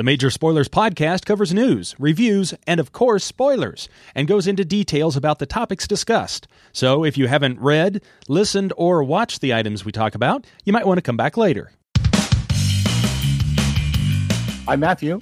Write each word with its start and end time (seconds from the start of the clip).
The 0.00 0.04
Major 0.04 0.30
Spoilers 0.30 0.70
podcast 0.70 1.26
covers 1.26 1.52
news, 1.52 1.94
reviews, 1.98 2.54
and 2.66 2.80
of 2.80 2.90
course, 2.90 3.22
spoilers, 3.22 3.86
and 4.14 4.26
goes 4.26 4.46
into 4.46 4.64
details 4.64 5.14
about 5.14 5.40
the 5.40 5.44
topics 5.44 5.86
discussed. 5.86 6.48
So 6.72 7.04
if 7.04 7.18
you 7.18 7.28
haven't 7.28 7.60
read, 7.60 8.00
listened, 8.26 8.72
or 8.78 9.04
watched 9.04 9.42
the 9.42 9.52
items 9.52 9.84
we 9.84 9.92
talk 9.92 10.14
about, 10.14 10.46
you 10.64 10.72
might 10.72 10.86
want 10.86 10.96
to 10.96 11.02
come 11.02 11.18
back 11.18 11.36
later. 11.36 11.72
I'm 14.66 14.80
Matthew. 14.80 15.20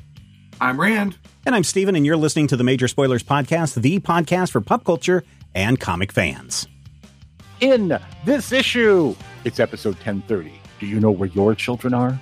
I'm 0.60 0.80
Rand. 0.80 1.18
And 1.44 1.56
I'm 1.56 1.64
Steven, 1.64 1.96
and 1.96 2.06
you're 2.06 2.16
listening 2.16 2.46
to 2.46 2.56
the 2.56 2.62
Major 2.62 2.86
Spoilers 2.86 3.24
Podcast, 3.24 3.82
the 3.82 3.98
podcast 3.98 4.52
for 4.52 4.60
pop 4.60 4.84
culture 4.84 5.24
and 5.56 5.80
comic 5.80 6.12
fans. 6.12 6.68
In 7.58 7.98
this 8.24 8.52
issue, 8.52 9.16
it's 9.44 9.58
episode 9.58 9.94
1030. 9.94 10.52
Do 10.78 10.86
you 10.86 11.00
know 11.00 11.10
where 11.10 11.30
your 11.30 11.56
children 11.56 11.94
are? 11.94 12.20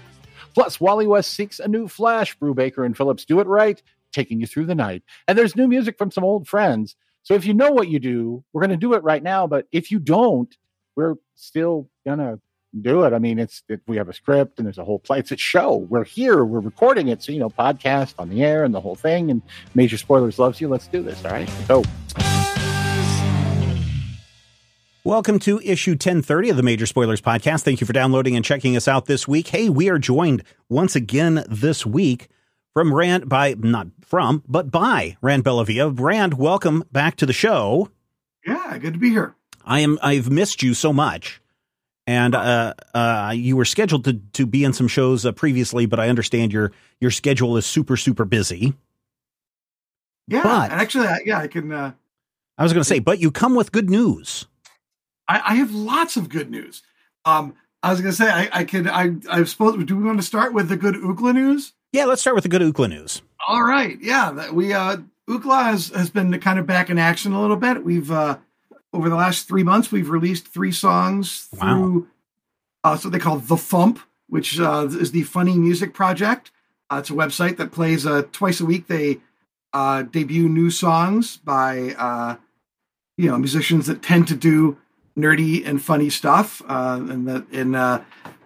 Plus, 0.57 0.80
Wally 0.80 1.07
West 1.07 1.34
seeks 1.34 1.61
a 1.61 1.68
new 1.68 1.86
Flash. 1.86 2.39
Brubaker 2.39 2.86
and 2.86 2.96
Phillips 2.96 3.27
do 3.27 3.41
it 3.41 3.46
right, 3.46 3.82
taking 4.11 4.40
you 4.40 4.46
through 4.46 4.64
the 4.64 4.75
night. 4.75 5.03
And 5.29 5.36
there's 5.36 5.54
new 5.54 5.68
music 5.68 5.98
from 5.98 6.11
some 6.11 6.25
old 6.25 6.48
friends. 6.48 6.96
So 7.25 7.35
if 7.35 7.44
you 7.44 7.53
know 7.53 7.72
what 7.72 7.89
you 7.89 7.98
do, 7.98 8.43
we're 8.54 8.62
going 8.62 8.71
to 8.71 8.79
do 8.79 8.95
it 8.95 9.03
right 9.03 9.22
now. 9.22 9.46
But 9.46 9.67
if 9.71 9.90
you 9.90 9.98
don't, 9.98 10.57
we're 10.96 11.17
still 11.34 11.90
going 12.07 12.21
to 12.21 12.40
do 12.81 13.04
it. 13.04 13.12
I 13.12 13.18
mean, 13.18 13.39
it's 13.39 13.64
it, 13.68 13.82
we 13.86 13.98
have 13.98 14.08
a 14.08 14.14
script 14.14 14.58
and 14.58 14.64
there's 14.64 14.79
a 14.79 14.84
whole 14.84 14.98
play. 14.98 15.18
It's 15.18 15.31
a 15.31 15.36
show. 15.36 15.76
We're 15.76 16.04
here. 16.04 16.43
We're 16.43 16.61
recording 16.61 17.09
it. 17.09 17.23
So 17.23 17.32
you 17.32 17.39
know, 17.39 17.50
podcast 17.50 18.14
on 18.18 18.31
the 18.31 18.43
air 18.43 18.64
and 18.64 18.75
the 18.75 18.81
whole 18.81 18.96
thing. 18.96 19.31
And 19.31 19.43
Major 19.75 19.98
Spoilers 19.98 20.39
loves 20.39 20.59
you. 20.59 20.68
Let's 20.68 20.89
do 20.89 21.03
this. 21.03 21.23
All 21.23 21.32
right. 21.32 21.50
So. 21.67 21.82
Welcome 25.07 25.39
to 25.41 25.61
issue 25.61 25.93
1030 25.93 26.51
of 26.51 26.57
the 26.57 26.65
Major 26.65 26.85
Spoilers 26.85 27.21
Podcast. 27.21 27.63
Thank 27.63 27.81
you 27.81 27.87
for 27.87 27.93
downloading 27.93 28.35
and 28.35 28.45
checking 28.45 28.77
us 28.77 28.89
out 28.89 29.07
this 29.07 29.29
week. 29.29 29.46
Hey, 29.46 29.69
we 29.69 29.89
are 29.89 30.01
joined 30.01 30.43
once 30.69 30.96
again 30.96 31.45
this 31.49 31.87
week 31.87 32.27
from 32.75 32.92
Rand 32.92 33.29
by 33.29 33.55
not 33.56 33.87
from, 34.05 34.42
but 34.48 34.73
by 34.73 35.17
Rand 35.20 35.45
Bellavia. 35.45 35.97
Rand, 35.97 36.34
welcome 36.34 36.83
back 36.91 37.15
to 37.19 37.25
the 37.27 37.33
show. 37.33 37.89
Yeah, 38.45 38.77
good 38.79 38.95
to 38.95 38.98
be 38.98 39.11
here. 39.11 39.37
I 39.65 39.79
am 39.79 39.97
I've 40.03 40.29
missed 40.29 40.61
you 40.65 40.75
so 40.75 40.93
much. 40.93 41.41
And 42.09 42.35
uh, 42.35 42.75
uh, 42.93 43.33
you 43.33 43.57
were 43.57 43.65
scheduled 43.65 44.07
to, 44.07 44.15
to 44.33 44.45
be 44.45 44.65
in 44.65 44.73
some 44.73 44.89
shows 44.89 45.25
uh, 45.25 45.31
previously, 45.31 45.87
but 45.87 46.01
I 46.01 46.09
understand 46.09 46.53
your 46.53 46.73
your 46.98 47.13
schedule 47.13 47.57
is 47.57 47.65
super 47.65 47.97
super 47.97 48.25
busy. 48.25 48.75
Yeah, 50.27 50.43
But- 50.43 50.73
and 50.73 50.81
actually, 50.81 51.07
yeah, 51.25 51.39
I 51.39 51.47
can. 51.47 51.70
Uh, 51.70 51.93
I 52.59 52.65
was 52.65 52.73
going 52.73 52.81
to 52.83 52.89
say, 52.89 52.98
but 52.98 53.20
you 53.20 53.31
come 53.31 53.55
with 53.55 53.70
good 53.70 53.89
news. 53.89 54.47
I, 55.29 55.43
I 55.45 55.55
have 55.57 55.73
lots 55.75 56.17
of 56.17 56.29
good 56.29 56.51
news. 56.51 56.83
Um, 57.25 57.55
I 57.83 57.91
was 57.91 58.01
going 58.01 58.13
to 58.13 58.17
say 58.17 58.31
I, 58.31 58.49
I 58.53 58.65
can. 58.65 58.89
I 58.89 59.17
I 59.31 59.45
suppose. 59.45 59.83
Do 59.85 59.97
we 59.97 60.05
want 60.05 60.19
to 60.19 60.27
start 60.27 60.53
with 60.53 60.69
the 60.69 60.77
good 60.77 60.95
Ookla 60.97 61.35
news? 61.35 61.73
Yeah, 61.93 62.05
let's 62.07 62.21
start 62.21 62.35
with 62.35 62.43
the 62.43 62.49
good 62.51 62.63
Ookla 62.63 62.89
news. 62.89 63.23
All 63.47 63.63
right. 63.63 63.97
Yeah, 64.01 64.33
that 64.33 64.55
we 64.55 64.73
uh, 64.73 64.99
Ookla 65.29 65.65
has 65.65 65.89
has 65.91 66.11
been 66.11 66.39
kind 66.41 66.59
of 66.59 66.67
back 66.67 66.91
in 66.91 66.99
action 66.99 67.33
a 67.33 67.41
little 67.41 67.57
bit. 67.57 67.85
We've 67.85 68.11
uh, 68.11 68.39
over 68.93 69.09
the 69.09 69.15
last 69.17 69.47
three 69.47 69.63
months 69.63 69.93
we've 69.93 70.09
released 70.11 70.49
three 70.49 70.73
songs 70.73 71.49
Wow. 71.53 71.61
through 71.61 72.09
uh, 72.85 72.97
so 72.97 73.09
they 73.11 73.19
call 73.19 73.39
the 73.39 73.57
Fump, 73.57 73.99
which 74.29 74.59
uh, 74.61 74.87
is 74.91 75.11
the 75.13 75.23
Funny 75.25 75.57
Music 75.59 75.93
Project. 75.93 76.51
Uh, 76.91 76.97
it's 77.01 77.11
a 77.11 77.15
website 77.15 77.57
that 77.57 77.73
plays 77.73 78.07
uh, 78.07 78.23
twice 78.33 78.61
a 78.61 78.65
week. 78.65 78.87
They 78.87 79.21
uh, 79.73 80.03
debut 80.03 80.49
new 80.49 80.71
songs 80.71 81.37
by 81.37 81.95
uh, 81.99 82.37
you 83.19 83.29
know 83.31 83.39
musicians 83.39 83.87
that 83.87 84.03
tend 84.03 84.29
to 84.29 84.35
do 84.37 84.79
nerdy 85.17 85.67
and 85.67 85.83
funny 85.83 86.11
stuff, 86.11 86.62
uh, 86.69 87.00
and 87.09 87.27
that 87.28 87.47
and 87.53 87.77
uh, 87.77 88.00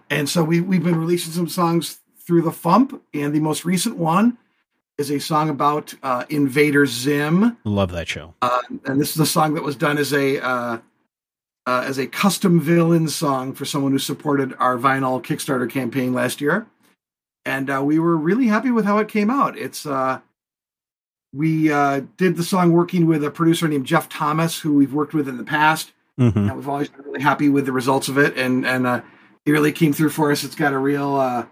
and 0.09 0.29
so 0.29 0.43
we 0.43 0.61
we've 0.61 0.83
been 0.83 0.99
releasing 0.99 1.33
some 1.33 1.47
songs 1.47 1.99
through 2.25 2.41
the 2.41 2.51
Fump, 2.51 2.99
and 3.13 3.33
the 3.33 3.39
most 3.39 3.65
recent 3.65 3.97
one 3.97 4.37
is 4.97 5.11
a 5.11 5.19
song 5.19 5.49
about 5.49 5.93
uh, 6.03 6.25
Invader 6.29 6.85
Zim. 6.85 7.57
Love 7.63 7.91
that 7.91 8.07
show. 8.07 8.33
Uh, 8.41 8.61
and 8.85 9.01
this 9.01 9.11
is 9.11 9.19
a 9.19 9.25
song 9.25 9.53
that 9.55 9.63
was 9.63 9.75
done 9.75 9.97
as 9.97 10.13
a 10.13 10.39
uh, 10.39 10.77
uh, 11.65 11.83
as 11.85 11.97
a 11.97 12.07
custom 12.07 12.59
villain 12.59 13.07
song 13.07 13.53
for 13.53 13.65
someone 13.65 13.91
who 13.91 13.99
supported 13.99 14.53
our 14.59 14.77
vinyl 14.77 15.21
Kickstarter 15.21 15.69
campaign 15.69 16.13
last 16.13 16.41
year, 16.41 16.67
and 17.45 17.69
uh, 17.69 17.81
we 17.83 17.99
were 17.99 18.17
really 18.17 18.47
happy 18.47 18.71
with 18.71 18.85
how 18.85 18.97
it 18.99 19.07
came 19.07 19.29
out. 19.29 19.57
It's 19.57 19.85
uh, 19.85 20.19
we 21.33 21.71
uh, 21.71 22.01
did 22.17 22.35
the 22.35 22.43
song 22.43 22.71
working 22.71 23.05
with 23.05 23.23
a 23.23 23.31
producer 23.31 23.67
named 23.67 23.85
Jeff 23.85 24.09
Thomas, 24.09 24.59
who 24.59 24.73
we've 24.73 24.93
worked 24.93 25.13
with 25.13 25.27
in 25.27 25.37
the 25.37 25.43
past, 25.43 25.91
hmm 26.17 26.29
and 26.35 26.55
we've 26.55 26.67
always 26.69 26.89
been 26.89 27.05
really 27.05 27.21
happy 27.21 27.49
with 27.49 27.65
the 27.65 27.71
results 27.71 28.07
of 28.07 28.17
it. 28.17 28.37
And 28.37 28.65
and 28.65 28.85
uh, 28.85 29.01
it 29.45 29.51
really 29.51 29.71
came 29.71 29.93
through 29.93 30.09
for 30.09 30.31
us. 30.31 30.43
It's 30.43 30.55
got 30.55 30.73
a 30.73 30.77
real 30.77 31.15
uh, 31.15 31.45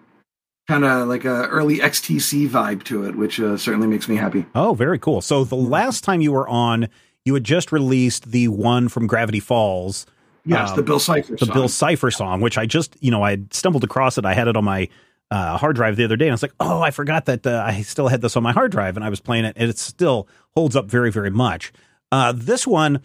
kind 0.67 0.85
of 0.85 1.07
like 1.07 1.25
a 1.25 1.47
early 1.47 1.79
XTC 1.79 2.47
vibe 2.47 2.83
to 2.83 3.05
it, 3.05 3.15
which 3.15 3.39
uh, 3.39 3.57
certainly 3.57 3.87
makes 3.87 4.07
me 4.07 4.15
happy. 4.15 4.45
Oh, 4.55 4.73
very 4.73 4.99
cool. 4.99 5.21
So 5.21 5.43
the 5.43 5.55
last 5.55 6.03
time 6.03 6.21
you 6.21 6.31
were 6.31 6.47
on, 6.47 6.87
you 7.25 7.33
had 7.33 7.43
just 7.43 7.71
released 7.71 8.31
the 8.31 8.47
one 8.49 8.89
from 8.89 9.07
Gravity 9.07 9.39
Falls, 9.39 10.05
Yes, 10.45 10.69
Um, 10.69 10.75
the 10.77 10.83
Bill 10.83 10.99
Cipher 10.99 11.33
the 11.33 11.45
song. 11.45 11.53
Bill 11.53 11.67
Cipher 11.67 12.11
song, 12.11 12.41
which 12.41 12.57
I 12.57 12.65
just, 12.65 12.95
you 13.01 13.11
know, 13.11 13.23
I 13.23 13.37
stumbled 13.51 13.83
across 13.83 14.17
it. 14.17 14.25
I 14.25 14.33
had 14.33 14.47
it 14.47 14.55
on 14.55 14.63
my 14.63 14.87
uh, 15.31 15.57
hard 15.57 15.75
drive 15.75 15.95
the 15.95 16.03
other 16.05 16.15
day, 16.15 16.25
and 16.25 16.31
I 16.31 16.35
was 16.35 16.41
like, 16.41 16.53
oh, 16.59 16.81
I 16.81 16.91
forgot 16.91 17.25
that 17.25 17.45
uh, 17.45 17.63
I 17.65 17.81
still 17.81 18.07
had 18.07 18.21
this 18.21 18.35
on 18.37 18.41
my 18.41 18.51
hard 18.51 18.71
drive, 18.71 18.95
and 18.95 19.03
I 19.03 19.09
was 19.09 19.19
playing 19.19 19.45
it, 19.45 19.55
and 19.57 19.69
it 19.69 19.77
still 19.77 20.27
holds 20.55 20.75
up 20.75 20.85
very, 20.85 21.11
very 21.11 21.29
much. 21.29 21.71
Uh, 22.11 22.31
this 22.35 22.65
one, 22.65 23.01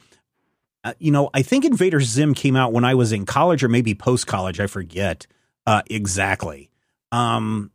uh, 0.84 0.92
you 0.98 1.10
know, 1.10 1.30
I 1.32 1.42
think 1.42 1.64
Invader 1.64 2.00
Zim 2.00 2.34
came 2.34 2.56
out 2.56 2.72
when 2.72 2.84
I 2.84 2.94
was 2.94 3.10
in 3.10 3.24
college 3.24 3.64
or 3.64 3.68
maybe 3.68 3.94
post 3.94 4.26
college. 4.26 4.60
I 4.60 4.66
forget 4.66 5.26
uh, 5.66 5.82
exactly. 5.88 6.70
Um, 7.10 7.70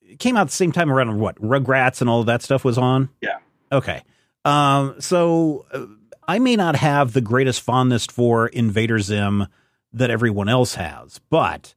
it 0.00 0.20
came 0.20 0.36
out 0.36 0.46
the 0.46 0.52
same 0.52 0.72
time 0.72 0.90
around 0.90 1.18
what 1.18 1.36
Rugrats 1.36 2.00
and 2.00 2.08
all 2.08 2.20
of 2.20 2.26
that 2.26 2.42
stuff 2.42 2.64
was 2.64 2.78
on. 2.78 3.08
Yeah. 3.20 3.38
Okay. 3.72 4.02
Um, 4.44 4.94
so 5.00 5.66
uh, 5.72 5.86
I 6.28 6.38
may 6.38 6.54
not 6.54 6.76
have 6.76 7.12
the 7.12 7.20
greatest 7.20 7.62
fondness 7.62 8.06
for 8.06 8.46
Invader 8.46 9.00
Zim 9.00 9.48
that 9.92 10.10
everyone 10.10 10.48
else 10.48 10.76
has, 10.76 11.20
but 11.30 11.74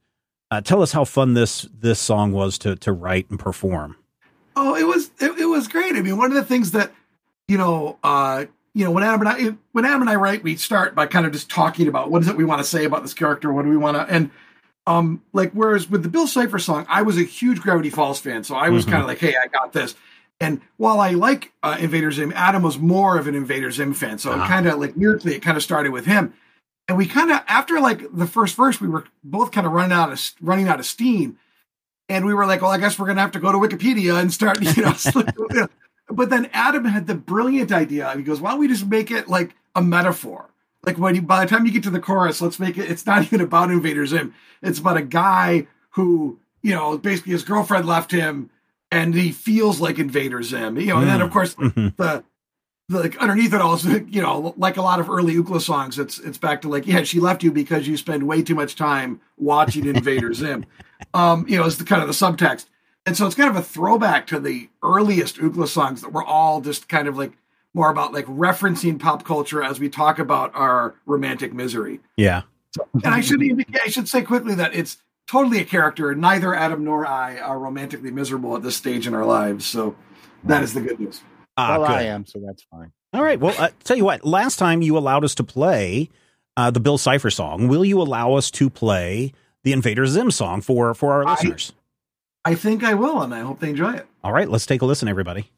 uh, 0.51 0.61
tell 0.61 0.81
us 0.83 0.91
how 0.91 1.03
fun 1.03 1.33
this 1.33 1.67
this 1.73 1.99
song 1.99 2.31
was 2.31 2.59
to 2.59 2.75
to 2.77 2.91
write 2.91 3.29
and 3.29 3.39
perform. 3.39 3.95
Oh, 4.55 4.75
it 4.75 4.85
was 4.85 5.09
it, 5.19 5.39
it 5.39 5.45
was 5.45 5.67
great. 5.67 5.95
I 5.95 6.01
mean, 6.01 6.17
one 6.17 6.31
of 6.31 6.35
the 6.35 6.43
things 6.43 6.71
that 6.71 6.91
you 7.47 7.57
know, 7.57 7.97
uh, 8.03 8.45
you 8.79 8.85
know, 8.85 8.91
when 8.91 9.03
Adam 9.03 9.19
and 9.19 9.29
I 9.29 9.55
when 9.73 9.83
Adam 9.83 9.99
and 10.01 10.09
I 10.09 10.15
write, 10.15 10.41
we 10.41 10.55
start 10.55 10.95
by 10.95 11.05
kind 11.05 11.25
of 11.25 11.33
just 11.33 11.49
talking 11.49 11.89
about 11.89 12.09
what 12.09 12.21
is 12.21 12.29
it 12.29 12.37
we 12.37 12.45
want 12.45 12.59
to 12.61 12.67
say 12.67 12.85
about 12.85 13.01
this 13.01 13.13
character, 13.13 13.51
what 13.51 13.63
do 13.65 13.69
we 13.69 13.75
want 13.77 13.97
to, 13.97 14.13
and 14.13 14.31
um, 14.87 15.21
like 15.33 15.51
whereas 15.51 15.89
with 15.89 16.01
the 16.03 16.07
Bill 16.09 16.25
Cipher 16.27 16.57
song, 16.59 16.85
I 16.87 17.01
was 17.01 17.17
a 17.17 17.23
huge 17.23 17.59
Gravity 17.59 17.89
Falls 17.89 18.19
fan, 18.21 18.45
so 18.45 18.55
I 18.55 18.69
was 18.69 18.85
Mhm. 18.85 18.91
kind 18.91 19.01
of 19.01 19.07
like, 19.09 19.19
hey, 19.19 19.35
I 19.35 19.47
got 19.47 19.73
this. 19.73 19.95
And 20.39 20.61
while 20.77 21.01
I 21.01 21.11
like 21.11 21.51
uh, 21.61 21.75
Invader 21.79 22.11
Zim, 22.13 22.31
Adam 22.33 22.63
was 22.63 22.79
more 22.79 23.17
of 23.17 23.27
an 23.27 23.35
Invader 23.35 23.69
Zim 23.71 23.93
fan, 23.93 24.17
so 24.17 24.31
it 24.31 24.37
kind 24.47 24.65
of 24.65 24.79
like 24.79 24.93
weirdly, 24.95 25.35
it 25.35 25.41
kind 25.41 25.57
of 25.57 25.63
started 25.63 25.91
with 25.91 26.05
him. 26.05 26.33
And 26.87 26.97
we 26.97 27.05
kind 27.05 27.29
of 27.31 27.41
after 27.47 27.81
like 27.81 28.01
the 28.15 28.25
first 28.27 28.55
verse, 28.55 28.79
we 28.79 28.87
were 28.87 29.03
both 29.23 29.51
kind 29.51 29.67
of 29.67 29.73
running 29.73 29.91
out 29.91 30.11
of 30.13 30.21
running 30.41 30.69
out 30.69 30.79
of 30.79 30.85
steam 30.85 31.37
and 32.07 32.25
we 32.25 32.33
were 32.33 32.45
like, 32.47 32.61
well, 32.63 32.71
I 32.71 32.77
guess 32.79 32.97
we're 32.97 33.05
going 33.05 33.17
to 33.17 33.21
have 33.21 33.33
to 33.33 33.39
go 33.39 33.51
to 33.51 33.57
Wikipedia 33.59 34.19
and 34.19 34.33
start, 34.33 34.59
you 34.61 34.83
know. 34.83 34.93
But 36.09 36.29
then 36.29 36.49
Adam 36.53 36.85
had 36.85 37.07
the 37.07 37.15
brilliant 37.15 37.71
idea. 37.71 38.11
He 38.15 38.23
goes, 38.23 38.41
why 38.41 38.51
don't 38.51 38.59
we 38.59 38.67
just 38.67 38.87
make 38.87 39.11
it 39.11 39.27
like 39.27 39.55
a 39.75 39.81
metaphor? 39.81 40.49
Like 40.85 40.97
when 40.97 41.15
you, 41.15 41.21
by 41.21 41.43
the 41.43 41.49
time 41.49 41.65
you 41.65 41.71
get 41.71 41.83
to 41.83 41.89
the 41.89 41.99
chorus, 41.99 42.41
let's 42.41 42.59
make 42.59 42.77
it, 42.77 42.89
it's 42.89 43.05
not 43.05 43.23
even 43.25 43.41
about 43.41 43.69
Invader 43.71 44.05
Zim. 44.05 44.33
It's 44.61 44.79
about 44.79 44.97
a 44.97 45.01
guy 45.03 45.67
who, 45.91 46.39
you 46.61 46.73
know, 46.73 46.97
basically 46.97 47.33
his 47.33 47.43
girlfriend 47.43 47.85
left 47.85 48.11
him 48.11 48.49
and 48.91 49.13
he 49.13 49.31
feels 49.31 49.79
like 49.79 49.99
Invader 49.99 50.41
Zim, 50.41 50.77
you 50.77 50.87
know, 50.87 50.97
and 50.99 51.07
then 51.07 51.21
of 51.21 51.31
course 51.31 51.53
Mhm. 51.59 51.95
the, 51.97 52.23
the 52.87 52.99
like 53.01 53.17
underneath 53.17 53.53
it 53.53 53.61
all 53.61 53.75
is 53.75 53.85
you 54.09 54.19
know 54.21 54.55
like 54.57 54.77
a 54.77 54.81
lot 54.81 54.99
of 54.99 55.11
early 55.11 55.35
Ookla 55.35 55.61
songs 55.61 55.99
it's 55.99 56.17
it's 56.17 56.39
back 56.39 56.61
to 56.63 56.69
like 56.69 56.87
yeah 56.87 57.03
she 57.03 57.19
left 57.19 57.43
you 57.43 57.51
because 57.51 57.87
you 57.87 57.95
spend 57.97 58.23
way 58.23 58.41
too 58.41 58.55
much 58.55 58.75
time 58.75 59.21
watching 59.37 59.85
Invader 59.85 60.33
Zim 60.33 60.65
um 61.13 61.45
you 61.47 61.55
know 61.57 61.65
it's 61.67 61.75
the 61.75 61.83
kind 61.83 62.01
of 62.01 62.07
the 62.07 62.15
subtext 62.15 62.65
and 63.09 63.17
so 63.17 63.25
it's 63.25 63.35
kind 63.35 63.49
of 63.49 63.55
a 63.55 63.61
throwback 63.61 64.27
to 64.27 64.39
the 64.39 64.69
earliest 64.83 65.37
Ookla 65.37 65.67
songs 65.67 66.01
that 66.01 66.13
were 66.13 66.23
all 66.23 66.61
just 66.61 66.87
kind 66.87 67.07
of 67.07 67.17
like 67.17 67.33
more 67.73 67.89
about 67.89 68.13
like 68.13 68.25
referencing 68.27 68.99
pop 68.99 69.25
culture 69.25 69.61
as 69.63 69.79
we 69.79 69.89
talk 69.89 70.19
about 70.19 70.51
our 70.55 70.93
romantic 71.05 71.51
misery 71.53 71.99
Yeah. 72.17 72.43
and 73.03 73.13
I 73.13 73.21
should 73.21 73.41
indicate, 73.41 73.81
I 73.83 73.89
should 73.89 74.07
say 74.07 74.21
quickly 74.21 74.53
that 74.55 74.73
it's 74.75 74.97
totally 75.27 75.59
a 75.59 75.65
character. 75.65 76.13
Neither 76.15 76.53
Adam 76.55 76.83
nor 76.83 77.05
I 77.05 77.37
are 77.39 77.57
romantically 77.59 78.11
miserable 78.11 78.55
at 78.55 78.63
this 78.63 78.75
stage 78.77 79.05
in 79.07 79.13
our 79.13 79.25
lives, 79.25 79.65
so 79.65 79.95
that 80.43 80.63
is 80.63 80.73
the 80.75 80.81
good 80.81 80.99
news. 80.99 81.21
Ah, 81.57 81.77
well, 81.79 81.87
good. 81.87 81.97
I 81.97 82.01
am, 82.03 82.25
so 82.25 82.39
that's 82.45 82.63
fine. 82.71 82.91
All 83.13 83.23
right. 83.23 83.39
Well, 83.39 83.53
uh, 83.57 83.69
tell 83.83 83.97
you 83.97 84.05
what. 84.05 84.23
Last 84.23 84.57
time 84.57 84.81
you 84.81 84.97
allowed 84.97 85.23
us 85.23 85.33
to 85.35 85.43
play 85.43 86.09
uh, 86.57 86.71
the 86.71 86.79
Bill 86.79 86.97
Cipher 86.97 87.29
song. 87.31 87.67
Will 87.67 87.83
you 87.83 88.01
allow 88.01 88.33
us 88.35 88.49
to 88.51 88.69
play 88.69 89.33
the 89.63 89.73
Invader 89.73 90.05
Zim 90.05 90.31
song 90.31 90.61
for 90.61 90.93
for 90.93 91.11
our 91.13 91.27
I- 91.27 91.31
listeners? 91.33 91.73
I 92.45 92.55
think 92.55 92.83
I 92.83 92.93
will, 92.93 93.21
and 93.21 93.33
I 93.33 93.41
hope 93.41 93.59
they 93.59 93.69
enjoy 93.69 93.93
it. 93.93 94.07
All 94.23 94.31
right. 94.31 94.49
Let's 94.49 94.65
take 94.65 94.81
a 94.81 94.85
listen, 94.85 95.07
everybody. 95.07 95.51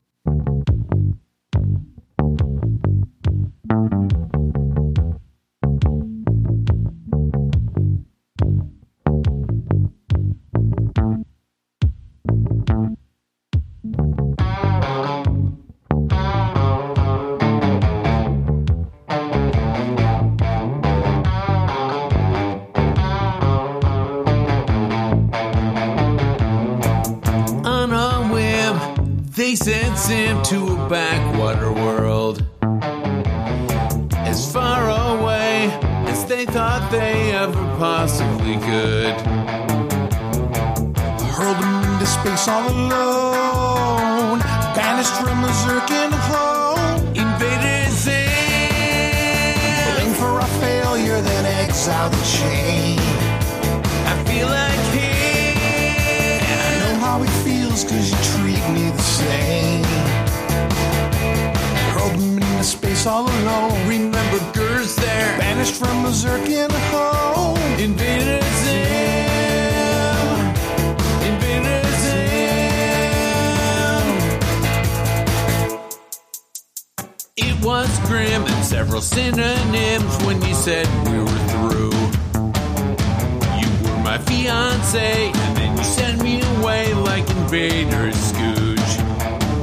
Scooge. 88.32 88.96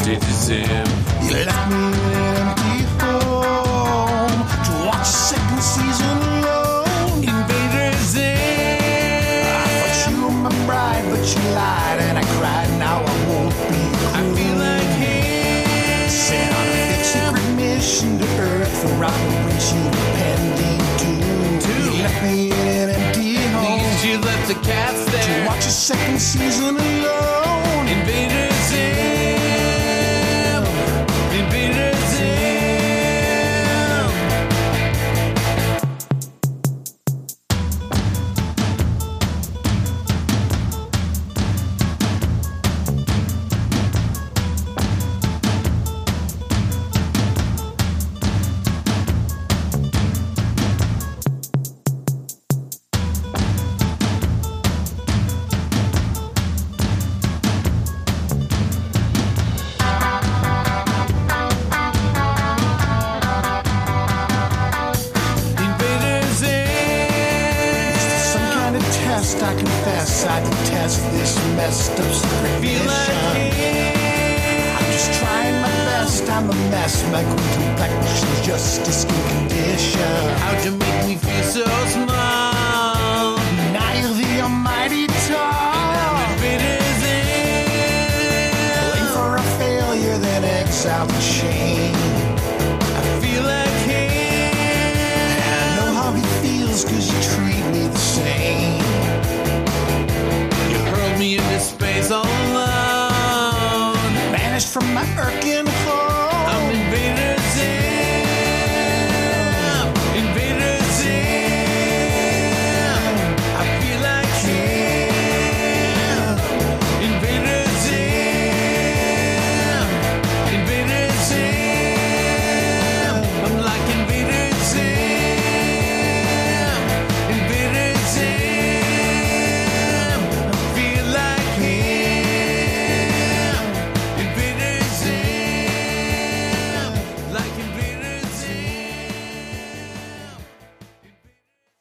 Did 0.05 0.21
the 0.21 0.33
Zim. 0.45 0.89
You 1.25 1.45
left 1.47 1.71
me 1.73 1.89
in 1.89 1.93
an 1.97 2.49
empty 2.49 2.85
home 3.01 4.41
to 4.67 4.73
watch 4.87 5.09
the 5.09 5.21
second 5.33 5.63
season 5.63 6.17
alone. 6.37 7.25
Invader 7.25 7.97
Zim. 8.13 8.37
I 9.57 9.69
thought 9.81 10.11
you 10.11 10.17
were 10.23 10.37
my 10.45 10.53
bride, 10.67 11.05
but 11.09 11.25
you 11.33 11.43
lied 11.57 11.99
and 12.09 12.19
I 12.19 12.25
cried. 12.37 12.69
Now 12.79 12.99
I 13.01 13.15
won't 13.29 13.57
be 13.73 13.83
I 14.13 14.21
feel 14.37 14.57
like 14.61 14.93
him. 15.01 16.09
sent 16.11 16.53
on 16.59 16.67
a 16.69 17.05
secret 17.13 17.49
mission 17.57 18.19
to 18.19 18.27
Earth 18.53 18.75
for 18.83 18.93
Operation 19.03 19.83
Pending 20.17 20.85
Doom. 21.01 21.59
Doom. 21.65 21.97
You 21.97 22.03
left 22.03 22.23
me 22.23 22.53
in 22.53 22.77
an 22.85 22.91
empty 22.91 23.37
home 23.57 23.79
Because 23.81 24.05
you 24.05 24.19
left 24.19 24.47
the 24.49 24.59
cats 24.61 25.01
to 25.07 25.47
watch 25.47 25.65
a 25.65 25.71
second 25.71 26.21
season 26.21 26.77
alone. 26.77 27.18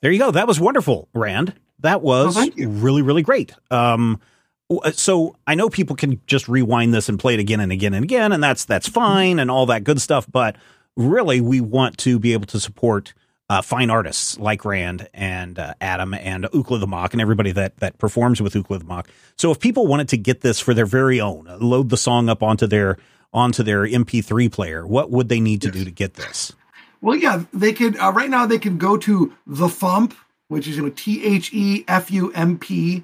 There 0.07 0.13
you 0.13 0.19
go. 0.19 0.31
That 0.31 0.47
was 0.47 0.57
wonderful, 0.57 1.09
Rand. 1.13 1.53
That 1.79 2.01
was 2.01 2.37
really, 2.55 3.01
really 3.01 3.23
great. 3.23 3.51
Um, 3.69 4.21
so 4.93 5.35
I 5.45 5.55
know 5.55 5.67
people 5.67 5.97
can 5.97 6.21
just 6.25 6.47
rewind 6.47 6.93
this 6.93 7.09
and 7.09 7.19
play 7.19 7.33
it 7.33 7.41
again 7.41 7.59
and 7.59 7.73
again 7.73 7.93
and 7.93 8.05
again, 8.05 8.31
and 8.31 8.41
that's 8.41 8.63
that's 8.63 8.87
fine 8.87 9.37
and 9.37 9.51
all 9.51 9.65
that 9.65 9.83
good 9.83 9.99
stuff. 9.99 10.25
But 10.31 10.55
really, 10.95 11.41
we 11.41 11.59
want 11.59 11.97
to 11.97 12.19
be 12.19 12.31
able 12.31 12.45
to 12.45 12.59
support 12.61 13.13
uh, 13.49 13.61
fine 13.61 13.89
artists 13.89 14.39
like 14.39 14.63
Rand 14.63 15.09
and 15.13 15.59
uh, 15.59 15.73
Adam 15.81 16.13
and 16.13 16.45
Ookla 16.45 16.79
the 16.79 16.87
Mok 16.87 17.13
and 17.13 17.19
everybody 17.19 17.51
that 17.51 17.75
that 17.79 17.97
performs 17.97 18.41
with 18.41 18.53
Ookla 18.53 18.79
the 18.79 18.85
Mok. 18.85 19.09
So 19.35 19.51
if 19.51 19.59
people 19.59 19.87
wanted 19.87 20.07
to 20.07 20.17
get 20.17 20.39
this 20.39 20.61
for 20.61 20.73
their 20.73 20.85
very 20.85 21.19
own, 21.19 21.49
uh, 21.49 21.57
load 21.57 21.89
the 21.89 21.97
song 21.97 22.29
up 22.29 22.41
onto 22.41 22.65
their 22.65 22.97
onto 23.33 23.61
their 23.61 23.81
MP3 23.81 24.49
player, 24.49 24.87
what 24.87 25.11
would 25.11 25.27
they 25.27 25.41
need 25.41 25.63
to 25.63 25.69
do 25.69 25.83
to 25.83 25.91
get 25.91 26.13
this? 26.13 26.53
Well, 27.01 27.15
yeah, 27.15 27.43
they 27.53 27.73
could. 27.73 27.97
Uh, 27.97 28.11
right 28.11 28.29
now, 28.29 28.45
they 28.45 28.59
can 28.59 28.77
go 28.77 28.97
to 28.97 29.33
the 29.45 29.67
Fump, 29.67 30.13
which 30.47 30.67
is 30.67 30.77
you 30.77 30.83
know 30.83 30.89
T 30.89 31.23
H 31.23 31.53
E 31.53 31.83
F 31.87 32.11
U 32.11 32.31
M 32.33 32.57
P 32.57 33.03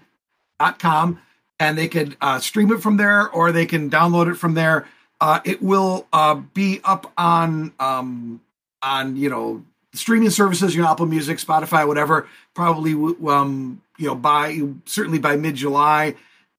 dot 0.59 0.79
com, 0.79 1.19
and 1.59 1.77
they 1.77 1.87
could 1.87 2.17
uh, 2.21 2.39
stream 2.39 2.71
it 2.71 2.81
from 2.81 2.97
there, 2.97 3.29
or 3.29 3.51
they 3.51 3.65
can 3.65 3.89
download 3.89 4.31
it 4.31 4.35
from 4.35 4.53
there. 4.53 4.87
Uh, 5.21 5.39
it 5.45 5.61
will 5.61 6.07
uh, 6.11 6.35
be 6.35 6.81
up 6.83 7.11
on 7.17 7.73
um, 7.79 8.41
on 8.81 9.15
you 9.15 9.29
know 9.29 9.63
streaming 9.93 10.29
services, 10.29 10.75
you 10.75 10.81
know 10.81 10.89
Apple 10.89 11.05
Music, 11.05 11.37
Spotify, 11.37 11.87
whatever. 11.87 12.27
Probably 12.53 12.93
um, 13.29 13.81
you 13.97 14.07
know 14.07 14.15
by 14.15 14.59
certainly 14.85 15.19
by 15.19 15.35
mid 15.35 15.55
July. 15.55 16.15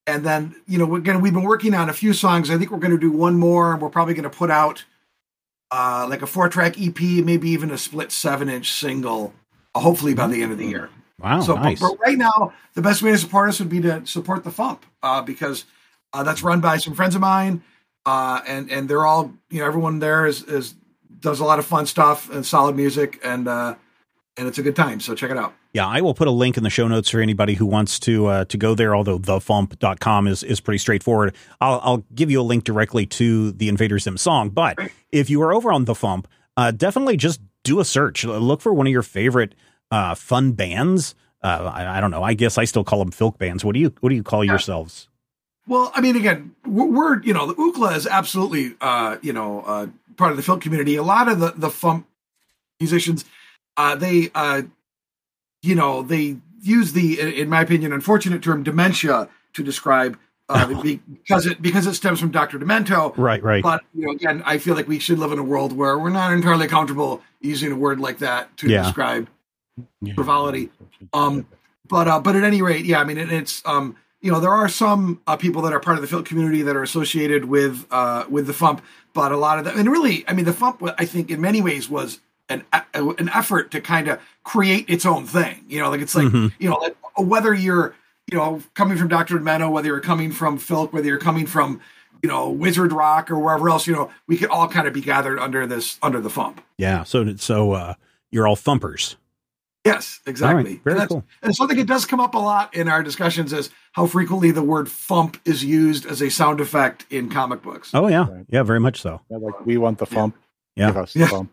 And 0.06 0.22
then, 0.22 0.54
you 0.66 0.76
know, 0.76 0.84
we're 0.84 1.00
we've 1.18 1.32
been 1.32 1.44
working 1.44 1.72
on 1.72 1.88
a 1.88 1.94
few 1.94 2.12
songs. 2.12 2.50
I 2.50 2.58
think 2.58 2.70
we're 2.70 2.78
gonna 2.78 2.98
do 2.98 3.10
one 3.10 3.38
more, 3.38 3.72
and 3.72 3.80
we're 3.80 3.88
probably 3.88 4.12
gonna 4.12 4.28
put 4.28 4.50
out 4.50 4.84
uh, 5.74 6.06
like 6.08 6.22
a 6.22 6.26
four 6.26 6.48
track 6.48 6.80
EP, 6.80 7.00
maybe 7.00 7.50
even 7.50 7.72
a 7.72 7.78
split 7.78 8.12
seven 8.12 8.48
inch 8.48 8.70
single, 8.70 9.34
uh, 9.74 9.80
hopefully 9.80 10.14
by 10.14 10.28
the 10.28 10.40
end 10.40 10.52
of 10.52 10.58
the 10.58 10.66
year. 10.66 10.88
Wow, 11.18 11.40
so, 11.40 11.56
nice. 11.56 11.80
but 11.80 11.96
right 11.98 12.16
now, 12.16 12.52
the 12.74 12.82
best 12.82 13.02
way 13.02 13.10
to 13.10 13.18
support 13.18 13.48
us 13.48 13.58
would 13.58 13.68
be 13.68 13.80
to 13.80 14.06
support 14.06 14.44
the 14.44 14.50
Fump 14.50 14.82
uh, 15.02 15.20
because 15.22 15.64
uh, 16.12 16.22
that's 16.22 16.44
run 16.44 16.60
by 16.60 16.76
some 16.76 16.94
friends 16.94 17.16
of 17.16 17.20
mine, 17.20 17.60
uh, 18.06 18.40
and 18.46 18.70
and 18.70 18.88
they're 18.88 19.04
all 19.04 19.32
you 19.50 19.58
know 19.58 19.66
everyone 19.66 19.98
there 19.98 20.26
is 20.26 20.44
is 20.44 20.74
does 21.18 21.40
a 21.40 21.44
lot 21.44 21.58
of 21.58 21.66
fun 21.66 21.86
stuff 21.86 22.30
and 22.30 22.46
solid 22.46 22.76
music 22.76 23.18
and 23.24 23.48
uh, 23.48 23.74
and 24.36 24.46
it's 24.46 24.58
a 24.58 24.62
good 24.62 24.76
time. 24.76 25.00
So 25.00 25.16
check 25.16 25.32
it 25.32 25.36
out. 25.36 25.54
Yeah, 25.74 25.88
I 25.88 26.02
will 26.02 26.14
put 26.14 26.28
a 26.28 26.30
link 26.30 26.56
in 26.56 26.62
the 26.62 26.70
show 26.70 26.86
notes 26.86 27.10
for 27.10 27.20
anybody 27.20 27.54
who 27.54 27.66
wants 27.66 27.98
to 28.00 28.26
uh, 28.26 28.44
to 28.46 28.56
go 28.56 28.76
there. 28.76 28.94
Although 28.94 29.18
thefump.com 29.18 30.28
is 30.28 30.44
is 30.44 30.60
pretty 30.60 30.78
straightforward. 30.78 31.34
I'll, 31.60 31.80
I'll 31.82 32.04
give 32.14 32.30
you 32.30 32.40
a 32.40 32.42
link 32.42 32.62
directly 32.62 33.06
to 33.06 33.50
the 33.50 33.68
Invader 33.68 33.98
Zim 33.98 34.16
song. 34.16 34.50
But 34.50 34.78
if 35.10 35.28
you 35.28 35.42
are 35.42 35.52
over 35.52 35.72
on 35.72 35.84
the 35.84 35.94
Fump, 35.94 36.26
uh, 36.56 36.70
definitely 36.70 37.16
just 37.16 37.40
do 37.64 37.80
a 37.80 37.84
search. 37.84 38.24
Look 38.24 38.60
for 38.60 38.72
one 38.72 38.86
of 38.86 38.92
your 38.92 39.02
favorite 39.02 39.56
uh, 39.90 40.14
fun 40.14 40.52
bands. 40.52 41.16
Uh, 41.42 41.72
I, 41.74 41.98
I 41.98 42.00
don't 42.00 42.12
know. 42.12 42.22
I 42.22 42.34
guess 42.34 42.56
I 42.56 42.64
still 42.64 42.84
call 42.84 43.00
them 43.00 43.10
filk 43.10 43.36
bands. 43.38 43.64
What 43.64 43.74
do 43.74 43.80
you 43.80 43.92
What 43.98 44.10
do 44.10 44.14
you 44.14 44.22
call 44.22 44.44
yourselves? 44.44 45.08
Well, 45.66 45.90
I 45.94 46.02
mean, 46.02 46.14
again, 46.14 46.54
we're, 46.66 47.20
you 47.22 47.32
know 47.32 47.46
the 47.46 47.54
Ookla 47.54 47.96
is 47.96 48.06
absolutely 48.06 48.76
uh, 48.80 49.16
you 49.22 49.32
know 49.32 49.62
uh, 49.62 49.86
part 50.16 50.30
of 50.30 50.36
the 50.36 50.42
filk 50.44 50.60
community. 50.60 50.94
A 50.94 51.02
lot 51.02 51.26
of 51.26 51.40
the 51.40 51.52
the 51.56 51.68
fump 51.68 52.04
musicians, 52.78 53.24
uh, 53.76 53.96
they 53.96 54.30
uh, 54.36 54.62
you 55.64 55.74
know 55.74 56.02
they 56.02 56.36
use 56.60 56.92
the, 56.92 57.20
in 57.40 57.48
my 57.48 57.60
opinion, 57.60 57.92
unfortunate 57.92 58.42
term 58.42 58.62
dementia 58.62 59.28
to 59.54 59.62
describe 59.62 60.18
uh, 60.48 60.66
because 60.82 61.46
it 61.46 61.60
because 61.62 61.86
it 61.86 61.94
stems 61.94 62.20
from 62.20 62.30
Dr. 62.30 62.58
Demento. 62.58 63.16
Right, 63.16 63.42
right. 63.42 63.62
But 63.62 63.82
you 63.94 64.06
know, 64.06 64.12
again, 64.12 64.42
I 64.44 64.58
feel 64.58 64.74
like 64.74 64.86
we 64.88 64.98
should 64.98 65.18
live 65.18 65.32
in 65.32 65.38
a 65.38 65.42
world 65.42 65.72
where 65.76 65.98
we're 65.98 66.10
not 66.10 66.32
entirely 66.32 66.66
comfortable 66.66 67.22
using 67.40 67.72
a 67.72 67.76
word 67.76 67.98
like 67.98 68.18
that 68.18 68.54
to 68.58 68.68
Yeah. 68.68 68.82
describe 68.82 69.28
frivolity. 70.14 70.70
Um, 71.12 71.46
but 71.88 72.08
uh, 72.08 72.20
but 72.20 72.36
at 72.36 72.44
any 72.44 72.62
rate, 72.62 72.84
yeah, 72.84 73.00
I 73.00 73.04
mean, 73.04 73.18
it, 73.18 73.32
it's 73.32 73.62
um, 73.66 73.96
you 74.20 74.30
know, 74.32 74.40
there 74.40 74.52
are 74.52 74.68
some 74.68 75.20
uh, 75.26 75.36
people 75.36 75.62
that 75.62 75.72
are 75.72 75.80
part 75.80 75.98
of 75.98 76.02
the 76.08 76.16
filk 76.16 76.24
community 76.24 76.62
that 76.62 76.76
are 76.76 76.82
associated 76.82 77.46
with 77.46 77.86
uh, 77.90 78.24
with 78.28 78.46
the 78.46 78.52
Fump, 78.54 78.80
but 79.12 79.32
a 79.32 79.36
lot 79.36 79.58
of 79.58 79.64
them, 79.64 79.78
and 79.78 79.90
really, 79.90 80.24
I 80.28 80.32
mean, 80.32 80.44
the 80.44 80.52
Fump, 80.52 80.94
I 80.98 81.04
think, 81.04 81.30
in 81.30 81.40
many 81.40 81.60
ways, 81.60 81.88
was 81.88 82.20
an 82.48 82.64
an 82.92 83.28
effort 83.30 83.70
to 83.72 83.80
kind 83.80 84.08
of 84.08 84.20
create 84.44 84.88
its 84.88 85.06
own 85.06 85.26
thing. 85.26 85.64
You 85.68 85.80
know, 85.80 85.90
like 85.90 86.00
it's 86.00 86.14
like 86.14 86.26
Mhm. 86.26 86.52
you 86.58 86.68
know, 86.70 86.76
like, 86.76 86.96
whether 87.16 87.54
you're 87.54 87.94
you 88.30 88.36
know 88.38 88.62
coming 88.74 88.96
from 88.98 89.08
Doctor 89.08 89.38
Demento, 89.38 89.70
whether 89.70 89.88
you're 89.88 90.00
coming 90.00 90.32
from 90.32 90.58
Filk, 90.58 90.92
whether 90.92 91.06
you're 91.06 91.18
coming 91.18 91.46
from 91.46 91.80
you 92.22 92.28
know 92.28 92.50
Wizard 92.50 92.92
Rock 92.92 93.30
or 93.30 93.38
wherever 93.38 93.68
else, 93.70 93.86
you 93.86 93.94
know, 93.94 94.10
we 94.28 94.36
could 94.36 94.50
all 94.50 94.68
kind 94.68 94.86
of 94.86 94.92
be 94.94 95.00
gathered 95.00 95.38
under 95.38 95.66
this 95.66 95.98
under 96.02 96.20
the 96.20 96.28
Fump. 96.30 96.58
Yeah. 96.78 97.02
So 97.04 97.34
so 97.36 97.72
uh, 97.72 97.94
you're 98.30 98.46
all 98.46 98.56
Fumpers. 98.56 99.16
Yes, 99.86 100.20
exactly. 100.24 100.80
very 100.82 100.94
and, 100.94 101.00
that's- 101.02 101.08
cool. 101.08 101.24
and 101.42 101.54
something 101.54 101.76
that 101.76 101.86
does 101.86 102.06
come 102.06 102.18
up 102.18 102.34
a 102.34 102.38
lot 102.38 102.74
in 102.74 102.88
our 102.88 103.02
discussions 103.02 103.52
is 103.52 103.68
how 103.92 104.06
frequently 104.06 104.50
the 104.50 104.62
word 104.62 104.86
"fump" 104.86 105.36
is 105.44 105.62
used 105.62 106.06
as 106.06 106.22
a 106.22 106.30
sound 106.30 106.58
effect 106.62 107.04
in 107.10 107.28
comic 107.28 107.60
books. 107.60 107.90
Oh 107.92 108.08
yeah, 108.08 108.26
Right. 108.26 108.46
yeah, 108.48 108.62
very 108.62 108.80
much 108.80 109.00
so. 109.02 109.20
Yeah, 109.28 109.36
like 109.38 109.66
we 109.66 109.76
want 109.76 109.98
the 109.98 110.06
fump. 110.06 110.32
Yeah. 110.74 110.86
Give 110.86 110.96
us 110.96 111.12
the 111.12 111.20
Yeah. 111.20 111.28
fump. 111.28 111.48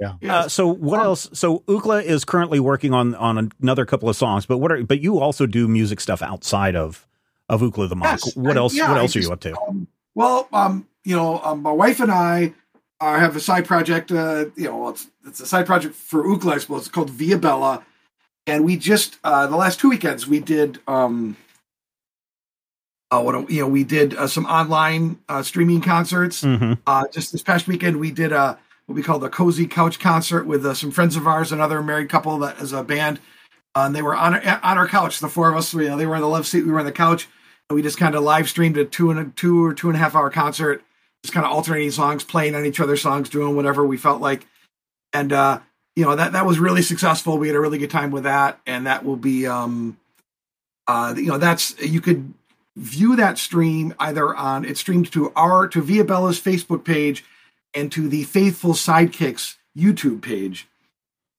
Yes. 0.00 0.14
Uh, 0.30 0.48
so 0.48 0.66
what 0.68 1.00
Um, 1.00 1.06
else? 1.06 1.28
So 1.32 1.60
Ookla 1.66 2.02
is 2.04 2.24
currently 2.24 2.60
working 2.60 2.92
on 2.94 3.14
on 3.16 3.50
another 3.60 3.84
couple 3.84 4.08
of 4.08 4.16
songs, 4.16 4.46
but 4.46 4.58
what 4.58 4.70
are 4.72 4.82
but 4.84 5.00
you 5.00 5.18
also 5.18 5.44
do 5.46 5.66
music 5.68 6.00
stuff 6.00 6.22
outside 6.22 6.76
of 6.76 7.06
of 7.48 7.60
Ookla 7.62 7.88
the 7.88 7.96
Mok. 7.96 8.20
Yes, 8.24 8.36
what 8.36 8.56
I- 8.56 8.60
else? 8.60 8.74
yeah, 8.74 8.88
what 8.88 8.98
I 8.98 9.00
else 9.00 9.16
are 9.16 9.20
you 9.20 9.32
up 9.32 9.40
to? 9.40 9.58
Um, 9.68 9.88
well, 10.14 10.48
um, 10.52 10.86
you 11.04 11.16
know, 11.16 11.40
um, 11.42 11.62
my 11.62 11.72
wife 11.72 11.98
and 12.00 12.12
I 12.12 12.52
uh, 13.00 13.18
have 13.18 13.34
a 13.36 13.40
side 13.40 13.64
project. 13.66 14.12
Uh, 14.12 14.46
you 14.56 14.64
know, 14.64 14.88
it's 14.88 15.08
it's 15.26 15.40
a 15.40 15.46
side 15.46 15.66
project 15.66 15.94
for 15.94 16.22
Ookla, 16.24 16.52
I 16.54 16.58
suppose. 16.58 16.80
It's 16.82 16.88
called 16.88 17.10
Via 17.10 17.38
Bella, 17.38 17.84
and 18.46 18.64
we 18.64 18.76
just 18.76 19.18
uh, 19.24 19.46
the 19.48 19.56
last 19.56 19.80
two 19.80 19.88
weekends 19.90 20.28
we 20.28 20.38
did. 20.40 20.78
Um, 20.86 21.36
uh, 23.10 23.22
what 23.22 23.50
you 23.50 23.62
know, 23.62 23.68
we 23.68 23.84
did 23.84 24.14
uh, 24.14 24.26
some 24.26 24.44
online 24.46 25.18
uh, 25.28 25.42
streaming 25.42 25.80
concerts. 25.80 26.42
hmm 26.42 26.74
Uh, 26.86 27.04
just 27.12 27.32
this 27.32 27.42
past 27.42 27.66
weekend, 27.66 27.96
we 27.98 28.10
did 28.10 28.32
a 28.32 28.58
what 28.88 28.94
we 28.94 29.02
call 29.02 29.18
the 29.18 29.28
cozy 29.28 29.66
couch 29.66 30.00
concert 30.00 30.46
with 30.46 30.64
uh, 30.64 30.72
some 30.72 30.90
friends 30.90 31.14
of 31.14 31.26
ours, 31.26 31.52
another 31.52 31.82
married 31.82 32.08
couple 32.08 32.38
that 32.38 32.58
is 32.58 32.72
a 32.72 32.82
band. 32.82 33.20
Uh, 33.76 33.82
and 33.84 33.94
they 33.94 34.00
were 34.00 34.16
on 34.16 34.34
our, 34.34 34.60
on 34.62 34.78
our 34.78 34.88
couch. 34.88 35.20
The 35.20 35.28
four 35.28 35.50
of 35.50 35.56
us, 35.56 35.74
you 35.74 35.84
know, 35.84 35.98
they 35.98 36.06
were 36.06 36.14
in 36.14 36.22
the 36.22 36.28
love 36.28 36.46
seat, 36.46 36.64
we 36.64 36.72
were 36.72 36.78
on 36.78 36.86
the 36.86 36.92
couch, 36.92 37.28
and 37.68 37.76
we 37.76 37.82
just 37.82 37.98
kind 37.98 38.14
of 38.14 38.22
live 38.22 38.48
streamed 38.48 38.78
a 38.78 38.86
two 38.86 39.10
and 39.10 39.20
a 39.20 39.24
two 39.36 39.62
or 39.62 39.74
two 39.74 39.88
and 39.88 39.96
a 39.96 39.98
half 39.98 40.16
hour 40.16 40.30
concert, 40.30 40.82
just 41.22 41.34
kind 41.34 41.44
of 41.44 41.52
alternating 41.52 41.90
songs, 41.90 42.24
playing 42.24 42.54
on 42.54 42.64
each 42.64 42.80
other's 42.80 43.02
songs, 43.02 43.28
doing 43.28 43.54
whatever 43.54 43.84
we 43.84 43.98
felt 43.98 44.22
like, 44.22 44.46
and 45.12 45.34
uh, 45.34 45.60
you 45.94 46.06
know 46.06 46.16
that 46.16 46.32
that 46.32 46.46
was 46.46 46.58
really 46.58 46.80
successful. 46.80 47.36
We 47.36 47.48
had 47.48 47.56
a 47.56 47.60
really 47.60 47.76
good 47.76 47.90
time 47.90 48.10
with 48.10 48.24
that, 48.24 48.58
and 48.66 48.86
that 48.86 49.04
will 49.04 49.16
be, 49.16 49.46
um, 49.46 49.98
uh, 50.86 51.12
you 51.14 51.26
know, 51.26 51.36
that's 51.36 51.78
you 51.78 52.00
could 52.00 52.32
view 52.74 53.16
that 53.16 53.36
stream 53.36 53.94
either 53.98 54.34
on 54.34 54.64
it 54.64 54.78
streamed 54.78 55.12
to 55.12 55.30
our 55.36 55.68
to 55.68 55.82
Via 55.82 56.04
Bella's 56.04 56.40
Facebook 56.40 56.84
page 56.84 57.22
and 57.74 57.90
to 57.92 58.08
the 58.08 58.24
Faithful 58.24 58.72
Sidekicks 58.72 59.56
YouTube 59.76 60.22
page. 60.22 60.68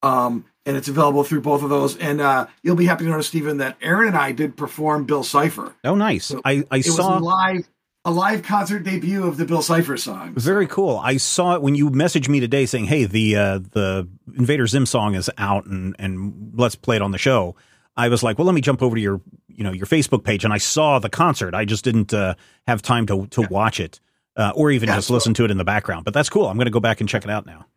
Um, 0.02 0.46
and 0.66 0.78
it's 0.78 0.88
available 0.88 1.24
through 1.24 1.42
both 1.42 1.64
of 1.64 1.70
those. 1.70 1.98
And 1.98 2.22
uh, 2.22 2.48
you'll 2.62 2.76
be 2.76 2.86
happy 2.86 3.06
to 3.06 3.10
notice, 3.10 3.28
Stephen, 3.28 3.58
that 3.58 3.78
Aaron 3.82 4.10
and 4.10 4.18
I 4.18 4.32
did 4.32 4.56
perform 4.56 5.06
Bill 5.06 5.24
Cipher. 5.24 5.76
Oh, 5.84 5.96
nice. 5.96 6.26
So 6.26 6.42
I 6.46 6.64
I 6.70 6.78
It 6.78 6.86
saw 6.86 7.18
live 7.18 7.68
a 8.06 8.12
live 8.12 8.44
concert 8.44 8.80
debut 8.84 9.28
of 9.28 9.38
the 9.38 9.46
Bill 9.46 9.62
Cipher 9.62 9.98
song. 9.98 10.34
Very 10.36 10.68
cool. 10.68 11.00
I 11.04 11.18
saw 11.18 11.56
it 11.56 11.62
when 11.62 11.76
you 11.76 11.90
messaged 11.90 12.30
me 12.30 12.40
today 12.40 12.66
saying, 12.66 12.86
"Hey, 12.86 13.06
the 13.06 13.36
uh, 13.36 13.60
the 13.60 14.08
Invader 14.38 14.68
Zim 14.68 14.86
song 14.86 15.16
is 15.16 15.30
out 15.38 15.66
and 15.66 15.96
and 16.00 16.52
let's 16.56 16.76
play 16.76 16.96
it 16.96 17.02
on 17.02 17.12
the 17.12 17.18
show." 17.18 17.56
I 17.98 18.08
was 18.08 18.24
like, 18.24 18.38
"Well, 18.38 18.46
let 18.46 18.56
me 18.56 18.62
jump 18.62 18.82
over 18.82 18.96
to 18.96 19.02
your 19.02 19.22
you 19.48 19.64
know 19.64 19.74
your 19.74 19.86
Facebook 19.86 20.24
page," 20.24 20.46
and 20.46 20.54
I 20.54 20.60
saw 20.60 21.00
the 21.00 21.10
concert. 21.10 21.54
I 21.54 21.66
just 21.66 21.84
didn't 21.84 22.14
uh, 22.14 22.36
have 22.68 22.82
time 22.82 23.06
to 23.08 23.28
to 23.28 23.42
watch 23.50 23.80
it 23.80 24.00
uh, 24.40 24.52
or 24.56 24.72
even 24.72 24.90
Yeah, 24.90 24.96
just 24.96 25.10
so- 25.10 25.14
listen 25.14 25.36
to 25.36 25.46
it 25.46 25.52
in 25.52 25.58
the 25.58 25.64
background. 25.64 26.06
But 26.06 26.16
that's 26.16 26.30
cool. 26.30 26.48
I'm 26.48 26.56
going 26.58 26.66
to 26.66 26.72
go 26.72 26.80
back 26.80 27.00
and 27.00 27.08
check 27.08 27.24
it 27.24 27.30
out 27.30 27.46
now. 27.46 27.68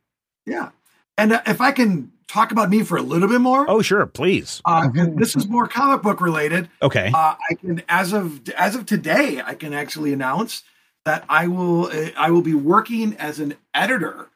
Yeah. 0.46 0.70
And 1.18 1.34
uh, 1.34 1.42
if 1.46 1.60
I 1.60 1.72
can 1.72 2.10
talk 2.28 2.52
about 2.52 2.70
me 2.70 2.82
for 2.82 2.96
a 2.96 3.02
little 3.02 3.28
bit 3.28 3.40
more, 3.42 3.68
Oh, 3.68 3.82
sure, 3.82 4.06
please. 4.06 4.62
uh, 4.64 4.88
this 5.14 5.36
is 5.36 5.46
more 5.46 5.68
comic 5.68 6.00
book 6.02 6.22
related. 6.22 6.70
Okay. 6.80 7.10
Uh, 7.14 7.34
I 7.50 7.54
can, 7.60 7.82
as 7.88 8.14
of 8.14 8.48
as 8.56 8.74
of 8.74 8.86
today, 8.86 9.42
I 9.44 9.54
can 9.54 9.74
actually 9.74 10.14
announce 10.14 10.62
that 11.04 11.24
I 11.28 11.48
will 11.48 11.86
uh, 11.88 12.10
I 12.16 12.30
will 12.30 12.40
be 12.40 12.54
working 12.54 13.14
as 13.18 13.40
an 13.40 13.56
editor 13.74 14.30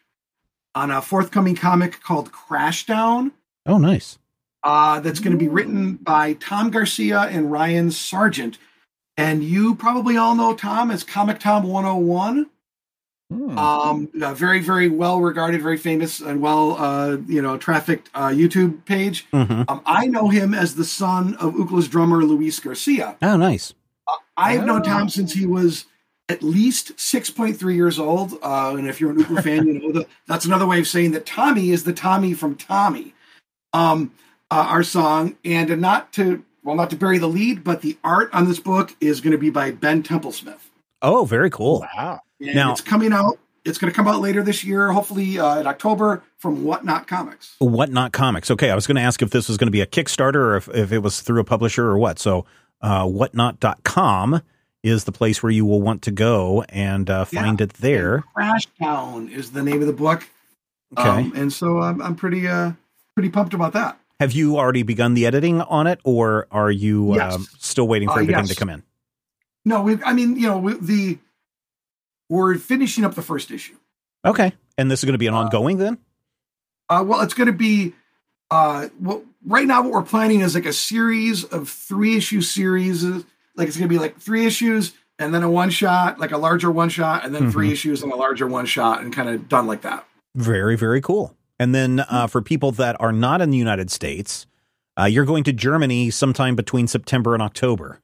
on 0.75 0.91
a 0.91 1.01
forthcoming 1.01 1.55
comic 1.57 2.03
called 2.03 2.31
Crashdown. 2.33 3.31
Oh, 3.65 3.79
nice. 3.79 4.19
Uh, 4.63 5.01
that's 5.01 5.21
going 5.21 5.33
to 5.33 5.39
be 5.39 5.49
written 5.49 5.95
by 5.95 6.35
Tom 6.35 6.71
Garcia 6.71 7.21
and 7.21 7.51
Ryan 7.51 7.91
Sargent. 7.91 8.59
And 9.17 9.43
you 9.43 9.75
probably 9.75 10.17
all 10.17 10.35
know 10.35 10.55
Tom 10.55 10.91
as 10.91 11.03
Comic 11.05 11.39
Tom 11.41 11.63
101. 11.65 12.47
Hmm. 13.33 13.59
Um, 13.59 14.09
a 14.23 14.35
very, 14.35 14.61
very 14.61 14.89
well 14.89 15.21
regarded, 15.21 15.61
very 15.61 15.79
famous, 15.79 16.21
and 16.21 16.41
well, 16.41 16.77
uh, 16.77 17.17
you 17.27 17.43
know, 17.43 17.57
trafficked 17.59 18.09
uh, 18.15 18.29
YouTube 18.29 18.85
page. 18.85 19.27
hmm 19.33 19.63
Um, 19.67 19.83
I 19.85 20.07
know 20.07 20.29
him 20.29 20.55
as 20.55 20.77
the 20.77 20.85
son 20.85 21.35
of 21.37 21.55
Ookla's 21.55 21.89
drummer 21.89 22.23
Luis 22.23 22.61
Garcia. 22.61 23.17
Oh, 23.23 23.37
nice. 23.37 23.75
I've 24.37 24.65
known 24.65 24.83
Oh. 24.83 24.85
Tom 24.85 25.09
since 25.09 25.33
he 25.33 25.45
was 25.45 25.87
at 26.29 26.43
least 26.43 26.97
6.3 26.97 27.75
years 27.75 27.99
old. 27.99 28.35
Uh, 28.43 28.77
and 28.79 28.87
if 28.87 29.01
you're 29.01 29.11
an 29.11 29.17
Ookla 29.17 29.43
fan, 29.43 29.67
you 29.67 29.81
know 29.81 29.93
the, 29.93 30.07
that's 30.29 30.45
another 30.45 30.67
way 30.67 30.79
of 30.79 30.87
saying 30.87 31.11
that 31.13 31.27
Tommy 31.27 31.71
is 31.71 31.83
the 31.83 31.93
Tommy 31.93 32.33
from 32.33 32.55
Tommy, 32.55 33.13
um, 33.73 34.13
uh, 34.53 34.67
our 34.69 34.85
song. 34.85 35.37
And 35.45 35.81
not 35.81 36.13
to, 36.13 36.45
well, 36.67 36.75
not 36.75 36.91
to 36.91 36.97
bury 36.97 37.19
the 37.19 37.29
lead, 37.29 37.63
but 37.63 37.81
the 37.81 37.97
art 38.03 38.29
on 38.35 38.47
this 38.49 38.59
book 38.59 38.95
is 39.01 39.21
going 39.21 39.31
to 39.31 39.39
be 39.39 39.51
by 39.51 39.71
Ben 39.71 40.03
Templesmith. 40.03 40.59
Oh, 41.01 41.25
very 41.25 41.49
cool. 41.49 41.87
Wow. 41.97 42.21
And 42.41 42.57
Now- 42.57 42.73
it's 42.73 42.81
coming 42.81 43.13
out. 43.13 43.39
It's 43.65 43.79
going 43.79 43.93
to 43.93 43.97
come 43.97 44.07
out 44.07 44.21
later 44.21 44.45
this 44.45 44.63
year, 44.63 44.93
hopefully 44.93 45.41
uh, 45.41 45.59
in 45.59 45.67
October 45.67 46.23
from 46.39 46.63
Whatnot 46.63 47.09
Comics. 47.09 47.57
Whatnot 47.59 48.13
Comics. 48.13 48.49
Okay, 48.49 48.71
I 48.71 48.77
was 48.77 48.87
going 48.87 48.95
to 48.95 49.03
ask 49.03 49.23
if 49.23 49.31
this 49.31 49.49
was 49.49 49.57
going 49.57 49.67
to 49.67 49.73
be 49.73 49.81
a 49.81 49.87
Kickstarter 49.87 50.37
or 50.37 50.57
if, 50.57 50.69
if 50.69 50.93
it 50.93 51.01
was 51.01 51.21
through 51.21 51.41
a 51.41 51.45
publisher 51.45 51.85
or 51.85 51.99
what. 51.99 52.21
So, 52.21 52.47
uh, 52.81 53.07
whatnot.com 53.07 54.41
is 54.85 55.03
the 55.03 55.11
place 55.11 55.43
where 55.43 55.51
you 55.51 55.65
will 55.67 55.83
want 55.83 56.03
to 56.03 56.13
go 56.13 56.63
and 56.69 57.11
uh, 57.11 57.25
find 57.25 57.61
it 57.61 57.73
there. 57.75 58.23
Crash 58.35 58.69
Town 58.81 59.29
is 59.29 59.51
the 59.51 59.65
name 59.65 59.81
of 59.81 59.89
the 59.89 59.93
book. 59.93 60.25
Okay. 60.97 61.09
Um, 61.09 61.33
and 61.35 61.53
so 61.53 61.81
I'm, 61.81 62.01
I'm 62.01 62.15
pretty, 62.15 62.47
uh, 62.47 62.71
pretty 63.15 63.31
pumped 63.31 63.53
about 63.53 63.73
that. 63.73 63.99
Have 64.21 64.33
you 64.33 64.57
already 64.57 64.83
begun 64.83 65.15
the 65.15 65.27
editing 65.27 65.61
on 65.61 65.87
it, 65.87 66.01
or 66.05 66.47
are 66.51 66.71
you 66.71 67.15
Yes. 67.15 67.35
um, 67.35 67.47
still 67.59 67.87
waiting 67.87 68.09
for 68.09 68.15
Uh, 68.15 68.23
everything 68.23 68.45
yes. 68.47 68.49
to 68.49 68.55
come 68.57 68.71
in? 68.71 68.83
No, 69.65 69.83
we. 69.83 70.03
I 70.03 70.13
mean, 70.15 70.37
you 70.37 70.47
know, 70.49 70.59
we, 70.59 70.75
the 70.75 71.19
we're 72.31 72.55
finishing 72.57 73.05
up 73.05 73.15
the 73.15 73.23
first 73.23 73.51
issue. 73.51 73.77
Okay, 74.25 74.53
and 74.79 74.91
this 74.91 75.01
is 75.01 75.05
going 75.05 75.13
to 75.15 75.19
be 75.19 75.27
an 75.27 75.35
Uh, 75.35 75.39
ongoing 75.41 75.77
then. 75.79 75.99
Uh, 76.89 77.05
well, 77.07 77.21
it's 77.21 77.35
going 77.35 77.47
to 77.49 77.53
be. 77.53 77.95
Uh, 78.51 78.89
well, 79.01 79.23
right 79.45 79.67
now, 79.67 79.83
what 79.83 79.93
we're 79.93 80.03
planning 80.03 80.41
is 80.41 80.55
like 80.55 80.67
a 80.67 80.73
series 80.73 81.45
of 81.45 81.69
three 81.69 82.17
issue 82.17 82.41
series. 82.41 83.05
Like 83.05 83.69
it's 83.69 83.77
going 83.77 83.89
to 83.89 83.95
be 83.95 83.99
like 83.99 84.19
three 84.19 84.47
issues 84.47 84.93
and 85.19 85.35
then 85.35 85.43
a 85.43 85.51
one 85.51 85.71
shot, 85.71 86.19
like 86.21 86.31
a 86.33 86.39
larger 86.39 86.71
one 86.71 86.89
shot, 86.89 87.25
and 87.25 87.35
then 87.35 87.51
three 87.51 87.73
issues 87.73 88.03
and 88.03 88.13
a 88.13 88.17
larger 88.17 88.47
one 88.47 88.67
shot, 88.67 89.01
and 89.03 89.13
kind 89.13 89.29
of 89.29 89.49
done 89.49 89.67
like 89.67 89.83
that. 89.83 90.07
Very, 90.35 90.77
very 90.77 91.01
cool. 91.01 91.36
And 91.59 91.75
then 91.75 92.01
uh, 92.01 92.27
for 92.27 92.43
people 92.43 92.73
that 92.73 92.97
are 93.01 93.13
not 93.13 93.41
in 93.41 93.51
the 93.51 93.57
United 93.57 93.91
States, 93.91 94.47
uh, 94.99 95.05
you're 95.05 95.25
going 95.25 95.45
to 95.45 95.53
Germany 95.53 96.11
sometime 96.11 96.55
between 96.57 96.87
September 96.87 97.35
and 97.35 97.43
October. 97.43 98.01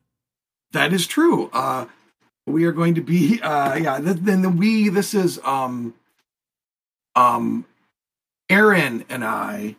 That 0.72 0.92
is 0.92 1.06
true. 1.06 1.50
Uh, 1.52 1.86
we 2.46 2.64
are 2.64 2.72
going 2.72 2.94
to 2.94 3.02
be. 3.02 3.40
Uh, 3.42 3.74
yeah. 3.74 4.00
th- 4.00 4.16
Then 4.16 4.42
the 4.42 4.48
we. 4.48 4.88
This 4.88 5.12
is 5.14 5.38
um, 5.44 5.94
um, 7.14 7.66
Aaron 8.48 9.04
and 9.08 9.24
I. 9.24 9.76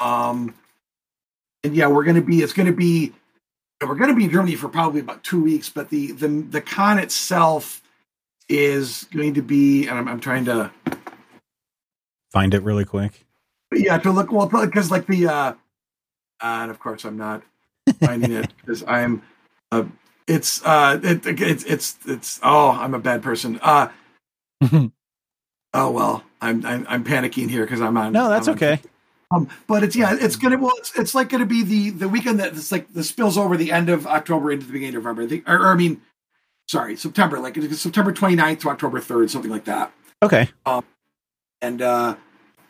Um, 0.00 0.54
and 1.64 1.74
yeah, 1.74 1.86
we're 1.88 2.04
going 2.04 2.16
to 2.16 2.22
be. 2.22 2.42
It's 2.42 2.52
going 2.52 2.66
to 2.66 2.72
be. 2.76 3.12
We're 3.80 3.94
going 3.94 4.10
to 4.10 4.16
be 4.16 4.24
in 4.24 4.30
Germany 4.32 4.56
for 4.56 4.68
probably 4.68 5.00
about 5.00 5.22
two 5.22 5.42
weeks, 5.42 5.68
but 5.68 5.90
the 5.90 6.10
the 6.12 6.26
the 6.26 6.60
con 6.60 6.98
itself 6.98 7.82
is 8.48 9.06
going 9.12 9.34
to 9.34 9.42
be. 9.42 9.86
And 9.86 9.96
I'm, 9.98 10.08
I'm 10.08 10.20
trying 10.20 10.44
to. 10.46 10.72
Find 12.32 12.54
it 12.54 12.62
really 12.62 12.84
quick. 12.84 13.26
Yeah, 13.74 13.98
to 13.98 14.10
look 14.10 14.32
well 14.32 14.46
because 14.46 14.90
like 14.90 15.06
the. 15.06 15.26
uh 15.28 15.52
and 16.40 16.70
of 16.70 16.78
course, 16.78 17.04
I'm 17.04 17.16
not 17.16 17.42
finding 18.00 18.32
it 18.32 18.52
because 18.60 18.84
I'm 18.86 19.22
a 19.72 19.86
it's 20.26 20.64
uh, 20.64 21.00
it, 21.02 21.26
it's 21.26 21.64
it's 21.64 21.98
it's 22.06 22.40
oh, 22.42 22.70
I'm 22.70 22.94
a 22.94 22.98
bad 22.98 23.22
person. 23.22 23.58
Uh, 23.62 23.88
oh 24.72 24.90
well, 25.72 26.22
I'm 26.40 26.64
I'm, 26.64 26.86
I'm 26.88 27.04
panicking 27.04 27.48
here 27.48 27.64
because 27.64 27.80
I'm 27.80 27.96
on. 27.96 28.12
No, 28.12 28.28
that's 28.28 28.46
I'm 28.46 28.52
on- 28.52 28.56
okay. 28.58 28.80
Um, 29.30 29.48
but 29.66 29.84
it's 29.84 29.94
yeah, 29.94 30.16
it's 30.18 30.36
gonna 30.36 30.58
well, 30.58 30.74
it's, 30.78 30.98
it's 30.98 31.14
like 31.14 31.28
gonna 31.28 31.46
be 31.46 31.62
the 31.62 31.90
the 31.90 32.08
weekend 32.08 32.40
that 32.40 32.48
it's 32.48 32.72
like 32.72 32.92
the 32.92 33.04
spills 33.04 33.36
over 33.36 33.56
the 33.56 33.72
end 33.72 33.88
of 33.88 34.06
October 34.06 34.50
into 34.50 34.66
the 34.66 34.72
beginning 34.72 34.96
of 34.96 35.04
November. 35.04 35.34
I 35.34 35.52
or, 35.52 35.58
or 35.60 35.66
I 35.68 35.74
mean, 35.74 36.00
sorry, 36.66 36.96
September, 36.96 37.38
like 37.38 37.56
it's 37.56 37.80
September 37.80 38.12
29th 38.12 38.60
to 38.60 38.70
October 38.70 39.00
3rd, 39.00 39.28
something 39.28 39.50
like 39.50 39.64
that. 39.64 39.92
Okay. 40.22 40.48
And 41.60 41.82
uh, 41.82 42.16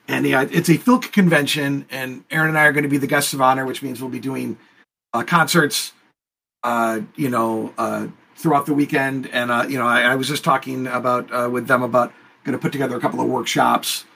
and 0.06 0.26
yeah, 0.26 0.46
it's 0.50 0.68
a 0.68 0.78
Filk 0.78 1.12
convention, 1.12 1.86
and 1.90 2.24
Aaron 2.30 2.48
and 2.48 2.58
I 2.58 2.66
are 2.66 2.72
going 2.72 2.84
to 2.84 2.88
be 2.88 2.96
the 2.96 3.06
guests 3.06 3.34
of 3.34 3.42
honor, 3.42 3.66
which 3.66 3.82
means 3.82 4.00
we'll 4.00 4.10
be 4.10 4.20
doing 4.20 4.58
uh, 5.12 5.22
concerts, 5.22 5.92
uh, 6.62 7.00
you 7.14 7.28
know, 7.28 7.74
uh, 7.76 8.08
throughout 8.34 8.66
the 8.66 8.74
weekend. 8.74 9.28
And 9.28 9.50
uh, 9.50 9.66
you 9.68 9.78
know, 9.78 9.86
I, 9.86 10.02
I 10.02 10.14
was 10.14 10.28
just 10.28 10.44
talking 10.44 10.86
about 10.86 11.30
uh, 11.32 11.50
with 11.50 11.66
them 11.66 11.82
about 11.82 12.12
going 12.44 12.56
to 12.56 12.62
put 12.62 12.72
together 12.72 12.96
a 12.96 13.00
couple 13.00 13.20
of 13.20 13.26
workshops, 13.28 14.06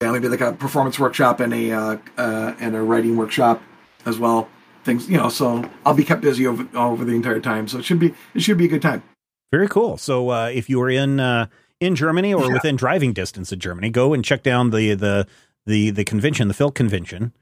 yeah, 0.00 0.12
maybe 0.12 0.28
like 0.28 0.40
a 0.40 0.52
performance 0.52 0.98
workshop 0.98 1.40
and 1.40 1.52
a 1.52 1.72
uh, 1.72 1.98
and 2.16 2.76
a 2.76 2.82
writing 2.82 3.16
workshop 3.16 3.60
as 4.06 4.18
well. 4.18 4.48
Things, 4.84 5.10
you 5.10 5.18
know, 5.18 5.28
so 5.28 5.68
I'll 5.84 5.94
be 5.94 6.04
kept 6.04 6.22
busy 6.22 6.46
over 6.46 6.66
over 6.74 7.04
the 7.04 7.12
entire 7.12 7.40
time. 7.40 7.66
So 7.66 7.78
it 7.78 7.84
should 7.84 7.98
be 7.98 8.14
it 8.34 8.42
should 8.42 8.56
be 8.56 8.66
a 8.66 8.68
good 8.68 8.82
time. 8.82 9.02
Very 9.50 9.68
cool. 9.68 9.96
So 9.96 10.30
uh, 10.30 10.46
if 10.46 10.70
you 10.70 10.80
are 10.80 10.90
in 10.90 11.18
uh, 11.18 11.46
in 11.80 11.96
Germany 11.96 12.32
or 12.34 12.46
Yeah. 12.46 12.52
within 12.52 12.76
driving 12.76 13.12
distance 13.12 13.50
of 13.52 13.58
Germany, 13.58 13.90
go 13.90 14.12
and 14.12 14.24
check 14.24 14.42
down 14.42 14.70
the 14.70 14.94
the 14.94 15.26
the 15.66 15.90
the 15.90 16.04
convention, 16.04 16.48
the 16.48 16.54
Filk 16.54 16.74
convention, 16.74 17.32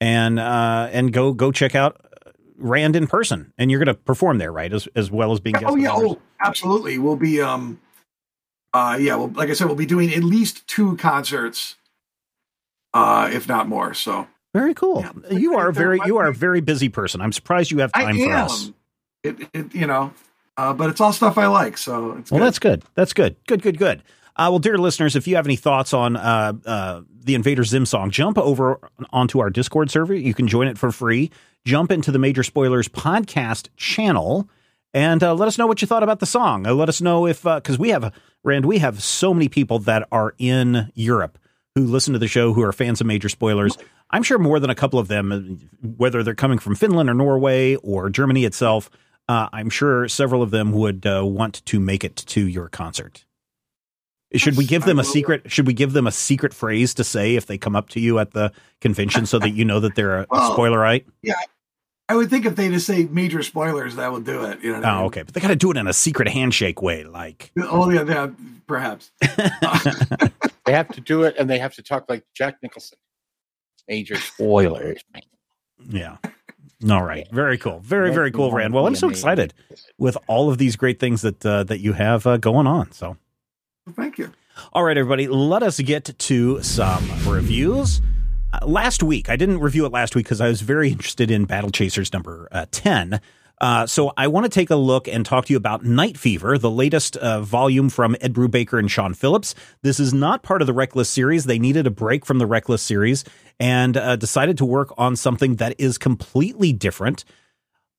and 0.00 0.38
uh, 0.38 0.88
and 0.92 1.12
go 1.12 1.32
go 1.32 1.52
check 1.52 1.74
out 1.74 2.00
Rand 2.56 2.94
in 2.96 3.06
person. 3.06 3.52
And 3.58 3.70
you're 3.70 3.78
going 3.82 3.94
to 3.94 4.00
perform 4.00 4.38
there, 4.38 4.52
right? 4.52 4.72
As 4.72 4.88
as 4.94 5.10
well 5.10 5.32
as 5.32 5.40
being 5.40 5.54
guest 5.54 5.66
Oh 5.68 5.76
yeah, 5.76 5.92
oh 5.92 6.20
absolutely. 6.40 6.98
We'll 6.98 7.16
be 7.16 7.40
um 7.40 7.80
uh 8.72 8.96
yeah, 9.00 9.16
well 9.16 9.28
like 9.34 9.50
I 9.50 9.54
said, 9.54 9.66
we'll 9.66 9.76
be 9.76 9.86
doing 9.86 10.12
at 10.14 10.22
least 10.24 10.66
two 10.66 10.96
concerts, 10.96 11.76
uh, 12.94 13.30
if 13.32 13.48
not 13.48 13.68
more. 13.68 13.94
So 13.94 14.26
Very 14.54 14.74
cool. 14.74 15.00
Yeah. 15.00 15.36
You 15.36 15.56
are 15.56 15.68
a 15.68 15.72
very 15.72 16.00
you 16.06 16.18
are 16.18 16.26
a 16.28 16.34
very 16.34 16.60
busy 16.60 16.88
person. 16.88 17.20
I'm 17.20 17.32
surprised 17.32 17.70
you 17.70 17.78
have 17.78 17.90
I 17.94 18.04
time 18.04 18.16
for 18.16 18.32
am. 18.32 18.44
us. 18.44 18.72
It, 19.22 19.36
it 19.52 19.74
you 19.74 19.86
know, 19.86 20.12
uh, 20.60 20.72
but 20.72 20.90
it's 20.90 21.00
all 21.00 21.12
stuff 21.12 21.38
I 21.38 21.46
like, 21.46 21.78
so 21.78 22.12
it's 22.18 22.30
Well, 22.30 22.40
good. 22.40 22.46
that's 22.46 22.58
good. 22.58 22.82
That's 22.94 23.12
good. 23.12 23.36
Good, 23.46 23.62
good, 23.62 23.78
good. 23.78 24.02
Uh, 24.36 24.48
well, 24.50 24.58
dear 24.58 24.78
listeners, 24.78 25.16
if 25.16 25.26
you 25.26 25.36
have 25.36 25.46
any 25.46 25.56
thoughts 25.56 25.92
on 25.92 26.16
uh, 26.16 26.52
uh, 26.64 27.00
the 27.24 27.34
Invader 27.34 27.64
Zim 27.64 27.84
song, 27.86 28.10
jump 28.10 28.38
over 28.38 28.78
onto 29.10 29.40
our 29.40 29.50
Discord 29.50 29.90
server. 29.90 30.14
You 30.14 30.34
can 30.34 30.46
join 30.48 30.68
it 30.68 30.78
for 30.78 30.92
free. 30.92 31.30
Jump 31.64 31.90
into 31.90 32.10
the 32.10 32.18
Major 32.18 32.42
Spoilers 32.42 32.88
podcast 32.88 33.68
channel 33.76 34.48
and 34.94 35.22
uh, 35.22 35.34
let 35.34 35.46
us 35.46 35.58
know 35.58 35.66
what 35.66 35.82
you 35.82 35.86
thought 35.86 36.02
about 36.02 36.20
the 36.20 36.26
song. 36.26 36.66
Uh, 36.66 36.72
let 36.74 36.88
us 36.88 37.00
know 37.00 37.26
if, 37.26 37.42
because 37.42 37.78
we 37.78 37.90
have, 37.90 38.12
Rand, 38.44 38.64
we 38.66 38.78
have 38.78 39.02
so 39.02 39.34
many 39.34 39.48
people 39.48 39.78
that 39.80 40.08
are 40.10 40.34
in 40.38 40.90
Europe 40.94 41.38
who 41.74 41.82
listen 41.84 42.12
to 42.14 42.18
the 42.18 42.28
show 42.28 42.52
who 42.52 42.62
are 42.62 42.72
fans 42.72 43.00
of 43.00 43.06
Major 43.06 43.28
Spoilers. 43.28 43.76
I'm 44.10 44.22
sure 44.22 44.38
more 44.38 44.58
than 44.58 44.70
a 44.70 44.74
couple 44.74 44.98
of 44.98 45.08
them, 45.08 45.68
whether 45.96 46.22
they're 46.22 46.34
coming 46.34 46.58
from 46.58 46.74
Finland 46.74 47.08
or 47.10 47.14
Norway 47.14 47.76
or 47.76 48.10
Germany 48.10 48.44
itself, 48.44 48.90
uh, 49.30 49.48
I'm 49.52 49.70
sure 49.70 50.08
several 50.08 50.42
of 50.42 50.50
them 50.50 50.72
would 50.72 51.06
uh, 51.06 51.22
want 51.24 51.64
to 51.66 51.78
make 51.78 52.02
it 52.04 52.16
to 52.16 52.46
your 52.46 52.68
concert. 52.68 53.24
Should 54.34 54.56
we 54.56 54.64
give 54.64 54.84
them 54.84 54.98
I 54.98 55.02
a 55.02 55.04
will. 55.04 55.12
secret? 55.12 55.50
Should 55.50 55.66
we 55.66 55.72
give 55.74 55.92
them 55.92 56.06
a 56.06 56.12
secret 56.12 56.54
phrase 56.54 56.94
to 56.94 57.04
say 57.04 57.34
if 57.34 57.46
they 57.46 57.58
come 57.58 57.74
up 57.76 57.88
to 57.90 58.00
you 58.00 58.18
at 58.20 58.30
the 58.32 58.52
convention, 58.80 59.26
so 59.26 59.38
that 59.40 59.50
you 59.50 59.64
know 59.64 59.80
that 59.80 59.94
they're 59.96 60.18
a, 60.18 60.22
a 60.22 60.26
Well, 60.30 60.56
spoilerite? 60.56 61.04
Yeah, 61.22 61.34
I 62.08 62.14
would 62.14 62.30
think 62.30 62.46
if 62.46 62.54
they 62.54 62.68
just 62.68 62.86
say 62.86 63.04
major 63.10 63.42
spoilers, 63.42 63.96
that 63.96 64.12
would 64.12 64.24
do 64.24 64.44
it. 64.44 64.62
You 64.62 64.72
know. 64.72 64.78
What 64.78 64.84
I 64.86 64.90
Oh, 64.92 64.96
mean? 64.98 65.04
okay, 65.06 65.22
but 65.22 65.34
they 65.34 65.40
got 65.40 65.48
to 65.48 65.56
do 65.56 65.70
it 65.72 65.76
in 65.76 65.86
a 65.88 65.92
secret 65.92 66.28
handshake 66.28 66.80
way, 66.82 67.02
like 67.04 67.50
Oh 67.58 67.90
yeah, 67.90 68.04
yeah, 68.04 68.28
perhaps. 68.66 69.10
They 70.66 70.72
have 70.76 70.88
to 70.90 71.00
do 71.00 71.22
it, 71.24 71.34
and 71.36 71.50
they 71.50 71.58
have 71.58 71.74
to 71.74 71.82
talk 71.82 72.04
like 72.08 72.24
Jack 72.34 72.58
Nicholson. 72.62 72.98
Major 73.88 74.14
spoilers. 74.16 75.02
yeah. 75.88 76.18
All 76.88 77.02
right, 77.02 77.28
very 77.30 77.58
cool, 77.58 77.80
very 77.80 78.08
Make 78.08 78.14
very 78.14 78.30
cool, 78.32 78.52
Rand. 78.52 78.72
Well, 78.72 78.86
I'm 78.86 78.94
so 78.94 79.08
major. 79.08 79.18
excited 79.18 79.54
with 79.98 80.16
all 80.26 80.50
of 80.50 80.56
these 80.58 80.76
great 80.76 80.98
things 80.98 81.20
that 81.22 81.44
uh, 81.44 81.64
that 81.64 81.80
you 81.80 81.92
have 81.92 82.26
uh, 82.26 82.36
going 82.38 82.66
on. 82.66 82.92
So. 82.92 83.16
Thank 83.96 84.18
you. 84.18 84.32
All 84.72 84.84
right, 84.84 84.96
everybody, 84.96 85.26
let 85.26 85.62
us 85.62 85.80
get 85.80 86.04
to 86.18 86.62
some 86.62 87.08
reviews. 87.26 88.00
Uh, 88.52 88.66
last 88.66 89.02
week, 89.02 89.28
I 89.30 89.36
didn't 89.36 89.58
review 89.58 89.86
it 89.86 89.92
last 89.92 90.14
week 90.14 90.26
because 90.26 90.40
I 90.40 90.48
was 90.48 90.60
very 90.60 90.90
interested 90.90 91.30
in 91.30 91.44
Battle 91.44 91.70
Chasers 91.70 92.12
number 92.12 92.48
uh, 92.52 92.66
10. 92.70 93.20
Uh, 93.60 93.86
so 93.86 94.12
I 94.16 94.26
want 94.28 94.44
to 94.44 94.50
take 94.50 94.70
a 94.70 94.76
look 94.76 95.06
and 95.06 95.24
talk 95.24 95.44
to 95.46 95.52
you 95.52 95.58
about 95.58 95.84
Night 95.84 96.16
Fever, 96.16 96.56
the 96.56 96.70
latest 96.70 97.16
uh, 97.18 97.42
volume 97.42 97.90
from 97.90 98.16
Ed 98.20 98.32
Brubaker 98.32 98.78
and 98.78 98.90
Sean 98.90 99.12
Phillips. 99.12 99.54
This 99.82 100.00
is 100.00 100.14
not 100.14 100.42
part 100.42 100.62
of 100.62 100.66
the 100.66 100.72
Reckless 100.72 101.10
series. 101.10 101.44
They 101.44 101.58
needed 101.58 101.86
a 101.86 101.90
break 101.90 102.24
from 102.24 102.38
the 102.38 102.46
Reckless 102.46 102.82
series 102.82 103.22
and 103.58 103.96
uh, 103.96 104.16
decided 104.16 104.56
to 104.58 104.64
work 104.64 104.94
on 104.96 105.14
something 105.14 105.56
that 105.56 105.78
is 105.78 105.98
completely 105.98 106.72
different. 106.72 107.24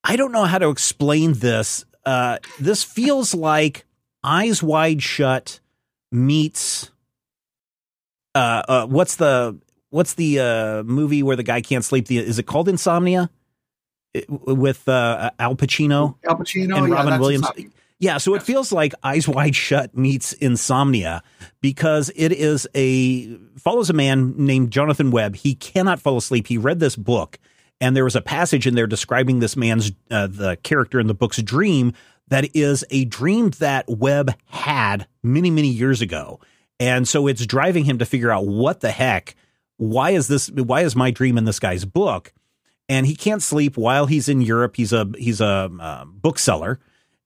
I 0.04 0.15
don't 0.15 0.32
know 0.32 0.45
how 0.45 0.58
to 0.58 0.69
explain 0.69 1.34
this. 1.34 1.86
Uh, 2.04 2.39
this 2.60 2.84
feels 2.84 3.36
like 3.36 3.86
Eyes 4.24 4.63
Wide 4.63 5.04
Shut 5.04 5.60
meets 6.12 6.91
uh, 8.36 8.63
uh 8.67 8.86
what's 8.86 9.15
the 9.15 9.58
what's 9.91 10.15
the 10.15 10.84
movie 10.86 11.24
where 11.24 11.38
the 11.38 11.43
guy 11.43 11.62
can't 11.62 11.86
sleep 11.86 12.08
the 12.08 12.17
is 12.17 12.38
it 12.38 12.43
called 12.43 12.67
insomnia 12.67 13.30
with 14.30 14.88
uh 14.89 15.32
al 15.39 15.56
pacino 15.56 16.15
Al 16.28 16.38
Pacino 16.38 16.78
and 16.78 16.89
yeah, 16.89 16.95
robin 16.95 17.19
williams. 17.19 17.47
yeah 18.00 18.17
so 18.17 18.36
it 18.36 18.43
feels 18.43 18.71
like 18.71 18.93
eyes 19.04 19.28
wide 19.28 19.56
shut 19.56 19.95
meets 19.97 20.34
insomnia 20.34 21.24
because 21.62 22.12
it 22.15 22.32
is 22.32 22.67
a 22.76 23.34
follows 23.58 23.89
a 23.89 23.93
man 23.93 24.34
named 24.38 24.71
jonathan 24.71 25.12
webb. 25.12 25.36
He 25.36 25.56
cannot 25.56 26.00
fall 26.00 26.17
asleep. 26.17 26.47
He 26.47 26.58
read 26.58 26.80
this 26.80 26.95
book 26.95 27.39
and 27.82 27.95
there 27.95 28.04
was 28.04 28.15
a 28.15 28.21
passage 28.21 28.67
in 28.67 28.76
there 28.76 28.88
describing 28.88 29.39
this 29.39 29.58
man's 29.58 29.91
uh, 30.10 30.28
the 30.28 30.58
character 30.63 31.00
in 31.00 31.08
the 31.08 31.13
book's 31.13 31.41
dream 31.41 31.93
that 32.28 32.56
is 32.56 32.86
a 32.91 33.04
dream 33.06 33.50
that 33.60 33.89
Webb 33.89 34.34
had 34.45 35.08
many 35.24 35.50
many 35.50 35.67
years 35.67 36.02
ago, 36.02 36.39
and 36.80 37.06
so 37.08 37.28
it's 37.28 37.45
driving 37.45 37.84
him 37.84 37.97
to 37.97 38.06
figure 38.06 38.32
out 38.32 38.45
what 38.45 38.80
the 38.80 38.91
heck, 38.91 39.36
why 39.78 40.12
is 40.12 40.28
this, 40.28 40.50
why 40.50 40.82
is 40.82 40.95
my 40.95 41.12
dream 41.12 41.38
in 41.38 41.43
this 41.43 41.60
guy's 41.60 41.84
book, 41.84 42.32
and 42.91 43.08
he 43.08 43.15
can't 43.15 43.41
sleep 43.41 43.77
while 43.77 44.06
he's 44.06 44.27
in 44.27 44.41
Europe. 44.41 44.75
He's 44.75 44.91
a 44.91 45.10
he's 45.17 45.39
a 45.39 45.71
uh, 45.80 46.04
bookseller, 46.04 46.77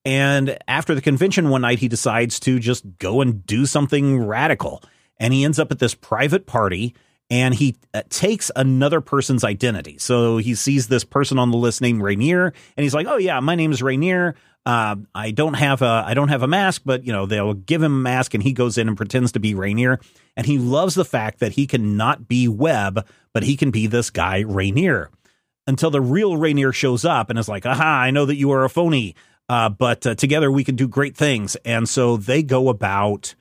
and 0.05 0.59
after 0.67 0.93
the 0.93 1.01
convention 1.01 1.49
one 1.49 1.61
night, 1.61 1.79
he 1.79 1.87
decides 1.87 2.39
to 2.41 2.59
just 2.59 2.85
go 2.99 3.19
and 3.19 3.43
do 3.47 3.65
something 3.65 4.19
radical, 4.19 4.83
and 5.19 5.33
he 5.33 5.43
ends 5.43 5.57
up 5.57 5.71
at 5.71 5.79
this 5.79 5.95
private 5.95 6.45
party 6.45 6.93
and 7.31 7.55
he 7.55 7.75
uh, 7.95 8.03
takes 8.09 8.51
another 8.55 9.01
person's 9.01 9.43
identity. 9.43 9.97
So 9.97 10.37
he 10.37 10.53
sees 10.53 10.87
this 10.87 11.03
person 11.03 11.39
on 11.39 11.49
the 11.49 11.57
list 11.57 11.81
named 11.81 12.03
Rainier, 12.03 12.53
and 12.77 12.83
he's 12.83 12.93
like, 12.93 13.07
"Oh 13.07 13.17
yeah, 13.17 13.39
my 13.39 13.55
name 13.55 13.71
is 13.71 13.81
Rainier. 13.81 14.35
Uh, 14.67 14.97
I 15.15 15.31
don't 15.31 15.55
have 15.55 15.81
a 15.81 16.03
I 16.05 16.13
don't 16.13 16.29
have 16.29 16.43
a 16.43 16.47
mask, 16.47 16.83
but 16.85 17.03
you 17.07 17.11
know 17.11 17.25
they'll 17.25 17.55
give 17.55 17.81
him 17.81 17.91
a 17.91 18.03
mask, 18.03 18.35
and 18.35 18.43
he 18.43 18.53
goes 18.53 18.77
in 18.77 18.87
and 18.87 18.95
pretends 18.95 19.31
to 19.31 19.39
be 19.39 19.55
Rainier, 19.55 19.99
and 20.37 20.45
he 20.45 20.59
loves 20.59 20.93
the 20.93 21.05
fact 21.05 21.39
that 21.39 21.53
he 21.53 21.65
cannot 21.65 22.27
be 22.27 22.47
Webb, 22.47 23.07
but 23.33 23.41
he 23.41 23.57
can 23.57 23.71
be 23.71 23.87
this 23.87 24.11
guy 24.11 24.41
Rainier." 24.41 25.09
Until 25.67 25.89
the 25.89 26.01
real 26.01 26.37
Rainier 26.37 26.71
shows 26.71 27.05
up 27.05 27.29
and 27.29 27.39
is 27.39 27.49
like, 27.49 27.65
"Aha! 27.65 28.01
I 28.01 28.11
know 28.11 28.25
that 28.25 28.35
you 28.37 28.51
are 28.51 28.63
a 28.63 28.69
phony, 28.69 29.15
uh, 29.49 29.69
but 29.69 30.05
uh, 30.05 30.15
together 30.15 30.51
we 30.51 30.63
can 30.63 30.75
do 30.75 30.87
great 30.87 31.17
things." 31.17 31.55
And 31.65 31.89
so 31.89 32.17
they 32.17 32.43
go 32.43 32.69
about 32.69 33.35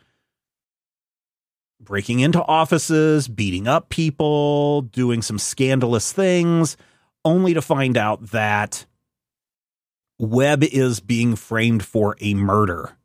breaking 1.80 2.20
into 2.20 2.42
offices, 2.42 3.28
beating 3.28 3.68
up 3.68 3.90
people, 3.90 4.82
doing 4.82 5.20
some 5.20 5.38
scandalous 5.38 6.12
things, 6.12 6.76
only 7.24 7.54
to 7.54 7.62
find 7.62 7.96
out 7.98 8.30
that 8.30 8.87
Webb 10.18 10.64
is 10.64 11.00
being 11.00 11.37
framed 11.37 11.84
for 11.84 12.16
a 12.20 12.34
murder. 12.34 12.96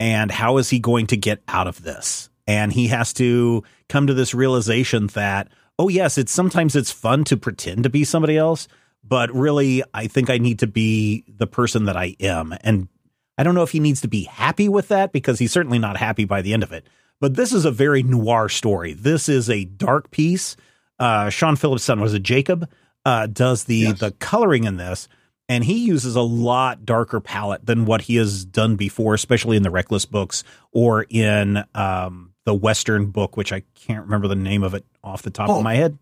And 0.00 0.30
how 0.30 0.58
is 0.58 0.70
he 0.70 0.80
going 0.80 1.06
to 1.08 1.16
get 1.16 1.42
out 1.46 1.68
of 1.68 1.82
this? 1.82 2.30
And 2.46 2.72
he 2.72 2.88
has 2.88 3.12
to 3.14 3.62
come 3.88 4.06
to 4.06 4.14
this 4.14 4.34
realization 4.34 5.06
that, 5.08 5.48
oh, 5.78 5.88
yes, 5.88 6.18
it's 6.18 6.32
sometimes 6.32 6.76
it's 6.76 6.90
fun 6.90 7.24
to 7.24 7.36
pretend 7.36 7.82
to 7.84 7.90
be 7.90 8.04
somebody 8.04 8.36
else, 8.36 8.68
but 9.02 9.32
really, 9.32 9.82
I 9.92 10.06
think 10.06 10.30
I 10.30 10.38
need 10.38 10.58
to 10.60 10.66
be 10.66 11.24
the 11.28 11.46
person 11.46 11.84
that 11.86 11.96
I 11.96 12.16
am. 12.20 12.54
And 12.62 12.88
I 13.36 13.42
don't 13.42 13.54
know 13.54 13.62
if 13.62 13.72
he 13.72 13.80
needs 13.80 14.00
to 14.02 14.08
be 14.08 14.24
happy 14.24 14.68
with 14.68 14.88
that 14.88 15.12
because 15.12 15.38
he's 15.38 15.52
certainly 15.52 15.78
not 15.78 15.96
happy 15.96 16.24
by 16.24 16.42
the 16.42 16.52
end 16.52 16.62
of 16.62 16.72
it. 16.72 16.86
But 17.20 17.34
this 17.34 17.52
is 17.52 17.64
a 17.64 17.70
very 17.70 18.02
noir 18.02 18.48
story. 18.48 18.92
This 18.92 19.28
is 19.28 19.48
a 19.48 19.64
dark 19.64 20.10
piece. 20.10 20.56
Uh, 20.98 21.30
Sean 21.30 21.56
Phillips' 21.56 21.82
son 21.84 22.00
was 22.00 22.12
a 22.14 22.20
Jacob. 22.20 22.68
Uh, 23.04 23.26
does 23.26 23.64
the 23.64 23.76
Yes. 23.76 24.00
the 24.00 24.12
coloring 24.12 24.64
in 24.64 24.76
this, 24.76 25.08
and 25.48 25.64
he 25.64 25.84
uses 25.84 26.16
a 26.16 26.22
lot 26.22 26.86
darker 26.86 27.20
palette 27.20 27.66
than 27.66 27.84
what 27.84 28.02
he 28.02 28.16
has 28.16 28.44
done 28.44 28.76
before, 28.76 29.14
especially 29.14 29.56
in 29.56 29.62
the 29.62 29.70
Reckless 29.70 30.06
books 30.06 30.42
or 30.72 31.04
in 31.10 31.64
um, 31.74 32.32
the 32.44 32.54
Western 32.54 33.06
book, 33.06 33.36
which 33.36 33.52
I 33.52 33.62
can't 33.74 34.04
remember 34.04 34.28
the 34.28 34.34
name 34.36 34.62
of 34.62 34.74
it 34.74 34.84
off 35.02 35.22
the 35.22 35.30
top 35.30 35.48
of 35.48 35.62
my 35.62 35.74
head. 35.74 35.98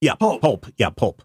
Yeah, 0.00 0.14
Pulp. 0.14 0.40
pulp. 0.40 0.66
Yeah, 0.76 0.90
pulp. 0.90 1.22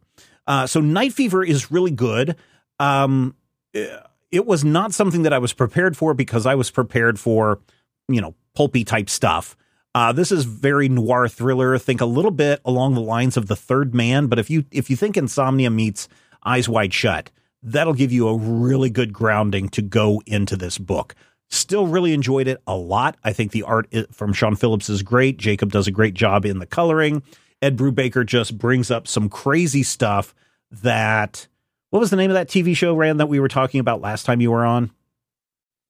Uh, 0.47 0.67
so 0.67 0.81
Night 0.81 1.13
Fever 1.13 1.43
is 1.43 1.71
really 1.71 1.91
good. 1.91 2.35
Um, 2.79 3.35
uh, 3.75 3.99
it 4.31 4.45
was 4.45 4.63
not 4.65 4.93
something 4.93 5.23
that 5.23 5.33
I 5.33 5.37
was 5.37 5.53
prepared 5.53 5.95
for 5.95 6.13
because 6.13 6.45
I 6.45 6.55
was 6.55 6.71
prepared 6.71 7.19
for, 7.19 7.59
you 8.07 8.19
know, 8.19 8.33
pulpy 8.55 8.83
type 8.83 9.09
stuff. 9.09 9.55
Uh, 9.95 10.11
this 10.11 10.31
is 10.31 10.45
very 10.45 10.89
noir 10.89 11.27
thriller. 11.27 11.77
Think 11.77 12.01
a 12.01 12.05
little 12.05 12.31
bit 12.31 12.59
along 12.65 12.95
the 12.95 13.01
lines 13.01 13.37
of 13.37 13.45
The 13.45 13.55
Third 13.55 13.93
Man, 13.93 14.25
but 14.25 14.39
if 14.39 14.49
you 14.49 14.65
if 14.71 14.89
you 14.89 14.95
think 14.95 15.17
Insomnia 15.17 15.69
meets 15.69 16.09
Eyes 16.43 16.67
Wide 16.67 16.93
Shut, 16.95 17.29
that'll 17.61 17.93
give 17.93 18.11
you 18.11 18.27
a 18.27 18.35
really 18.35 18.89
good 18.89 19.13
grounding 19.13 19.69
to 19.69 19.83
go 19.83 20.21
into 20.25 20.55
this 20.57 20.79
book. 20.79 21.13
Still 21.53 21.85
really 21.85 22.13
enjoyed 22.13 22.47
it 22.47 22.61
a 22.65 22.75
lot. 22.75 23.15
I 23.23 23.31
think 23.33 23.51
the 23.51 23.61
art 23.63 23.87
from 24.11 24.33
Sean 24.33 24.55
Phillips 24.55 24.89
is 24.89 25.03
great. 25.03 25.37
Jacob 25.37 25.71
does 25.71 25.87
a 25.87 25.91
great 25.91 26.15
job 26.15 26.45
in 26.45 26.57
the 26.59 26.65
coloring. 26.65 27.21
Ed 27.61 27.77
Brubaker 27.77 28.25
just 28.25 28.57
brings 28.57 28.89
up 28.89 29.07
some 29.07 29.29
crazy 29.29 29.83
stuff 29.83 30.33
that 30.81 31.47
what 31.91 31.99
was 31.99 32.09
the 32.09 32.15
name 32.15 32.31
of 32.31 32.35
that 32.35 32.47
TV 32.49 32.75
show 32.75 32.95
Rand 32.95 33.19
that 33.19 33.27
we 33.27 33.39
were 33.39 33.47
talking 33.47 33.79
about 33.79 34.01
last 34.01 34.25
time 34.25 34.41
you 34.41 34.49
were 34.51 34.65
on? 34.65 34.89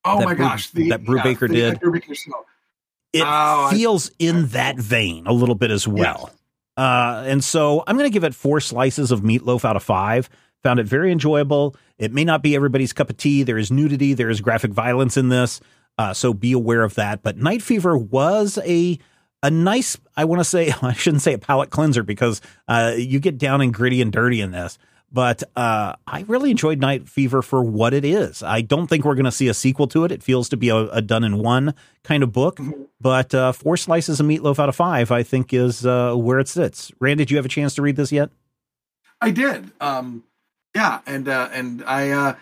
Oh 0.04 0.18
That 0.18 0.24
my 0.26 0.34
Bru- 0.34 0.44
gosh, 0.44 0.70
the, 0.70 0.90
that 0.90 1.02
Brubaker 1.02 1.48
the 1.48 1.54
did. 1.54 1.80
Brubaker 1.80 2.14
show. 2.14 2.44
It 3.14 3.22
Oh, 3.22 3.68
I- 3.70 3.70
feels 3.72 4.10
in 4.18 4.48
that 4.48 4.76
vein 4.78 5.26
a 5.26 5.32
little 5.32 5.54
bit 5.54 5.70
as 5.70 5.88
well. 5.88 6.30
Uh, 6.76 7.22
and 7.26 7.42
so 7.42 7.82
I'm 7.86 7.96
going 7.96 8.10
to 8.10 8.12
give 8.12 8.24
it 8.24 8.34
four 8.34 8.60
slices 8.60 9.10
of 9.12 9.22
meatloaf 9.22 9.64
out 9.64 9.76
of 9.76 9.82
five. 9.82 10.28
Found 10.64 10.80
it 10.80 10.86
very 10.86 11.12
enjoyable. 11.12 11.76
It 11.98 12.12
may 12.12 12.24
not 12.24 12.42
be 12.42 12.56
everybody's 12.56 12.92
cup 12.92 13.10
of 13.10 13.16
tea. 13.16 13.42
There 13.42 13.58
is 13.58 13.70
nudity, 13.70 14.14
there 14.14 14.30
is 14.30 14.40
graphic 14.40 14.72
violence 14.72 15.16
in 15.16 15.28
this. 15.28 15.60
Uh, 15.96 16.12
so 16.12 16.34
be 16.34 16.52
aware 16.52 16.82
of 16.82 16.94
that. 16.94 17.22
But 17.22 17.36
Night 17.36 17.62
Fever 17.62 17.96
was 17.96 18.58
a 18.64 18.98
a 19.42 19.50
nice, 19.50 19.98
I 20.16 20.24
want 20.24 20.40
to 20.40 20.44
say, 20.44 20.72
I 20.82 20.94
shouldn't 20.94 21.22
say 21.22 21.34
a 21.34 21.38
palate 21.38 21.70
cleanser 21.70 22.02
because 22.02 22.40
uh, 22.66 22.94
you 22.96 23.20
get 23.20 23.38
down 23.38 23.60
and 23.60 23.72
gritty 23.72 24.00
and 24.00 24.10
dirty 24.10 24.40
in 24.40 24.50
this. 24.50 24.78
But 25.12 25.44
uh, 25.54 25.94
I 26.08 26.24
really 26.26 26.50
enjoyed 26.50 26.80
Night 26.80 27.08
Fever 27.08 27.40
for 27.40 27.62
what 27.62 27.94
it 27.94 28.04
is. 28.04 28.42
I 28.42 28.62
don't 28.62 28.88
think 28.88 29.04
we're 29.04 29.14
going 29.14 29.26
to 29.26 29.30
see 29.30 29.46
a 29.46 29.54
sequel 29.54 29.86
to 29.88 30.04
it. 30.04 30.10
It 30.10 30.24
feels 30.24 30.48
to 30.48 30.56
be 30.56 30.70
a, 30.70 30.76
a 30.76 31.00
done 31.00 31.22
in 31.22 31.38
one 31.38 31.74
kind 32.02 32.24
of 32.24 32.32
book. 32.32 32.58
But 33.00 33.32
uh, 33.32 33.52
four 33.52 33.76
slices 33.76 34.18
of 34.18 34.26
meatloaf 34.26 34.58
out 34.58 34.68
of 34.68 34.74
five, 34.74 35.12
I 35.12 35.22
think, 35.22 35.52
is 35.52 35.86
uh, 35.86 36.14
where 36.14 36.40
it 36.40 36.48
sits. 36.48 36.90
Rand, 36.98 37.18
did 37.18 37.30
you 37.30 37.36
have 37.36 37.46
a 37.46 37.50
chance 37.50 37.74
to 37.74 37.82
read 37.82 37.94
this 37.94 38.10
yet? 38.10 38.30
I 39.20 39.30
did. 39.30 39.70
Um, 39.80 40.24
yeah, 40.74 41.00
and 41.06 41.28
uh, 41.28 41.48
and 41.52 41.84
I, 41.84 42.10
uh, 42.10 42.34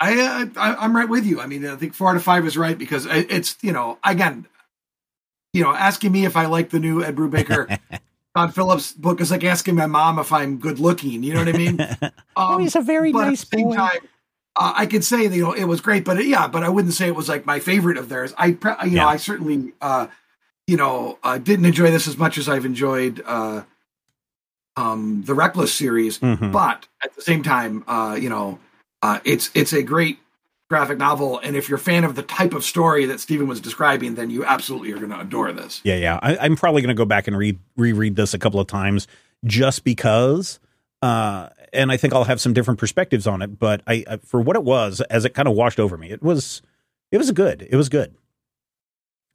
I, 0.00 0.20
uh, 0.20 0.46
I, 0.56 0.74
I'm 0.76 0.96
right 0.96 1.08
with 1.08 1.26
you. 1.26 1.40
I 1.40 1.46
mean, 1.46 1.66
I 1.66 1.76
think 1.76 1.94
four 1.94 2.10
out 2.10 2.16
of 2.16 2.22
five 2.22 2.46
is 2.46 2.56
right 2.56 2.78
because 2.78 3.06
it's 3.06 3.56
you 3.62 3.72
know 3.72 3.98
again, 4.04 4.46
you 5.52 5.62
know, 5.62 5.74
asking 5.74 6.12
me 6.12 6.24
if 6.24 6.36
I 6.36 6.46
like 6.46 6.70
the 6.70 6.80
new 6.80 7.02
Ed 7.02 7.16
Brubaker, 7.16 7.78
Don 8.34 8.52
Phillips 8.52 8.92
book 8.92 9.20
is 9.20 9.30
like 9.30 9.44
asking 9.44 9.74
my 9.74 9.86
mom 9.86 10.18
if 10.18 10.32
I'm 10.32 10.58
good 10.58 10.78
looking. 10.78 11.22
You 11.22 11.34
know 11.34 11.40
what 11.40 11.48
I 11.48 11.58
mean? 11.58 11.86
Um, 12.36 12.68
a 12.72 12.80
very 12.80 13.10
at 13.10 13.30
the 13.30 13.36
same 13.36 13.72
time, 13.72 13.98
uh, 14.54 14.72
I 14.76 14.86
could 14.86 15.04
say 15.04 15.26
that, 15.26 15.34
you 15.34 15.42
know 15.42 15.52
it 15.52 15.64
was 15.64 15.80
great, 15.80 16.04
but 16.04 16.24
yeah, 16.24 16.46
but 16.46 16.62
I 16.62 16.68
wouldn't 16.68 16.94
say 16.94 17.08
it 17.08 17.16
was 17.16 17.28
like 17.28 17.44
my 17.44 17.58
favorite 17.58 17.98
of 17.98 18.08
theirs. 18.08 18.32
I 18.38 18.46
you 18.46 18.58
Yeah. 18.62 19.02
know 19.02 19.08
I 19.08 19.16
certainly 19.16 19.72
uh, 19.80 20.06
you 20.68 20.76
know 20.76 21.18
uh, 21.24 21.38
didn't 21.38 21.64
enjoy 21.64 21.90
this 21.90 22.06
as 22.06 22.16
much 22.16 22.38
as 22.38 22.48
I've 22.48 22.64
enjoyed 22.64 23.20
uh, 23.26 23.64
um, 24.78 25.22
the 25.26 25.34
Reckless 25.34 25.72
series, 25.74 26.18
Mhm. 26.18 26.52
but 26.52 26.86
at 27.02 27.14
the 27.16 27.22
same 27.22 27.42
time, 27.42 27.84
uh, 27.88 28.16
you 28.20 28.28
know, 28.28 28.58
uh, 29.02 29.18
it's 29.24 29.50
it's 29.54 29.72
a 29.72 29.82
great 29.82 30.18
graphic 30.70 30.98
novel, 30.98 31.38
and 31.42 31.56
if 31.56 31.68
you're 31.68 31.78
a 31.78 31.80
fan 31.80 32.04
of 32.04 32.14
the 32.14 32.22
type 32.22 32.52
of 32.54 32.62
story 32.62 33.06
that 33.06 33.18
Stephen 33.20 33.48
was 33.48 33.60
describing, 33.60 34.14
then 34.14 34.28
you 34.30 34.44
absolutely 34.44 34.92
are 34.92 34.98
going 34.98 35.10
to 35.10 35.18
adore 35.20 35.50
this. 35.52 35.80
Yeah, 35.82 35.96
yeah. 35.96 36.18
I, 36.22 36.36
I'm 36.38 36.56
probably 36.56 36.82
going 36.82 36.94
to 36.94 37.00
go 37.00 37.06
back 37.06 37.26
and 37.26 37.36
read 37.36 37.58
reread 37.76 38.16
this 38.16 38.34
a 38.34 38.38
couple 38.38 38.60
of 38.60 38.66
times 38.66 39.06
just 39.44 39.82
because. 39.84 40.60
Uh, 41.00 41.48
and 41.72 41.92
I 41.92 41.96
think 41.96 42.12
I'll 42.12 42.24
have 42.24 42.40
some 42.40 42.52
different 42.52 42.80
perspectives 42.80 43.26
on 43.26 43.40
it. 43.40 43.58
But 43.58 43.82
I, 43.86 44.04
I 44.10 44.16
for 44.18 44.40
what 44.40 44.56
it 44.56 44.64
was, 44.64 45.00
as 45.02 45.24
it 45.24 45.32
kind 45.34 45.46
of 45.48 45.54
washed 45.54 45.78
over 45.80 45.96
me, 45.96 46.10
it 46.10 46.22
was 46.22 46.60
it 47.12 47.18
was 47.18 47.30
good. 47.32 47.66
It 47.70 47.76
was 47.76 47.88
good. 47.88 48.14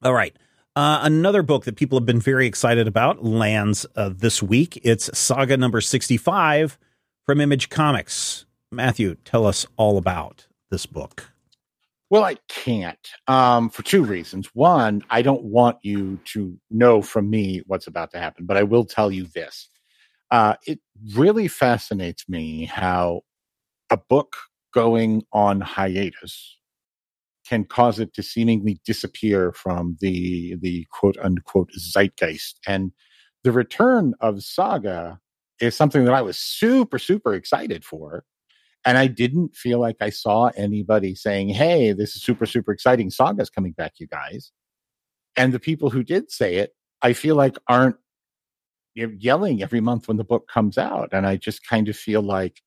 All 0.03 0.13
right. 0.13 0.35
Uh, 0.75 1.01
another 1.03 1.43
book 1.43 1.65
that 1.65 1.75
people 1.75 1.99
have 1.99 2.05
been 2.05 2.19
very 2.19 2.47
excited 2.47 2.87
about 2.87 3.23
lands 3.23 3.85
uh, 3.95 4.09
this 4.11 4.41
week. 4.41 4.79
It's 4.83 5.15
Saga 5.17 5.55
number 5.55 5.79
65 5.81 6.79
from 7.27 7.39
Image 7.39 7.69
Comics. 7.69 8.45
Matthew, 8.71 9.15
tell 9.23 9.45
us 9.45 9.67
all 9.77 9.99
about 9.99 10.47
this 10.71 10.87
book. 10.87 11.29
Well, 12.09 12.23
I 12.23 12.37
can't 12.47 13.07
um, 13.27 13.69
for 13.69 13.83
two 13.83 14.03
reasons. 14.03 14.49
One, 14.53 15.03
I 15.11 15.21
don't 15.21 15.43
want 15.43 15.77
you 15.83 16.19
to 16.25 16.57
know 16.71 17.03
from 17.03 17.29
me 17.29 17.61
what's 17.67 17.87
about 17.87 18.11
to 18.11 18.19
happen, 18.19 18.45
but 18.47 18.57
I 18.57 18.63
will 18.63 18.85
tell 18.85 19.11
you 19.11 19.27
this. 19.35 19.69
Uh, 20.31 20.55
it 20.65 20.79
really 21.13 21.47
fascinates 21.47 22.27
me 22.27 22.65
how 22.65 23.21
a 23.91 23.97
book 23.97 24.37
going 24.73 25.23
on 25.31 25.61
hiatus 25.61 26.57
can 27.47 27.65
cause 27.65 27.99
it 27.99 28.13
to 28.13 28.23
seemingly 28.23 28.79
disappear 28.85 29.51
from 29.53 29.97
the 29.99 30.55
the 30.61 30.85
quote 30.91 31.17
unquote 31.21 31.71
zeitgeist. 31.77 32.59
And 32.67 32.91
the 33.43 33.51
return 33.51 34.13
of 34.21 34.43
Saga 34.43 35.19
is 35.59 35.75
something 35.75 36.05
that 36.05 36.13
I 36.13 36.21
was 36.21 36.37
super 36.37 36.99
super 36.99 37.33
excited 37.33 37.83
for. 37.83 38.23
And 38.85 38.97
I 38.97 39.07
didn't 39.07 39.55
feel 39.55 39.79
like 39.79 39.97
I 40.01 40.09
saw 40.09 40.51
anybody 40.57 41.15
saying, 41.15 41.49
Hey, 41.49 41.93
this 41.93 42.15
is 42.15 42.21
super, 42.21 42.45
super 42.45 42.71
exciting. 42.71 43.09
Saga's 43.09 43.49
coming 43.49 43.71
back, 43.71 43.93
you 43.97 44.07
guys. 44.07 44.51
And 45.37 45.53
the 45.53 45.59
people 45.59 45.89
who 45.89 46.03
did 46.03 46.31
say 46.31 46.55
it, 46.55 46.71
I 47.01 47.13
feel 47.13 47.35
like 47.35 47.57
aren't 47.67 47.95
yelling 48.95 49.63
every 49.63 49.81
month 49.81 50.07
when 50.07 50.17
the 50.17 50.23
book 50.23 50.47
comes 50.47 50.77
out. 50.77 51.09
And 51.11 51.25
I 51.25 51.37
just 51.37 51.67
kind 51.67 51.89
of 51.89 51.97
feel 51.97 52.21
like, 52.21 52.61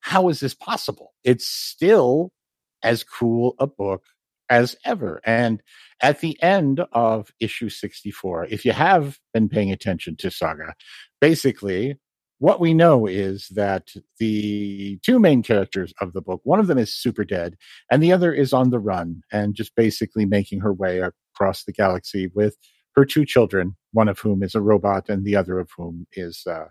how 0.00 0.28
is 0.28 0.40
this 0.40 0.54
possible? 0.54 1.14
It's 1.24 1.46
still 1.46 2.32
as 2.82 3.04
cool 3.04 3.54
a 3.58 3.66
book 3.66 4.04
as 4.48 4.76
ever. 4.84 5.20
And 5.24 5.62
at 6.00 6.20
the 6.20 6.40
end 6.42 6.84
of 6.92 7.32
issue 7.40 7.68
64, 7.68 8.46
if 8.46 8.64
you 8.64 8.72
have 8.72 9.18
been 9.34 9.48
paying 9.48 9.72
attention 9.72 10.16
to 10.16 10.30
Saga, 10.30 10.74
basically 11.20 11.98
what 12.38 12.60
we 12.60 12.74
know 12.74 13.06
is 13.06 13.48
that 13.54 13.94
the 14.18 14.98
two 15.02 15.18
main 15.18 15.42
characters 15.42 15.94
of 16.00 16.12
the 16.12 16.20
book, 16.20 16.40
one 16.44 16.60
of 16.60 16.66
them 16.66 16.78
is 16.78 16.94
super 16.94 17.24
dead, 17.24 17.56
and 17.90 18.02
the 18.02 18.12
other 18.12 18.32
is 18.32 18.52
on 18.52 18.70
the 18.70 18.78
run 18.78 19.22
and 19.32 19.54
just 19.54 19.74
basically 19.74 20.26
making 20.26 20.60
her 20.60 20.72
way 20.72 21.00
across 21.00 21.64
the 21.64 21.72
galaxy 21.72 22.30
with 22.34 22.56
her 22.94 23.04
two 23.04 23.24
children, 23.24 23.76
one 23.92 24.08
of 24.08 24.18
whom 24.18 24.42
is 24.42 24.54
a 24.54 24.60
robot 24.60 25.08
and 25.08 25.24
the 25.24 25.36
other 25.36 25.58
of 25.58 25.70
whom 25.76 26.06
is 26.12 26.46
uh, 26.46 26.66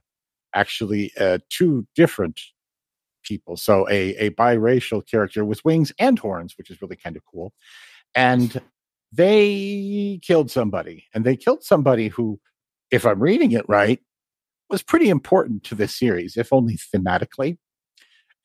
actually 0.54 1.12
uh, 1.20 1.40
two 1.50 1.88
different 1.96 2.40
people. 3.26 3.58
So 3.58 3.88
a, 3.90 4.16
a 4.16 4.30
biracial 4.32 5.06
character 5.06 5.44
with 5.44 5.66
wings 5.66 5.92
and 6.00 6.18
horns, 6.18 6.56
which 6.58 6.70
is 6.70 6.82
really 6.82 6.96
kind 6.96 7.16
of 7.16 7.24
cool. 7.26 7.54
And 8.14 8.62
they 9.12 10.20
killed 10.22 10.52
somebody, 10.52 11.06
and 11.14 11.26
they 11.26 11.36
killed 11.36 11.64
somebody 11.64 12.08
who, 12.08 12.40
if 12.92 13.06
I'm 13.06 13.22
reading 13.22 13.52
it 13.52 13.66
right, 13.68 14.00
was 14.70 14.84
pretty 14.84 15.10
important 15.10 15.64
to 15.66 15.76
this 15.76 15.96
series, 15.96 16.38
if 16.38 16.52
only 16.52 16.78
thematically. 16.78 17.58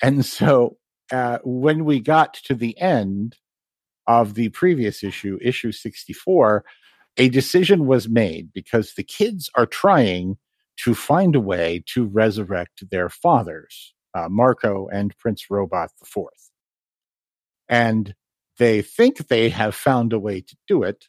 And 0.02 0.24
so 0.24 0.76
uh, 1.12 1.38
when 1.44 1.84
we 1.84 2.00
got 2.00 2.34
to 2.34 2.54
the 2.54 2.78
end 2.80 3.36
of 4.06 4.34
the 4.34 4.48
previous 4.50 5.02
issue, 5.02 5.38
issue 5.40 5.72
64, 5.72 6.64
a 7.16 7.28
decision 7.28 7.86
was 7.86 8.08
made 8.08 8.52
because 8.52 8.94
the 8.94 9.02
kids 9.02 9.50
are 9.54 9.66
trying 9.66 10.38
to 10.78 10.94
find 10.94 11.36
a 11.36 11.40
way 11.40 11.82
to 11.86 12.06
resurrect 12.06 12.88
their 12.90 13.08
fathers, 13.08 13.94
uh, 14.14 14.28
Marko 14.28 14.88
and 14.88 15.16
Prince 15.18 15.50
Robot 15.50 15.90
IV. 16.02 16.24
And 17.68 18.14
they 18.58 18.82
think 18.82 19.28
they 19.28 19.48
have 19.48 19.74
found 19.74 20.12
a 20.12 20.18
way 20.18 20.40
to 20.40 20.56
do 20.68 20.82
it, 20.82 21.06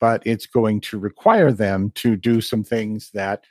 but 0.00 0.22
it's 0.24 0.46
going 0.46 0.80
to 0.82 0.98
require 0.98 1.52
them 1.52 1.92
to 1.96 2.16
do 2.16 2.40
some 2.40 2.64
things 2.64 3.10
that 3.12 3.44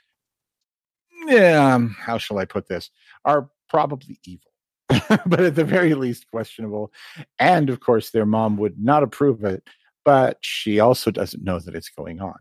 yeah, 1.26 1.74
um, 1.74 1.96
how 1.98 2.18
shall 2.18 2.38
I 2.38 2.44
put 2.44 2.68
this, 2.68 2.90
are 3.24 3.48
probably 3.68 4.18
evil, 4.24 4.50
but 5.26 5.40
at 5.40 5.54
the 5.54 5.64
very 5.64 5.94
least 5.94 6.30
questionable. 6.30 6.92
And 7.38 7.70
of 7.70 7.80
course, 7.80 8.10
their 8.10 8.26
mom 8.26 8.56
would 8.58 8.78
not 8.78 9.02
approve 9.02 9.44
it, 9.44 9.62
but 10.04 10.38
she 10.40 10.80
also 10.80 11.10
doesn't 11.10 11.44
know 11.44 11.58
that 11.58 11.74
it's 11.74 11.88
going 11.88 12.20
on. 12.20 12.36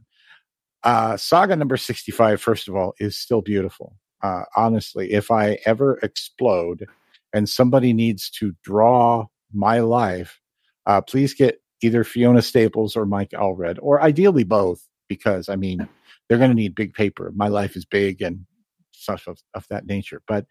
Uh, 0.83 1.15
saga 1.15 1.55
number 1.55 1.77
65, 1.77 2.41
first 2.41 2.67
of 2.67 2.75
all, 2.75 2.93
is 2.99 3.17
still 3.17 3.41
beautiful. 3.41 3.95
Uh, 4.23 4.43
honestly, 4.55 5.11
if 5.11 5.29
I 5.29 5.59
ever 5.65 5.99
explode 6.01 6.85
and 7.33 7.47
somebody 7.47 7.93
needs 7.93 8.29
to 8.31 8.53
draw 8.63 9.27
my 9.53 9.79
life, 9.79 10.39
uh, 10.85 11.01
please 11.01 11.33
get 11.33 11.59
either 11.81 12.03
Fiona 12.05 12.41
Staples 12.41 12.95
or 12.95 13.05
Mike 13.05 13.31
Allred, 13.31 13.77
or 13.81 14.01
ideally 14.01 14.45
both, 14.45 14.87
because 15.09 15.49
I 15.49 15.57
mean, 15.57 15.87
they're 16.27 16.37
going 16.37 16.51
to 16.51 16.55
need 16.55 16.73
big 16.73 16.93
paper. 16.93 17.31
My 17.35 17.49
life 17.49 17.75
is 17.75 17.85
big 17.85 18.21
and 18.21 18.45
stuff 18.91 19.27
of, 19.27 19.39
of 19.53 19.67
that 19.69 19.85
nature. 19.85 20.21
But 20.27 20.45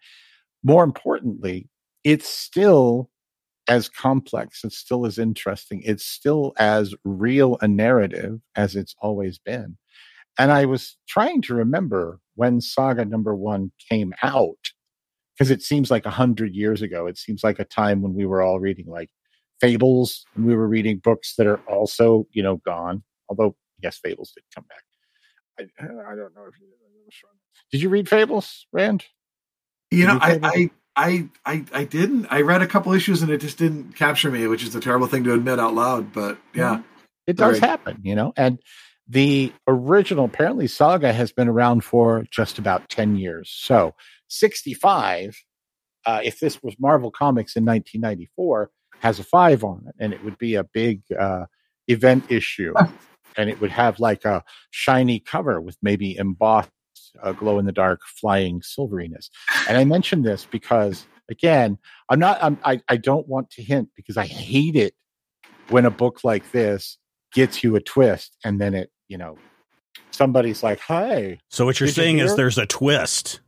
more 0.63 0.83
importantly, 0.83 1.67
it's 2.03 2.29
still 2.29 3.09
as 3.67 3.89
complex, 3.89 4.63
it's 4.63 4.77
still 4.77 5.05
as 5.05 5.17
interesting, 5.17 5.81
it's 5.83 6.05
still 6.05 6.53
as 6.59 6.93
real 7.03 7.57
a 7.61 7.67
narrative 7.67 8.39
as 8.55 8.75
it's 8.75 8.93
always 9.01 9.39
been. 9.39 9.77
And 10.37 10.51
I 10.51 10.65
was 10.65 10.97
trying 11.07 11.41
to 11.43 11.55
remember 11.55 12.19
when 12.35 12.61
Saga 12.61 13.05
number 13.05 13.35
one 13.35 13.71
came 13.89 14.13
out 14.23 14.71
because 15.37 15.51
it 15.51 15.61
seems 15.61 15.89
like 15.89 16.05
a 16.05 16.11
hundred 16.11 16.53
years 16.53 16.81
ago. 16.81 17.07
It 17.07 17.17
seems 17.17 17.43
like 17.43 17.59
a 17.59 17.65
time 17.65 18.01
when 18.01 18.13
we 18.13 18.25
were 18.25 18.41
all 18.41 18.59
reading 18.59 18.85
like 18.87 19.09
fables 19.59 20.25
and 20.35 20.45
we 20.45 20.55
were 20.55 20.67
reading 20.67 20.99
books 20.99 21.35
that 21.37 21.47
are 21.47 21.59
also, 21.67 22.27
you 22.31 22.43
know, 22.43 22.57
gone. 22.57 23.03
Although, 23.29 23.55
yes, 23.81 23.97
fables 23.97 24.31
did 24.35 24.43
come 24.53 24.65
back. 24.69 24.83
I, 25.59 25.63
I 25.83 26.15
don't 26.15 26.35
know 26.35 26.45
if 26.47 26.59
you 26.59 26.67
did 26.67 27.13
Did 27.71 27.81
you 27.81 27.89
read 27.89 28.09
fables, 28.09 28.67
Rand? 28.71 29.05
You 29.91 30.07
know, 30.07 30.13
you 30.13 30.19
I, 30.21 30.39
I, 30.43 30.69
I, 30.95 31.29
I, 31.45 31.65
I 31.71 31.83
didn't. 31.83 32.27
I 32.29 32.41
read 32.41 32.61
a 32.61 32.67
couple 32.67 32.93
issues 32.93 33.21
and 33.21 33.31
it 33.31 33.39
just 33.39 33.57
didn't 33.57 33.95
capture 33.95 34.31
me, 34.31 34.47
which 34.47 34.63
is 34.63 34.75
a 34.75 34.79
terrible 34.79 35.07
thing 35.07 35.23
to 35.25 35.33
admit 35.33 35.59
out 35.59 35.73
loud. 35.75 36.13
But 36.13 36.37
yeah, 36.53 36.75
mm-hmm. 36.75 36.87
It 37.27 37.37
does 37.37 37.59
Right. 37.61 37.69
happen, 37.69 37.99
you 38.03 38.15
know. 38.15 38.33
And 38.35 38.59
the 39.13 39.53
original, 39.67 40.25
apparently, 40.25 40.67
Saga 40.67 41.13
has 41.13 41.31
been 41.31 41.47
around 41.47 41.83
for 41.83 42.25
just 42.31 42.57
about 42.57 42.89
10 42.89 43.15
years. 43.15 43.53
So 43.55 43.93
65, 44.29 45.37
uh, 46.07 46.21
if 46.23 46.39
this 46.39 46.63
was 46.63 46.75
Marvel 46.79 47.11
Comics 47.11 47.55
in 47.55 47.63
1994, 47.63 48.71
has 49.01 49.19
a 49.19 49.23
five 49.23 49.63
on 49.63 49.85
it, 49.87 49.95
and 49.99 50.13
it 50.13 50.23
would 50.23 50.39
be 50.39 50.55
a 50.55 50.63
big 50.63 51.01
uh, 51.17 51.45
event 51.87 52.25
issue. 52.29 52.73
and 53.37 53.51
it 53.51 53.61
would 53.61 53.69
have 53.69 53.99
like 53.99 54.25
a 54.25 54.43
shiny 54.71 55.19
cover 55.19 55.61
with 55.61 55.77
maybe 55.83 56.17
embossed 56.17 56.71
uh, 57.21 57.33
glow 57.33 57.59
in 57.59 57.65
the 57.65 57.71
dark 57.71 58.01
flying 58.19 58.63
silveriness. 58.63 59.29
And 59.69 59.77
I 59.77 59.85
mention 59.85 60.23
this 60.23 60.47
because, 60.49 61.05
again, 61.29 61.77
I'm 62.09 62.19
not, 62.19 62.41
I'm, 62.41 62.57
I, 62.65 62.81
I 62.89 62.97
don't 62.97 63.27
want 63.27 63.51
to 63.51 63.61
hint 63.61 63.89
because 63.95 64.17
I 64.17 64.25
hate 64.25 64.75
it 64.75 64.95
when 65.69 65.85
a 65.85 65.91
book 65.91 66.23
like 66.23 66.51
this 66.51 66.97
gets 67.33 67.63
you 67.63 67.75
a 67.75 67.81
twist 67.81 68.35
and 68.43 68.59
then 68.59 68.73
it, 68.73 68.91
you 69.07 69.17
know, 69.17 69.37
somebody's 70.11 70.63
like, 70.63 70.79
hey, 70.79 71.39
So 71.49 71.65
what 71.65 71.79
you're 71.79 71.87
Did 71.87 72.17
you 72.19 72.25
is 72.25 72.35
there's 72.35 72.57
a 72.57 72.65
twist. 72.65 73.41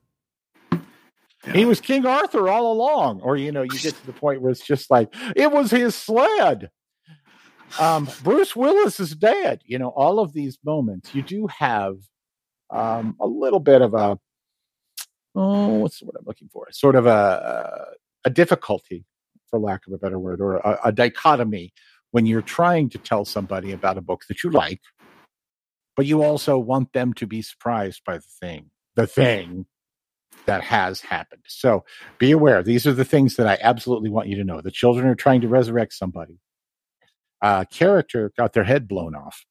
he 1.54 1.66
was 1.66 1.80
King 1.80 2.06
Arthur 2.06 2.50
all 2.50 2.72
along. 2.72 3.22
Or, 3.22 3.38
you 3.38 3.52
know, 3.52 3.62
you 3.62 3.80
get 3.80 3.96
to 3.96 4.06
the 4.06 4.14
point 4.14 4.42
where 4.42 4.52
it's 4.52 4.66
just 4.66 4.90
like, 4.90 5.14
it 5.36 5.52
was 5.52 5.72
his 5.72 5.96
sled. 5.96 6.70
Um, 7.80 8.08
Bruce 8.24 8.56
Willis 8.56 9.00
is 9.00 9.16
dead. 9.16 9.62
You 9.66 9.80
know, 9.80 9.90
all 9.90 10.20
of 10.20 10.34
these 10.34 10.58
moments, 10.64 11.14
you 11.14 11.22
do 11.22 11.48
have 11.48 11.98
um, 12.70 13.16
a 13.20 13.28
little 13.28 13.60
bit 13.60 13.82
of 13.82 13.94
a, 13.94 14.18
oh, 15.36 15.74
what's 15.80 16.02
what 16.02 16.16
I'm 16.18 16.26
looking 16.26 16.50
for? 16.50 16.68
Sort 16.72 16.96
of 16.96 17.06
a, 17.06 17.88
a 18.24 18.30
difficulty, 18.30 19.06
for 19.50 19.60
lack 19.60 19.86
of 19.88 19.94
a 19.94 19.98
better 19.98 20.18
word, 20.18 20.42
or 20.42 20.58
a, 20.58 20.80
a 20.86 20.92
dichotomy 20.92 21.74
when 22.16 22.26
you're 22.26 22.42
trying 22.42 22.88
to 22.88 22.98
tell 22.98 23.26
somebody 23.26 23.74
about 23.74 23.98
a 23.98 24.02
book 24.02 24.24
that 24.30 24.42
you 24.42 24.50
like, 24.50 24.80
but 25.98 26.06
you 26.06 26.24
also 26.24 26.58
want 26.58 26.94
them 26.94 27.12
to 27.12 27.28
be 27.28 27.42
surprised 27.42 28.02
by 28.06 28.16
the 28.16 28.24
thing, 28.40 28.70
the 28.96 29.06
thing 29.06 29.66
that 30.46 30.64
has 30.64 31.02
happened. 31.02 31.42
So 31.46 31.84
be 32.18 32.32
aware. 32.32 32.64
These 32.64 32.88
are 32.88 32.94
the 32.94 33.04
things 33.04 33.36
that 33.36 33.48
I 33.48 33.58
absolutely 33.60 34.10
want 34.10 34.30
you 34.30 34.38
to 34.38 34.46
know. 34.46 34.62
The 34.62 34.72
children 34.72 35.08
are 35.08 35.16
trying 35.16 35.42
to 35.42 35.50
resurrect 35.50 35.92
somebody. 35.92 36.40
Uh, 37.42 37.66
character 37.66 38.32
got 38.38 38.54
their 38.54 38.64
head 38.64 38.88
blown 38.88 39.14
off. 39.14 39.46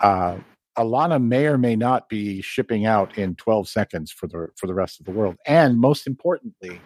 Uh, 0.00 0.38
Alana 0.76 1.22
may 1.22 1.46
or 1.46 1.56
may 1.56 1.76
not 1.76 2.08
be 2.08 2.42
shipping 2.42 2.84
out 2.84 3.16
in 3.16 3.36
12 3.36 3.68
seconds 3.68 4.10
for 4.10 4.26
the 4.26 4.48
for 4.56 4.66
the 4.66 4.74
rest 4.74 4.98
of 4.98 5.06
the 5.06 5.12
world. 5.12 5.36
And 5.46 5.78
most 5.78 6.08
importantly, 6.08 6.80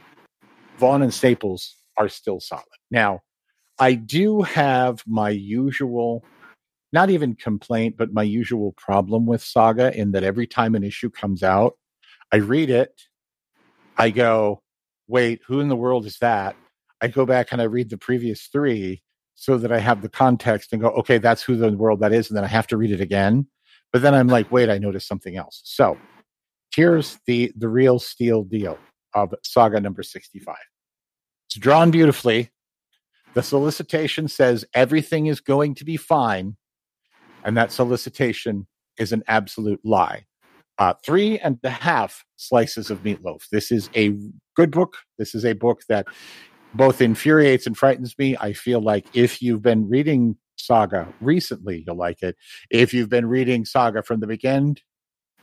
Vaughan 0.76 1.00
and 1.00 1.14
Staples 1.14 1.74
are 1.96 2.10
still 2.10 2.38
solid. 2.38 2.66
Now, 2.90 3.22
I 3.78 3.94
do 3.94 4.42
have 4.42 5.02
my 5.06 5.30
usual, 5.30 6.24
not 6.92 7.10
even 7.10 7.34
complaint, 7.34 7.96
but 7.96 8.12
my 8.12 8.22
usual 8.22 8.72
problem 8.72 9.26
with 9.26 9.42
Saga 9.42 9.96
in 9.96 10.12
that 10.12 10.24
every 10.24 10.46
time 10.46 10.74
an 10.74 10.84
issue 10.84 11.10
comes 11.10 11.42
out, 11.42 11.76
I 12.32 12.36
read 12.36 12.70
it, 12.70 13.02
I 13.98 14.10
go, 14.10 14.62
wait, 15.08 15.40
who 15.46 15.60
in 15.60 15.68
the 15.68 15.76
world 15.76 16.06
is 16.06 16.18
that? 16.18 16.56
I 17.00 17.08
go 17.08 17.26
back 17.26 17.48
and 17.52 17.60
I 17.60 17.64
read 17.64 17.90
the 17.90 17.98
previous 17.98 18.46
three 18.46 19.02
so 19.34 19.58
that 19.58 19.70
I 19.70 19.78
have 19.78 20.00
the 20.02 20.08
context 20.08 20.72
and 20.72 20.80
go, 20.80 20.88
okay, 20.88 21.18
that's 21.18 21.42
who 21.42 21.56
the 21.56 21.70
world 21.70 22.00
that 22.00 22.12
is. 22.12 22.28
And 22.28 22.36
then 22.36 22.44
I 22.44 22.48
have 22.48 22.66
to 22.68 22.76
read 22.76 22.90
it 22.90 23.00
again. 23.00 23.46
But 23.92 24.02
then 24.02 24.14
I'm 24.14 24.28
like, 24.28 24.50
wait, 24.50 24.70
I 24.70 24.78
noticed 24.78 25.06
something 25.06 25.36
else. 25.36 25.60
So 25.64 25.98
here's 26.74 27.18
the 27.26 27.52
the 27.56 27.68
real 27.68 27.98
steel 27.98 28.44
deal 28.44 28.78
of 29.14 29.34
saga 29.42 29.80
number 29.80 30.02
65. 30.02 30.54
It's 31.48 31.56
drawn 31.56 31.90
beautifully. 31.90 32.50
The 33.36 33.42
solicitation 33.42 34.28
says 34.28 34.64
everything 34.72 35.26
is 35.26 35.42
going 35.42 35.74
to 35.74 35.84
be 35.84 35.98
fine. 35.98 36.56
And 37.44 37.54
that 37.58 37.70
solicitation 37.70 38.66
is 38.98 39.12
an 39.12 39.24
absolute 39.28 39.80
lie. 39.84 40.24
Uh, 40.78 40.94
three 41.04 41.38
and 41.40 41.58
a 41.62 41.68
half 41.68 42.24
slices 42.36 42.90
of 42.90 43.02
meatloaf. 43.02 43.42
This 43.52 43.70
is 43.70 43.90
a 43.94 44.16
good 44.54 44.70
book. 44.70 44.96
This 45.18 45.34
is 45.34 45.44
a 45.44 45.52
book 45.52 45.82
that 45.90 46.06
both 46.72 47.02
infuriates 47.02 47.66
and 47.66 47.76
frightens 47.76 48.14
me. 48.18 48.38
I 48.40 48.54
feel 48.54 48.80
like 48.80 49.04
if 49.12 49.42
you've 49.42 49.60
been 49.60 49.86
reading 49.86 50.38
Saga 50.56 51.06
recently, 51.20 51.84
you'll 51.86 51.96
like 51.96 52.22
it. 52.22 52.36
If 52.70 52.94
you've 52.94 53.10
been 53.10 53.26
reading 53.26 53.66
Saga 53.66 54.02
from 54.02 54.20
the 54.20 54.26
beginning, 54.26 54.78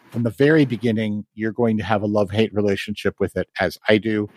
from 0.09 0.23
the 0.23 0.31
very 0.31 0.65
beginning, 0.65 1.27
you're 1.35 1.51
going 1.51 1.77
to 1.77 1.83
have 1.83 2.01
a 2.01 2.07
love 2.07 2.31
hate 2.31 2.55
relationship 2.55 3.17
with 3.19 3.37
it, 3.37 3.49
as 3.59 3.77
I 3.87 3.99
do. 3.99 4.31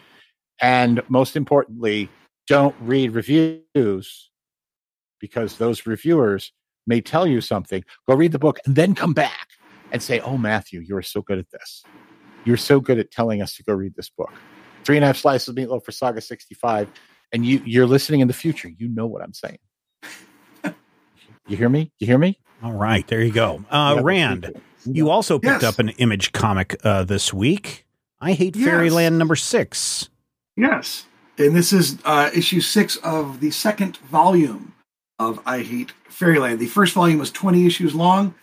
And 0.60 1.02
most 1.08 1.36
importantly, 1.36 2.10
don't 2.46 2.74
read 2.80 3.12
reviews 3.12 4.30
because 5.20 5.56
those 5.58 5.86
reviewers 5.86 6.52
may 6.86 7.00
tell 7.00 7.26
you 7.26 7.40
something. 7.40 7.82
Go 8.08 8.14
read 8.14 8.32
the 8.32 8.38
book 8.38 8.58
and 8.66 8.76
then 8.76 8.94
come 8.94 9.12
back 9.12 9.48
and 9.92 10.02
say, 10.02 10.20
Oh, 10.20 10.36
Matthew, 10.38 10.80
you're 10.80 11.02
so 11.02 11.22
good 11.22 11.38
at 11.38 11.50
this. 11.50 11.82
You're 12.44 12.56
so 12.56 12.80
good 12.80 12.98
at 12.98 13.10
telling 13.10 13.42
us 13.42 13.56
to 13.56 13.64
go 13.64 13.72
read 13.72 13.94
this 13.96 14.08
book. 14.10 14.32
Three 14.84 14.96
and 14.96 15.04
a 15.04 15.08
half 15.08 15.16
slices 15.16 15.48
of 15.48 15.56
meatloaf 15.56 15.84
for 15.84 15.90
Saga 15.92 16.20
65. 16.20 16.88
And 17.32 17.44
you, 17.44 17.60
you're 17.64 17.86
listening 17.86 18.20
in 18.20 18.28
the 18.28 18.34
future. 18.34 18.68
You 18.68 18.88
know 18.88 19.06
what 19.06 19.22
I'm 19.22 19.34
saying. 19.34 19.58
you 21.48 21.56
hear 21.56 21.68
me? 21.68 21.90
You 21.98 22.06
hear 22.06 22.18
me? 22.18 22.38
All 22.62 22.72
right, 22.72 23.06
there 23.08 23.20
you 23.22 23.32
go. 23.32 23.64
Uh, 23.68 23.94
Yeah, 23.96 24.02
Rand, 24.04 24.42
people. 24.44 24.62
you 24.84 25.10
also 25.10 25.38
picked 25.38 25.62
Yes. 25.62 25.64
up 25.74 25.78
an 25.80 25.88
image 25.90 26.32
comic 26.32 26.76
uh, 26.84 27.02
this 27.04 27.34
week. 27.34 27.84
I 28.20 28.32
hate 28.32 28.54
Yes. 28.56 28.64
Fairyland 28.66 29.18
number 29.18 29.36
six. 29.36 30.08
Yes. 30.56 31.04
And 31.38 31.54
this 31.54 31.72
is 31.72 31.98
uh, 32.04 32.30
issue 32.34 32.60
six 32.60 32.96
of 32.96 33.40
the 33.40 33.50
second 33.50 33.98
volume 33.98 34.74
of 35.18 35.40
I 35.44 35.60
Hate 35.60 35.92
Fairyland. 36.08 36.58
The 36.58 36.66
first 36.66 36.94
volume 36.94 37.18
was 37.18 37.30
20 37.30 37.66
issues 37.66 37.94
long. 37.94 38.34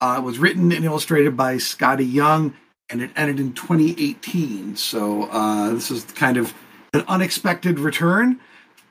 Uh, 0.00 0.16
it 0.18 0.24
was 0.24 0.38
written 0.38 0.70
and 0.70 0.84
illustrated 0.84 1.36
by 1.36 1.56
Skottie 1.56 2.10
Young, 2.10 2.54
and 2.90 3.02
it 3.02 3.10
ended 3.16 3.40
in 3.40 3.52
2018. 3.54 4.76
So 4.76 5.24
uh, 5.24 5.70
this 5.70 5.90
is 5.90 6.04
kind 6.04 6.36
of 6.36 6.54
an 6.92 7.04
unexpected 7.08 7.80
return. 7.80 8.38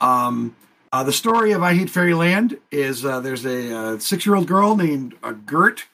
Um, 0.01 0.55
uh, 0.91 1.03
the 1.03 1.13
story 1.13 1.53
of 1.53 1.63
I 1.63 1.73
Hate 1.73 1.89
Fairyland 1.89 2.57
is 2.71 3.05
uh, 3.05 3.21
there's 3.21 3.45
a 3.45 3.75
uh, 3.75 3.99
six 3.99 4.25
year 4.25 4.35
old 4.35 4.47
girl 4.47 4.75
named 4.75 5.15
uh, 5.23 5.31
Gert 5.31 5.85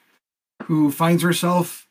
who 0.63 0.91
finds 0.91 1.21
herself 1.21 1.87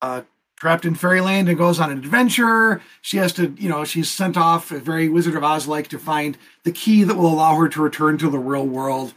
uh, 0.00 0.22
trapped 0.56 0.86
in 0.86 0.94
fairyland 0.94 1.48
and 1.48 1.58
goes 1.58 1.78
on 1.78 1.90
an 1.90 1.98
adventure. 1.98 2.80
She 3.02 3.18
has 3.18 3.32
to, 3.34 3.54
you 3.58 3.68
know, 3.68 3.84
she's 3.84 4.10
sent 4.10 4.36
off, 4.36 4.72
uh, 4.72 4.78
very 4.78 5.08
Wizard 5.08 5.36
of 5.36 5.44
Oz 5.44 5.68
like, 5.68 5.88
to 5.88 5.98
find 5.98 6.36
the 6.64 6.72
key 6.72 7.04
that 7.04 7.16
will 7.16 7.32
allow 7.32 7.56
her 7.56 7.68
to 7.68 7.82
return 7.82 8.18
to 8.18 8.30
the 8.30 8.38
real 8.38 8.66
world. 8.66 9.14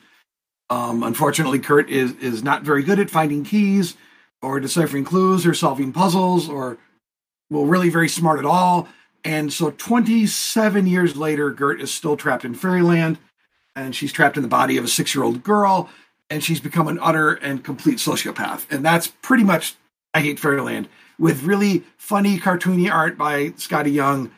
Um, 0.69 1.01
unfortunately, 1.01 1.57
Gert 1.57 1.89
is 1.89 2.13
is 2.17 2.43
not 2.43 2.63
very 2.63 2.83
good 2.83 2.99
at 2.99 3.09
finding 3.09 3.43
keys 3.43 3.95
or 4.41 4.59
deciphering 4.59 5.03
clues 5.03 5.45
or 5.45 5.53
solving 5.53 5.91
puzzles 5.91 6.47
or, 6.47 6.77
well, 7.49 7.65
really 7.65 7.89
very 7.89 8.09
smart 8.09 8.39
at 8.39 8.45
all. 8.45 8.87
And 9.23 9.51
so, 9.51 9.71
27 9.71 10.87
years 10.87 11.17
later, 11.17 11.49
Gert 11.49 11.81
is 11.81 11.91
still 11.91 12.15
trapped 12.15 12.45
in 12.45 12.53
fairyland, 12.53 13.17
and 13.75 13.95
she's 13.95 14.13
trapped 14.13 14.37
in 14.37 14.43
the 14.43 14.49
body 14.49 14.77
of 14.77 14.85
a 14.85 14.87
six 14.87 15.15
year 15.15 15.23
old 15.23 15.43
girl, 15.43 15.89
and 16.29 16.43
she's 16.43 16.59
become 16.59 16.87
an 16.87 16.99
utter 17.01 17.33
and 17.33 17.63
complete 17.63 17.97
sociopath. 17.97 18.71
And 18.71 18.85
that's 18.85 19.07
pretty 19.07 19.43
much 19.43 19.75
I 20.13 20.21
Hate 20.21 20.39
Fairyland 20.39 20.87
with 21.19 21.43
really 21.43 21.83
funny, 21.97 22.39
cartoony 22.39 22.91
art 22.91 23.17
by 23.17 23.49
Skottie 23.49 23.93
Young, 23.93 24.31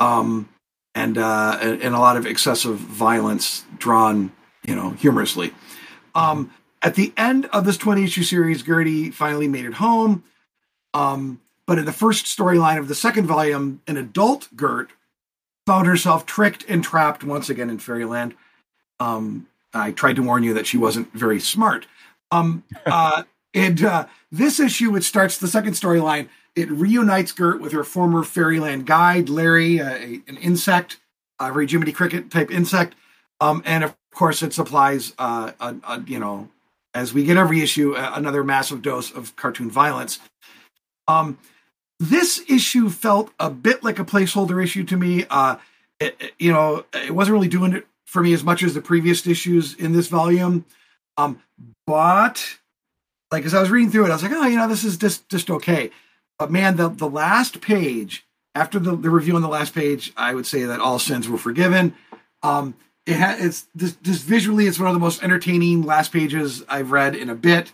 um, 0.00 0.48
and, 0.94 1.16
uh, 1.16 1.58
and 1.60 1.94
a 1.94 1.98
lot 1.98 2.16
of 2.16 2.26
excessive 2.26 2.76
violence 2.76 3.64
drawn, 3.78 4.32
you 4.66 4.74
know, 4.74 4.90
humorously. 4.90 5.52
Um, 6.14 6.52
at 6.82 6.94
the 6.94 7.12
end 7.16 7.46
of 7.46 7.64
this 7.64 7.76
20 7.76 8.04
issue 8.04 8.22
series, 8.22 8.62
Gertie 8.62 9.10
finally 9.10 9.48
made 9.48 9.64
it 9.64 9.74
home. 9.74 10.24
Um, 10.94 11.40
but 11.66 11.78
in 11.78 11.84
the 11.84 11.92
first 11.92 12.26
storyline 12.26 12.78
of 12.78 12.88
the 12.88 12.94
second 12.94 13.26
volume, 13.26 13.82
an 13.86 13.96
adult 13.96 14.48
Gert 14.56 14.90
found 15.66 15.86
herself 15.86 16.24
tricked 16.24 16.64
and 16.68 16.82
trapped 16.82 17.24
once 17.24 17.50
again 17.50 17.70
in 17.70 17.78
Fairyland. 17.78 18.34
Um, 19.00 19.48
I 19.74 19.90
tried 19.92 20.16
to 20.16 20.22
warn 20.22 20.42
you 20.42 20.54
that 20.54 20.66
she 20.66 20.78
wasn't 20.78 21.12
very 21.12 21.40
smart. 21.40 21.86
Um, 22.30 22.64
uh, 22.86 23.24
and 23.56 23.82
uh, 23.82 24.06
this 24.30 24.60
issue, 24.60 24.90
which 24.92 25.04
starts 25.04 25.38
the 25.38 25.48
second 25.48 25.72
storyline, 25.72 26.28
it 26.54 26.70
reunites 26.70 27.32
Gert 27.32 27.60
with 27.60 27.72
her 27.72 27.82
former 27.84 28.22
Fairyland 28.22 28.86
guide, 28.86 29.28
Larry, 29.28 29.80
uh, 29.80 29.90
a, 29.94 30.20
an 30.28 30.36
insect, 30.36 30.98
a 31.40 31.52
very 31.52 31.66
Jiminy 31.66 31.92
Cricket 31.92 32.30
type 32.30 32.50
insect. 32.50 32.94
Um, 33.40 33.62
and 33.66 33.82
of 33.82 33.96
course, 34.14 34.42
it 34.42 34.52
supplies, 34.52 35.12
uh, 35.18 35.52
a, 35.60 35.74
a, 35.84 36.04
you 36.06 36.18
know, 36.18 36.48
as 36.94 37.12
we 37.12 37.24
get 37.24 37.36
every 37.36 37.60
issue, 37.62 37.94
another 37.96 38.42
massive 38.44 38.80
dose 38.80 39.10
of 39.10 39.34
cartoon 39.36 39.70
violence. 39.70 40.18
Um, 41.08 41.38
this 41.98 42.42
issue 42.48 42.88
felt 42.90 43.32
a 43.38 43.50
bit 43.50 43.82
like 43.84 43.98
a 43.98 44.04
placeholder 44.04 44.62
issue 44.62 44.84
to 44.84 44.96
me. 44.96 45.24
Uh, 45.28 45.56
it, 46.00 46.16
it- 46.20 46.32
you 46.38 46.52
know, 46.52 46.84
it 46.94 47.14
wasn't 47.14 47.32
really 47.34 47.48
doing 47.48 47.72
it 47.72 47.86
for 48.06 48.22
me 48.22 48.32
as 48.32 48.44
much 48.44 48.62
as 48.62 48.72
the 48.74 48.80
previous 48.80 49.26
issues 49.26 49.74
in 49.74 49.92
this 49.92 50.08
volume. 50.08 50.64
Um, 51.18 51.42
but 51.86 52.58
like 53.30 53.44
as 53.44 53.54
I 53.54 53.60
was 53.60 53.70
reading 53.70 53.90
through 53.90 54.06
it, 54.06 54.10
I 54.10 54.14
was 54.14 54.22
like, 54.22 54.32
oh, 54.32 54.46
you 54.46 54.56
know, 54.56 54.68
this 54.68 54.84
is 54.84 54.96
just 54.96 55.28
just 55.28 55.50
okay. 55.50 55.90
But 56.38 56.50
man, 56.50 56.76
the 56.76 56.88
the 56.88 57.08
last 57.08 57.60
page 57.60 58.26
after 58.56 58.78
the, 58.78 58.96
the 58.96 59.10
review 59.10 59.36
on 59.36 59.42
the 59.42 59.48
last 59.48 59.74
page, 59.74 60.12
I 60.16 60.34
would 60.34 60.46
say 60.46 60.64
that 60.64 60.80
all 60.80 60.98
sins 60.98 61.28
were 61.28 61.36
forgiven. 61.36 61.94
Um, 62.42 62.74
it 63.04 63.16
ha- 63.16 63.36
it's 63.38 63.68
this, 63.74 63.96
this 64.02 64.22
visually, 64.22 64.66
it's 64.66 64.78
one 64.78 64.88
of 64.88 64.94
the 64.94 65.00
most 65.00 65.22
entertaining 65.22 65.82
last 65.82 66.10
pages 66.10 66.64
I've 66.68 66.90
read 66.90 67.14
in 67.14 67.28
a 67.28 67.34
bit. 67.34 67.70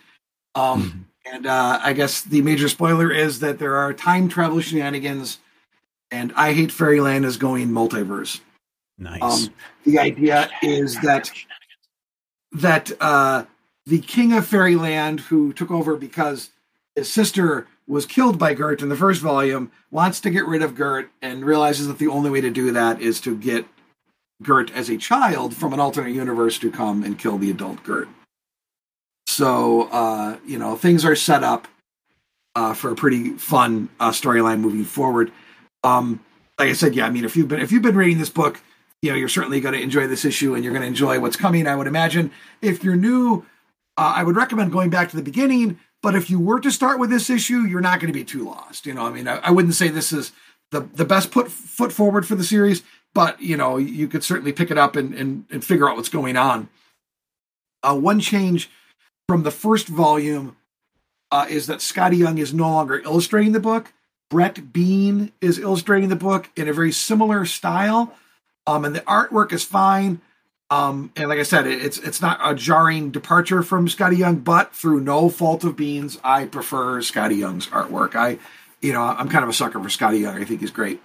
Um, 0.56 1.06
and 1.24 1.46
uh, 1.46 1.78
I 1.82 1.92
guess 1.92 2.22
the 2.22 2.42
major 2.42 2.68
spoiler 2.68 3.12
is 3.12 3.38
that 3.40 3.60
there 3.60 3.76
are 3.76 3.92
time 3.92 4.28
travel 4.28 4.60
shenanigans, 4.60 5.38
and 6.10 6.32
I 6.34 6.52
hate 6.52 6.72
Fairyland 6.72 7.24
is 7.24 7.36
going 7.36 7.68
multiverse. 7.68 8.40
Nice. 8.98 9.22
Um, 9.22 9.54
the 9.86 10.00
idea 10.00 10.50
is 10.62 11.00
that 11.00 11.30
that 12.52 12.90
uh, 13.00 13.44
the 13.86 14.00
king 14.00 14.32
of 14.32 14.46
Fairyland, 14.46 15.20
who 15.20 15.52
took 15.52 15.70
over 15.70 15.96
because 15.96 16.50
his 16.94 17.12
sister 17.12 17.66
was 17.86 18.06
killed 18.06 18.38
by 18.38 18.54
Gert 18.54 18.82
in 18.82 18.88
the 18.88 18.96
first 18.96 19.20
volume, 19.20 19.72
wants 19.90 20.20
to 20.20 20.30
get 20.30 20.46
rid 20.46 20.62
of 20.62 20.74
Gert 20.74 21.10
and 21.20 21.44
realizes 21.44 21.88
that 21.88 21.98
the 21.98 22.08
only 22.08 22.30
way 22.30 22.40
to 22.40 22.50
do 22.50 22.70
that 22.72 23.00
is 23.00 23.20
to 23.22 23.36
get 23.36 23.66
Gert 24.42 24.72
as 24.72 24.88
a 24.88 24.96
child 24.96 25.54
from 25.54 25.72
an 25.72 25.80
alternate 25.80 26.14
universe 26.14 26.58
to 26.58 26.70
come 26.70 27.02
and 27.02 27.18
kill 27.18 27.38
the 27.38 27.50
adult 27.50 27.82
Gert. 27.82 28.08
So, 29.26 29.88
uh, 29.90 30.36
you 30.46 30.58
know, 30.58 30.76
things 30.76 31.04
are 31.04 31.16
set 31.16 31.42
up 31.42 31.66
uh, 32.54 32.74
for 32.74 32.90
a 32.90 32.94
pretty 32.94 33.30
fun 33.30 33.88
uh, 33.98 34.10
storyline 34.10 34.60
moving 34.60 34.84
forward. 34.84 35.32
Um, 35.84 36.24
like 36.58 36.68
I 36.68 36.74
said, 36.74 36.94
yeah, 36.94 37.06
I 37.06 37.10
mean, 37.10 37.24
if 37.24 37.36
you've 37.36 37.48
been 37.48 37.60
if 37.60 37.72
you've 37.72 37.82
been 37.82 37.96
reading 37.96 38.18
this 38.18 38.30
book, 38.30 38.60
you 39.00 39.10
know, 39.10 39.16
you're 39.16 39.28
certainly 39.28 39.60
going 39.60 39.74
to 39.74 39.80
enjoy 39.80 40.06
this 40.06 40.24
issue, 40.24 40.54
and 40.54 40.62
you're 40.62 40.72
going 40.72 40.82
to 40.82 40.88
enjoy 40.88 41.18
what's 41.18 41.36
coming. 41.36 41.66
I 41.66 41.74
would 41.74 41.86
imagine. 41.86 42.30
If 42.60 42.84
you're 42.84 42.94
new, 42.94 43.44
uh, 43.96 44.14
I 44.16 44.22
would 44.22 44.36
recommend 44.36 44.72
going 44.72 44.90
back 44.90 45.10
to 45.10 45.16
the 45.16 45.22
beginning. 45.22 45.78
But 46.02 46.16
if 46.16 46.28
you 46.28 46.40
were 46.40 46.60
to 46.60 46.70
start 46.70 46.98
with 46.98 47.10
this 47.10 47.30
issue, 47.30 47.60
you're 47.60 47.80
not 47.80 48.00
going 48.00 48.12
to 48.12 48.18
be 48.18 48.24
too 48.24 48.44
lost. 48.44 48.86
You 48.86 48.94
know, 48.94 49.06
I 49.06 49.10
mean, 49.10 49.28
I, 49.28 49.36
I 49.36 49.50
wouldn't 49.50 49.74
say 49.74 49.88
this 49.88 50.12
is 50.12 50.32
the 50.70 50.80
the 50.80 51.04
best 51.04 51.30
put 51.30 51.50
foot 51.50 51.92
forward 51.92 52.26
for 52.26 52.34
the 52.34 52.44
series, 52.44 52.82
but 53.14 53.40
you 53.40 53.56
know, 53.56 53.76
you 53.76 54.08
could 54.08 54.24
certainly 54.24 54.52
pick 54.52 54.70
it 54.70 54.78
up 54.78 54.96
and 54.96 55.14
and, 55.14 55.44
and 55.50 55.64
figure 55.64 55.88
out 55.88 55.96
what's 55.96 56.08
going 56.08 56.36
on. 56.36 56.68
Uh, 57.82 57.96
one 57.96 58.20
change 58.20 58.70
from 59.28 59.42
the 59.42 59.50
first 59.50 59.88
volume 59.88 60.56
uh, 61.30 61.46
is 61.48 61.66
that 61.66 61.78
Skottie 61.78 62.18
Young 62.18 62.38
is 62.38 62.52
no 62.52 62.68
longer 62.68 63.00
illustrating 63.00 63.52
the 63.52 63.60
book. 63.60 63.92
Brett 64.28 64.72
Bean 64.72 65.32
is 65.40 65.58
illustrating 65.58 66.08
the 66.08 66.16
book 66.16 66.50
in 66.56 66.68
a 66.68 66.72
very 66.72 66.92
similar 66.92 67.44
style, 67.44 68.14
um, 68.66 68.84
and 68.84 68.94
the 68.94 69.00
artwork 69.00 69.52
is 69.52 69.62
fine. 69.62 70.20
Um, 70.72 71.12
and 71.16 71.28
like 71.28 71.38
I 71.38 71.42
said, 71.42 71.66
it, 71.66 71.84
it's 71.84 71.98
it's 71.98 72.22
not 72.22 72.40
a 72.42 72.54
jarring 72.54 73.10
departure 73.10 73.62
from 73.62 73.88
Skottie 73.88 74.16
Young, 74.16 74.36
but 74.36 74.74
through 74.74 75.00
no 75.00 75.28
fault 75.28 75.64
of 75.64 75.76
Bean's, 75.76 76.18
I 76.24 76.46
prefer 76.46 77.00
Skottie 77.00 77.36
Young's 77.36 77.66
artwork. 77.66 78.14
I, 78.14 78.38
you 78.80 78.94
know, 78.94 79.02
I'm 79.02 79.28
kind 79.28 79.44
of 79.44 79.50
a 79.50 79.52
sucker 79.52 79.78
for 79.78 79.90
Skottie 79.90 80.20
Young. 80.20 80.40
I 80.40 80.44
think 80.44 80.60
he's 80.60 80.70
great. 80.70 81.02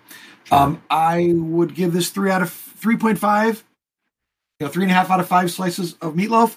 Um, 0.52 0.82
I 0.90 1.34
would 1.34 1.76
give 1.76 1.92
this 1.92 2.12
three 2.12 2.32
out 2.32 2.42
of 2.42 2.50
three 2.50 2.96
point 2.96 3.20
five. 3.20 3.66
You 4.62 4.68
know, 4.68 4.72
three 4.72 4.84
and 4.84 4.92
a 4.92 4.96
half 4.96 5.12
out 5.12 5.20
of 5.20 5.28
five 5.28 5.52
slices 5.52 5.96
of 5.96 6.14
meatloaf. 6.14 6.56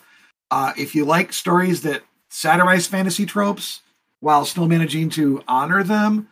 Uh, 0.53 0.73
if 0.79 0.95
you 0.95 1.05
like 1.05 1.33
stories 1.33 1.83
that 1.83 2.05
satirize 2.29 2.87
fantasy 2.87 3.27
tropes 3.27 3.81
while 4.21 4.45
still 4.45 4.69
managing 4.69 5.11
to 5.11 5.43
honor 5.49 5.83
them, 5.83 6.29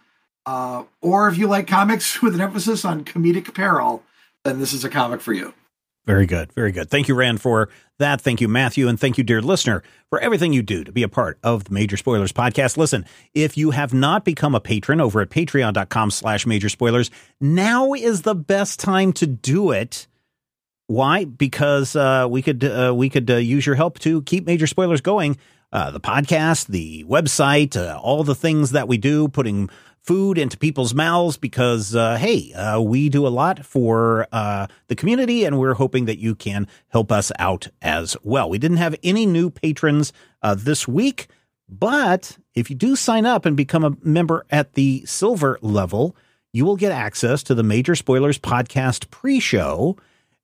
uh, 0.47 0.85
or 1.03 1.29
if 1.29 1.39
you 1.39 1.49
like 1.49 1.67
comics 1.67 2.23
with 2.23 2.37
an 2.37 2.41
emphasis 2.41 2.85
on 2.85 3.05
comedic 3.05 3.53
peril, 3.53 4.05
then 4.45 4.61
this 4.61 4.73
is 4.73 4.85
a 4.85 4.89
comic 4.89 5.21
for 5.21 5.33
you. 5.33 5.55
Very 6.09 6.25
good. 6.25 6.51
Very 6.55 6.73
good. 6.73 6.89
Thank 6.89 7.07
you, 7.07 7.15
Rand, 7.15 7.43
for 7.43 7.69
that. 7.99 8.23
Thank 8.23 8.41
you, 8.41 8.49
Matthew. 8.49 8.89
And 8.89 8.99
thank 8.99 9.19
you, 9.19 9.25
dear 9.25 9.43
listener, 9.43 9.83
for 10.09 10.19
everything 10.21 10.55
you 10.55 10.63
do 10.63 10.83
to 10.83 10.91
be 10.91 11.03
a 11.03 11.09
part 11.09 11.39
of 11.43 11.65
the 11.65 11.75
Major 11.75 11.99
Spoilers 11.99 12.33
podcast. 12.33 12.79
Listen, 12.79 13.05
if 13.35 13.59
you 13.59 13.73
have 13.73 13.93
not 13.93 14.25
become 14.25 14.55
a 14.55 14.61
patron 14.61 15.03
over 15.03 15.21
at 15.21 15.29
patreon.com 15.29 16.11
slash 16.11 16.47
major 16.47 16.71
spoilers, 16.71 17.11
now 17.43 17.93
is 17.93 18.23
the 18.23 18.35
best 18.35 18.81
time 18.81 19.13
to 19.13 19.27
do 19.27 19.71
it. 19.71 20.07
Why? 20.87 21.27
Because 21.27 21.95
uh, 21.95 22.27
we 22.31 22.41
could 22.41 22.65
uh, 22.65 22.95
we 22.97 23.11
could 23.11 23.31
uh, 23.31 23.37
use 23.37 23.67
your 23.67 23.75
help 23.75 23.99
to 23.99 24.23
keep 24.23 24.47
major 24.47 24.67
spoilers 24.67 25.03
going. 25.03 25.37
Uh, 25.71 25.91
the 25.91 26.01
podcast, 26.01 26.69
the 26.69 27.05
website, 27.05 27.77
uh, 27.77 27.99
all 27.99 28.25
the 28.25 28.35
things 28.35 28.71
that 28.71 28.89
we 28.89 28.97
do, 28.97 29.29
putting 29.29 29.69
food 30.09 30.39
into 30.39 30.57
people's 30.57 30.95
mouths. 30.95 31.37
Because 31.37 31.95
uh, 31.95 32.17
hey, 32.17 32.53
uh, 32.55 32.81
we 32.81 33.11
do 33.11 33.27
a 33.27 33.29
lot 33.29 33.65
for 33.65 34.27
uh, 34.33 34.67
the 34.87 34.97
community, 34.97 35.45
and 35.45 35.59
we're 35.59 35.75
hoping 35.75 36.07
that 36.07 36.19
you 36.19 36.35
can 36.35 36.67
help 36.89 37.13
us 37.13 37.31
out 37.39 37.69
as 37.83 38.17
well. 38.23 38.49
We 38.49 38.59
didn't 38.59 38.79
have 38.79 38.97
any 39.03 39.27
new 39.27 39.51
patrons 39.51 40.15
uh, 40.41 40.55
this 40.55 40.89
week, 40.89 41.29
but 41.69 42.39
if 42.55 42.71
you 42.71 42.77
do 42.77 42.97
sign 42.97 43.27
up 43.27 43.45
and 43.45 43.55
become 43.57 43.85
a 43.85 43.97
member 44.03 44.47
at 44.51 44.73
the 44.73 45.05
silver 45.05 45.59
level, 45.61 46.17
you 46.55 46.65
will 46.65 46.77
get 46.77 46.91
access 46.91 47.43
to 47.43 47.55
the 47.55 47.63
Major 47.63 47.95
Spoilers 47.95 48.39
podcast 48.39 49.11
pre-show. 49.11 49.99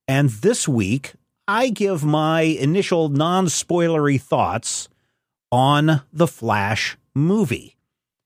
And 0.06 0.28
this 0.28 0.68
week, 0.68 1.14
I 1.48 1.70
give 1.70 2.04
my 2.04 2.42
initial 2.42 3.08
non 3.08 3.46
spoilery 3.46 4.20
thoughts 4.20 4.90
on 5.50 6.02
the 6.12 6.26
Flash 6.26 6.98
movie. 7.14 7.73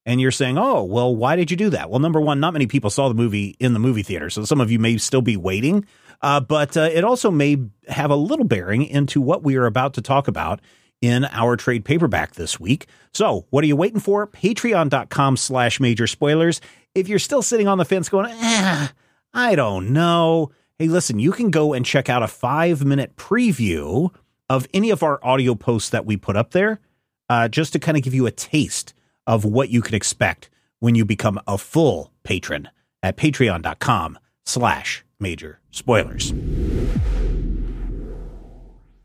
And 0.08 0.22
you're 0.22 0.30
saying, 0.30 0.56
oh, 0.56 0.84
well, 0.84 1.14
why 1.14 1.36
did 1.36 1.50
you 1.50 1.56
do 1.58 1.68
that? 1.68 1.90
Well, 1.90 1.98
number 1.98 2.18
one, 2.18 2.40
not 2.40 2.54
many 2.54 2.66
people 2.66 2.88
saw 2.88 3.08
the 3.08 3.14
movie 3.14 3.56
in 3.60 3.74
the 3.74 3.78
movie 3.78 4.02
theater. 4.02 4.30
So 4.30 4.42
some 4.46 4.58
of 4.58 4.70
you 4.70 4.78
may 4.78 4.96
still 4.96 5.20
be 5.20 5.36
waiting. 5.36 5.84
Uh, 6.22 6.40
but 6.40 6.78
uh, 6.78 6.88
it 6.90 7.04
also 7.04 7.30
may 7.30 7.58
have 7.88 8.10
a 8.10 8.16
little 8.16 8.46
bearing 8.46 8.86
into 8.86 9.20
what 9.20 9.42
we 9.42 9.56
are 9.56 9.66
about 9.66 9.92
to 9.94 10.00
talk 10.00 10.26
about 10.26 10.60
in 11.02 11.26
our 11.26 11.56
trade 11.56 11.84
paperback 11.84 12.36
this 12.36 12.58
week. 12.58 12.86
So 13.12 13.44
what 13.50 13.62
are 13.62 13.66
you 13.66 13.76
waiting 13.76 14.00
for? 14.00 14.26
Patreon.com 14.26 15.36
slash 15.36 15.78
major 15.78 16.06
spoilers. 16.06 16.62
If 16.94 17.06
you're 17.06 17.18
still 17.18 17.42
sitting 17.42 17.68
on 17.68 17.76
the 17.76 17.84
fence 17.84 18.08
going, 18.08 18.30
eh, 18.30 18.88
I 19.34 19.54
don't 19.56 19.90
know. 19.90 20.52
Hey, 20.78 20.86
listen, 20.86 21.18
you 21.18 21.32
can 21.32 21.50
go 21.50 21.74
and 21.74 21.84
check 21.84 22.08
out 22.08 22.22
a 22.22 22.28
five 22.28 22.82
minute 22.82 23.14
preview 23.16 24.08
of 24.48 24.66
any 24.72 24.88
of 24.88 25.02
our 25.02 25.22
audio 25.22 25.54
posts 25.54 25.90
that 25.90 26.06
we 26.06 26.16
put 26.16 26.34
up 26.34 26.52
there, 26.52 26.80
uh, 27.28 27.48
just 27.48 27.74
to 27.74 27.78
kind 27.78 27.98
of 27.98 28.02
give 28.02 28.14
you 28.14 28.24
a 28.24 28.30
taste 28.30 28.94
of 29.28 29.44
what 29.44 29.68
you 29.68 29.80
can 29.82 29.94
expect 29.94 30.50
when 30.80 30.96
you 30.96 31.04
become 31.04 31.38
a 31.46 31.56
full 31.56 32.10
patron 32.24 32.68
at 33.02 33.16
patreon.com 33.16 34.18
slash 34.44 35.04
major 35.20 35.60
spoilers. 35.70 36.32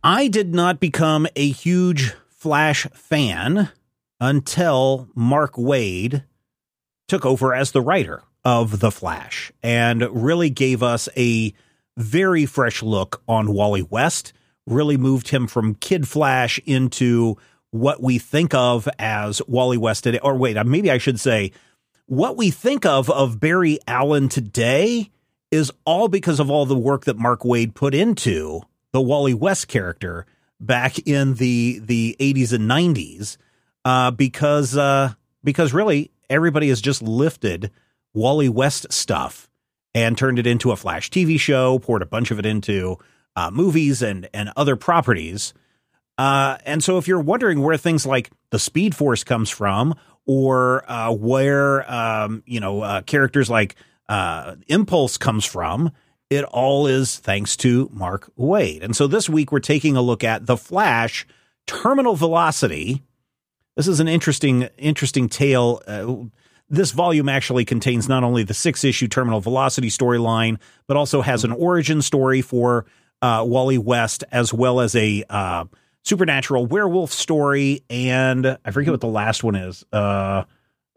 I 0.03 0.27
did 0.27 0.55
not 0.55 0.79
become 0.79 1.27
a 1.35 1.49
huge 1.49 2.13
Flash 2.29 2.87
fan 2.93 3.69
until 4.19 5.07
Mark 5.15 5.53
Waid 5.53 6.23
took 7.07 7.25
over 7.25 7.53
as 7.53 7.71
the 7.71 7.81
writer 7.81 8.23
of 8.43 8.79
The 8.79 8.91
Flash 8.91 9.51
and 9.61 10.01
really 10.11 10.49
gave 10.49 10.83
us 10.83 11.07
a 11.15 11.53
very 11.95 12.45
fresh 12.45 12.83
look 12.83 13.21
on 13.27 13.53
Wally 13.53 13.81
West, 13.83 14.33
really 14.65 14.97
moved 14.97 15.29
him 15.29 15.47
from 15.47 15.75
Kid 15.75 16.07
Flash 16.07 16.59
into 16.65 17.37
what 17.73 18.03
we 18.03 18.19
think 18.19 18.53
of 18.53 18.87
as 18.99 19.41
Wally 19.47 19.77
West 19.77 20.03
today. 20.03 20.19
Or 20.21 20.37
wait, 20.37 20.57
uh, 20.57 20.63
maybe 20.63 20.91
I 20.91 20.99
should 20.99 21.19
say 21.19 21.51
what 22.05 22.37
we 22.37 22.51
think 22.51 22.85
of 22.85 23.09
of 23.09 23.39
Barry 23.39 23.79
Allen 23.87 24.29
today 24.29 25.09
is 25.49 25.71
all 25.83 26.07
because 26.07 26.39
of 26.39 26.51
all 26.51 26.67
the 26.67 26.77
work 26.77 27.05
that 27.05 27.17
Mark 27.17 27.41
Waid 27.41 27.73
put 27.73 27.95
into 27.95 28.61
the 28.91 29.01
Wally 29.01 29.33
West 29.33 29.67
character 29.67 30.27
back 30.59 30.99
in 31.07 31.33
the 31.35 31.79
the 31.83 32.15
80s 32.19 32.53
and 32.53 32.69
90s 32.69 33.37
uh, 33.85 34.11
because 34.11 34.77
uh, 34.77 35.13
because 35.43 35.73
really 35.73 36.11
everybody 36.29 36.69
has 36.69 36.79
just 36.79 37.01
lifted 37.01 37.71
Wally 38.13 38.49
West 38.49 38.93
stuff 38.93 39.49
and 39.95 40.15
turned 40.15 40.37
it 40.37 40.45
into 40.45 40.71
a 40.71 40.75
Flash 40.75 41.09
TV 41.09 41.39
show, 41.39 41.79
poured 41.79 42.03
a 42.03 42.07
bunch 42.07 42.29
of 42.29 42.37
it 42.37 42.45
into 42.45 42.99
uh, 43.35 43.49
movies 43.49 44.03
and 44.03 44.29
and 44.31 44.51
other 44.55 44.75
properties. 44.75 45.55
Uh, 46.17 46.57
and 46.65 46.83
so, 46.83 46.97
if 46.97 47.07
you're 47.07 47.19
wondering 47.19 47.61
where 47.61 47.77
things 47.77 48.05
like 48.05 48.29
the 48.51 48.59
Speed 48.59 48.95
Force 48.95 49.23
comes 49.23 49.49
from, 49.49 49.95
or 50.25 50.89
uh, 50.89 51.11
where 51.11 51.89
um, 51.91 52.43
you 52.45 52.59
know 52.59 52.81
uh, 52.81 53.01
characters 53.01 53.49
like 53.49 53.75
uh, 54.09 54.55
Impulse 54.67 55.17
comes 55.17 55.45
from, 55.45 55.91
it 56.29 56.43
all 56.45 56.87
is 56.87 57.17
thanks 57.17 57.57
to 57.57 57.89
Mark 57.91 58.31
Waid. 58.37 58.83
And 58.83 58.95
so, 58.95 59.07
this 59.07 59.27
week 59.27 59.51
we're 59.51 59.59
taking 59.59 59.97
a 59.97 60.01
look 60.01 60.23
at 60.23 60.45
the 60.45 60.57
Flash 60.57 61.25
Terminal 61.65 62.15
Velocity. 62.15 63.01
This 63.75 63.87
is 63.87 63.99
an 63.99 64.07
interesting, 64.07 64.69
interesting 64.77 65.29
tale. 65.29 65.81
Uh, 65.87 66.15
this 66.69 66.91
volume 66.91 67.27
actually 67.27 67.65
contains 67.65 68.07
not 68.07 68.23
only 68.23 68.43
the 68.43 68.53
six 68.53 68.83
issue 68.83 69.07
Terminal 69.07 69.41
Velocity 69.41 69.89
storyline, 69.89 70.59
but 70.87 70.95
also 70.95 71.21
has 71.21 71.43
an 71.43 71.51
origin 71.51 72.01
story 72.01 72.41
for 72.41 72.85
uh, 73.21 73.43
Wally 73.47 73.77
West, 73.77 74.23
as 74.31 74.53
well 74.53 74.79
as 74.79 74.95
a 74.95 75.23
uh, 75.29 75.65
supernatural 76.03 76.65
werewolf 76.65 77.11
story. 77.11 77.83
And 77.89 78.57
I 78.63 78.71
forget 78.71 78.91
what 78.91 79.01
the 79.01 79.07
last 79.07 79.43
one 79.43 79.55
is. 79.55 79.83
Uh, 79.91 80.43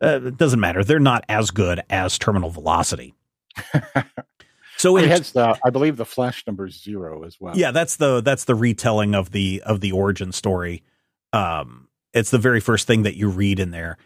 uh, 0.02 0.20
it 0.24 0.36
doesn't 0.36 0.60
matter. 0.60 0.84
They're 0.84 0.98
not 0.98 1.24
as 1.28 1.50
good 1.50 1.82
as 1.88 2.18
Terminal 2.18 2.50
Velocity. 2.50 3.14
so 4.76 4.96
It 4.98 5.08
has 5.08 5.32
the, 5.32 5.58
I 5.64 5.70
believe 5.70 5.96
the 5.96 6.04
flash 6.04 6.46
number 6.46 6.66
is 6.66 6.80
zero 6.80 7.24
as 7.24 7.40
well. 7.40 7.56
yeah, 7.56 7.70
that's 7.70 7.96
the 7.96 8.20
that's 8.20 8.44
the 8.44 8.54
retelling 8.54 9.14
of 9.14 9.30
the 9.30 9.62
of 9.64 9.80
the 9.80 9.92
origin 9.92 10.32
story. 10.32 10.82
Um, 11.32 11.88
it's 12.12 12.30
the 12.30 12.38
very 12.38 12.60
first 12.60 12.86
thing 12.86 13.04
that 13.04 13.16
you 13.16 13.28
read 13.28 13.58
in 13.58 13.70
there. 13.70 13.96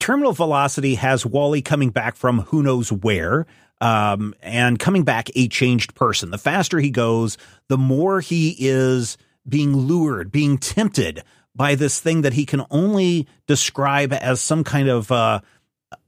Terminal 0.00 0.32
Velocity 0.32 0.94
has 0.94 1.26
Wally 1.26 1.60
coming 1.60 1.90
back 1.90 2.16
from 2.16 2.40
who 2.42 2.62
knows 2.62 2.90
where, 2.90 3.46
um, 3.80 4.34
and 4.40 4.78
coming 4.78 5.02
back 5.04 5.28
a 5.34 5.48
changed 5.48 5.94
person. 5.94 6.30
The 6.30 6.38
faster 6.38 6.78
he 6.78 6.90
goes, 6.90 7.36
the 7.68 7.78
more 7.78 8.20
he 8.20 8.56
is 8.58 9.18
being 9.48 9.74
lured, 9.76 10.30
being 10.30 10.58
tempted 10.58 11.22
by 11.54 11.74
this 11.74 12.00
thing 12.00 12.22
that 12.22 12.34
he 12.34 12.46
can 12.46 12.64
only 12.70 13.26
describe 13.46 14.12
as 14.12 14.40
some 14.40 14.64
kind 14.64 14.88
of 14.88 15.10
uh, 15.10 15.40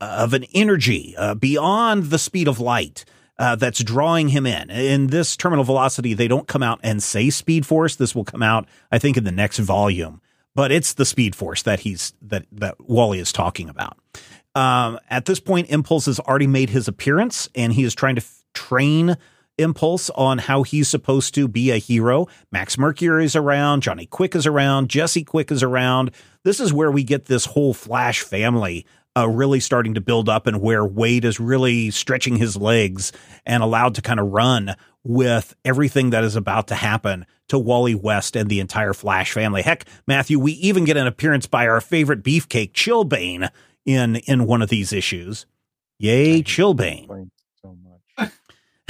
of 0.00 0.32
an 0.32 0.44
energy 0.54 1.14
uh, 1.16 1.34
beyond 1.34 2.04
the 2.04 2.18
speed 2.18 2.48
of 2.48 2.60
light. 2.60 3.04
Uh, 3.38 3.56
that's 3.56 3.82
drawing 3.82 4.28
him 4.28 4.44
in. 4.44 4.68
In 4.68 5.06
this 5.06 5.34
terminal 5.34 5.64
velocity, 5.64 6.12
they 6.12 6.28
don't 6.28 6.46
come 6.46 6.62
out 6.62 6.78
and 6.82 7.02
say 7.02 7.30
speed 7.30 7.64
force. 7.64 7.96
This 7.96 8.14
will 8.14 8.24
come 8.24 8.42
out, 8.42 8.68
I 8.92 8.98
think, 8.98 9.16
in 9.16 9.24
the 9.24 9.32
next 9.32 9.58
volume. 9.58 10.20
But 10.54 10.70
it's 10.70 10.92
the 10.92 11.06
speed 11.06 11.34
force 11.34 11.62
that 11.62 11.80
he's 11.80 12.12
that 12.20 12.44
that 12.52 12.74
Wally 12.86 13.18
is 13.18 13.32
talking 13.32 13.70
about. 13.70 13.96
Um, 14.54 14.98
at 15.08 15.24
this 15.24 15.40
point, 15.40 15.70
Impulse 15.70 16.04
has 16.04 16.20
already 16.20 16.48
made 16.48 16.68
his 16.68 16.86
appearance, 16.86 17.48
and 17.54 17.72
he 17.72 17.84
is 17.84 17.94
trying 17.94 18.16
to 18.16 18.22
f- 18.22 18.44
train 18.52 19.16
Impulse 19.60 20.10
on 20.10 20.38
how 20.38 20.62
he's 20.62 20.88
supposed 20.88 21.34
to 21.34 21.46
be 21.48 21.70
a 21.70 21.76
hero. 21.78 22.26
Max 22.50 22.76
Mercury 22.78 23.24
is 23.24 23.36
around, 23.36 23.82
Johnny 23.82 24.06
Quick 24.06 24.34
is 24.34 24.46
around, 24.46 24.88
Jesse 24.88 25.24
Quick 25.24 25.50
is 25.50 25.62
around. 25.62 26.10
This 26.44 26.60
is 26.60 26.72
where 26.72 26.90
we 26.90 27.04
get 27.04 27.26
this 27.26 27.44
whole 27.44 27.74
Flash 27.74 28.22
family 28.22 28.86
uh, 29.16 29.28
really 29.28 29.60
starting 29.60 29.94
to 29.94 30.00
build 30.00 30.28
up, 30.28 30.46
and 30.46 30.60
where 30.60 30.82
Waid 30.86 31.24
is 31.24 31.40
really 31.40 31.90
stretching 31.90 32.36
his 32.36 32.56
legs 32.56 33.12
and 33.44 33.62
allowed 33.62 33.96
to 33.96 34.02
kind 34.02 34.20
of 34.20 34.28
run 34.28 34.74
with 35.02 35.54
everything 35.64 36.10
that 36.10 36.24
is 36.24 36.36
about 36.36 36.68
to 36.68 36.74
happen 36.74 37.26
to 37.48 37.58
Wally 37.58 37.94
West 37.94 38.36
and 38.36 38.48
the 38.48 38.60
entire 38.60 38.92
Flash 38.92 39.32
family. 39.32 39.62
Heck, 39.62 39.84
Matthew, 40.06 40.38
we 40.38 40.52
even 40.52 40.84
get 40.84 40.96
an 40.96 41.06
appearance 41.06 41.46
by 41.46 41.66
our 41.66 41.80
favorite 41.80 42.22
beefcake, 42.22 42.72
Chillblaine, 42.72 43.50
in 43.84 44.16
in 44.16 44.46
one 44.46 44.62
of 44.62 44.68
these 44.68 44.92
issues. 44.92 45.46
Yay, 45.98 46.42
Chillblaine. 46.42 47.00
Explains 47.00 47.30
So 47.60 47.76
much. 47.82 48.00
hate 48.18 48.32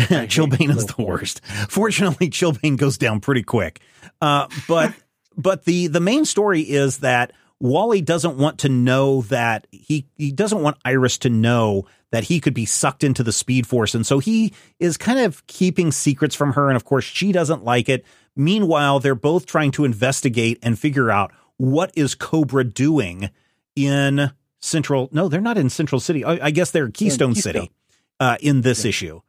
Chillblaine 0.29 0.75
is 0.77 0.87
the 0.87 1.03
worst. 1.03 1.45
Fortunately, 1.69 2.29
Chillblaine 2.31 2.77
goes 2.77 2.99
down 2.99 3.21
pretty 3.21 3.43
quick. 3.43 3.81
Uh, 4.21 4.47
but 4.69 4.95
but 5.37 5.65
the 5.65 5.87
the 5.89 6.01
main 6.01 6.25
story 6.25 6.63
is 6.63 6.99
that 6.99 7.33
Wally 7.61 8.01
doesn't 8.01 8.37
want 8.37 8.59
to 8.61 8.69
know 8.69 9.23
that 9.23 9.67
he 9.71 10.07
he 10.17 10.33
doesn't 10.33 10.63
want 10.63 10.77
Iris 10.85 11.19
to 11.19 11.29
know 11.31 11.87
that 12.11 12.25
he 12.25 12.41
could 12.41 12.55
be 12.55 12.67
sucked 12.67 13.05
into 13.05 13.23
the 13.23 13.33
Speed 13.33 13.67
Force, 13.67 13.95
and 13.95 14.05
so 14.07 14.19
he 14.19 14.53
is 14.79 14.97
kind 14.97 15.19
of 15.21 15.47
keeping 15.47 15.93
secrets 15.93 16.35
from 16.35 16.55
her, 16.55 16.69
and 16.69 16.77
of 16.77 16.85
course 16.85 17.05
she 17.05 17.33
doesn't 17.33 17.65
like 17.65 17.89
it. 17.89 18.05
Meanwhile, 18.37 19.01
they're 19.01 19.15
both 19.15 19.47
trying 19.47 19.71
to 19.73 19.85
investigate 19.85 20.59
and 20.63 20.79
figure 20.79 21.11
out 21.11 21.33
what 21.57 21.93
is 21.95 22.15
Kobra 22.15 22.73
doing 22.73 23.31
in 23.77 24.31
Central. 24.61 25.09
No, 25.13 25.29
they're 25.29 25.41
not 25.41 25.59
in 25.59 25.69
Central 25.71 26.01
City. 26.01 26.25
I, 26.25 26.47
I 26.47 26.51
guess 26.51 26.71
they're 26.71 26.91
Keystone, 26.91 27.35
Keystone. 27.35 27.53
City 27.55 27.71
uh, 28.19 28.37
in 28.41 28.63
this 28.63 28.85
Yeah. 28.85 28.89
issue. 28.89 29.21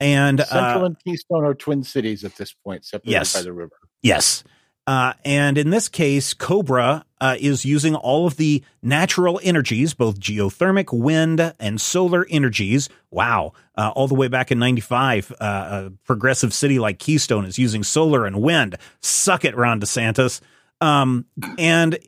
And 0.00 0.40
Central 0.40 0.82
uh, 0.82 0.86
and 0.86 0.96
Keystone 1.04 1.44
are 1.44 1.54
twin 1.54 1.82
cities 1.82 2.24
at 2.24 2.36
this 2.36 2.52
point, 2.52 2.84
separated 2.84 3.12
Yes. 3.12 3.34
by 3.34 3.42
the 3.42 3.52
river. 3.52 3.76
Yes. 4.02 4.44
Uh, 4.86 5.14
and 5.24 5.58
in 5.58 5.70
this 5.70 5.88
case, 5.88 6.32
Kobra 6.32 7.02
uh, 7.20 7.36
is 7.40 7.64
using 7.64 7.96
all 7.96 8.26
of 8.26 8.36
the 8.36 8.62
natural 8.82 9.40
energies, 9.42 9.94
both 9.94 10.20
geothermic, 10.20 10.96
wind, 10.96 11.54
and 11.58 11.80
solar 11.80 12.24
energies. 12.30 12.88
Wow. 13.10 13.52
Uh, 13.76 13.90
all 13.96 14.06
the 14.06 14.14
way 14.14 14.28
back 14.28 14.52
in 14.52 14.60
95, 14.60 15.32
uh, 15.32 15.44
a 15.44 15.90
progressive 16.04 16.54
city 16.54 16.78
like 16.78 17.00
Keystone 17.00 17.46
is 17.46 17.58
using 17.58 17.82
solar 17.82 18.26
and 18.26 18.40
wind. 18.40 18.76
Suck 19.00 19.44
it, 19.44 19.56
Ron 19.56 19.80
DeSantis. 19.80 20.40
Um, 20.80 21.24
and 21.58 21.98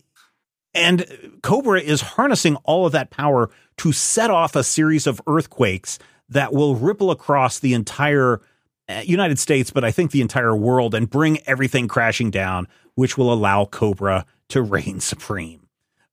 and 0.75 1.01
Kobra 1.41 1.83
is 1.83 2.01
harnessing 2.01 2.57
all 2.57 2.87
of 2.87 2.93
that 2.93 3.11
power 3.11 3.51
to 3.79 3.91
set 3.93 4.31
off 4.31 4.55
a 4.55 4.63
series 4.63 5.07
of 5.07 5.21
earthquakes 5.27 5.99
that 6.29 6.53
will 6.53 6.75
ripple 6.77 7.11
across 7.11 7.59
the 7.59 7.75
entire 7.75 8.41
uh, 8.89 9.03
United 9.05 9.39
States, 9.39 9.71
but 9.71 9.85
I 9.85 9.91
think 9.91 10.11
the 10.11 10.21
entire 10.21 10.57
world, 10.57 10.95
and 10.95 11.09
bring 11.09 11.39
everything 11.47 11.89
crashing 11.89 12.31
down, 12.31 12.69
which 12.95 13.19
will 13.19 13.33
allow 13.33 13.65
Kobra 13.65 14.25
to 14.49 14.63
reign 14.63 15.01
supreme. 15.01 15.69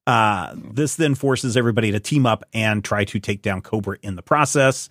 Uh, 0.07 0.53
this 0.55 0.95
then 0.95 1.15
forces 1.15 1.57
everybody 1.57 1.91
to 1.91 1.99
team 1.99 2.25
up 2.25 2.43
and 2.53 2.83
try 2.83 3.05
to 3.05 3.19
take 3.19 3.41
down 3.41 3.61
Kobra 3.61 3.97
in 4.01 4.15
the 4.15 4.21
process. 4.21 4.87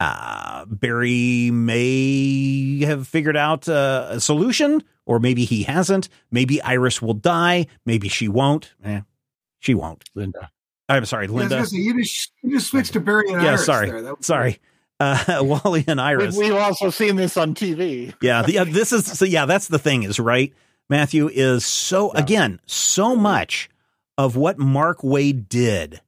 Uh, 0.00 0.64
Barry 0.66 1.50
may 1.52 2.84
have 2.84 3.06
figured 3.06 3.36
out 3.36 3.68
a 3.68 4.18
solution, 4.18 4.82
or 5.06 5.18
maybe 5.20 5.44
he 5.44 5.64
hasn't. 5.64 6.08
Maybe 6.30 6.62
Iris 6.62 7.02
will 7.02 7.14
die. 7.14 7.66
Maybe 7.84 8.08
she 8.08 8.26
won't. 8.26 8.74
Eh, 8.82 9.02
she 9.60 9.74
won't. 9.74 10.04
Linda. 10.14 10.50
I'm 10.88 11.04
sorry, 11.06 11.26
I 11.28 11.30
Linda. 11.30 11.54
gonna 11.56 11.66
say, 11.66 11.78
you 11.78 12.02
just 12.02 12.32
you 12.42 12.50
just 12.58 12.70
switched 12.70 12.92
to 12.94 13.00
Barry 13.00 13.32
and 13.32 13.42
Yeah, 13.42 13.50
Iris 13.50 13.66
sorry, 13.66 13.90
there. 13.90 14.02
That 14.02 14.24
sorry. 14.24 14.60
Uh, 15.00 15.38
Wally 15.64 15.84
and 15.88 15.98
We, 15.98 16.04
Iris. 16.04 16.36
we've 16.36 16.54
also 16.54 16.90
seen 16.90 17.16
this 17.16 17.36
on 17.36 17.54
TV. 17.54 18.14
yeah, 18.22 18.42
the, 18.42 18.52
yeah, 18.52 18.64
this 18.64 18.92
is 18.92 19.06
so. 19.06 19.24
Yeah, 19.24 19.46
that's 19.46 19.68
the 19.68 19.78
thing 19.78 20.02
is 20.02 20.20
right. 20.20 20.52
Matthew 20.90 21.28
is 21.28 21.64
so 21.64 22.12
Yeah. 22.14 22.20
again 22.20 22.60
so 22.66 23.16
much 23.16 23.70
of 24.18 24.36
what 24.36 24.58
Mark 24.58 25.00
Waid 25.00 25.48
did 25.48 26.00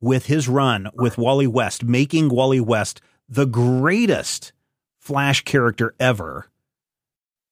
with 0.00 0.26
his 0.26 0.48
run 0.48 0.88
with 0.94 1.18
Wally 1.18 1.46
West, 1.46 1.84
making 1.84 2.28
Wally 2.28 2.60
West 2.60 3.00
the 3.28 3.44
greatest 3.46 4.52
Flash 4.98 5.42
character 5.42 5.94
ever. 6.00 6.48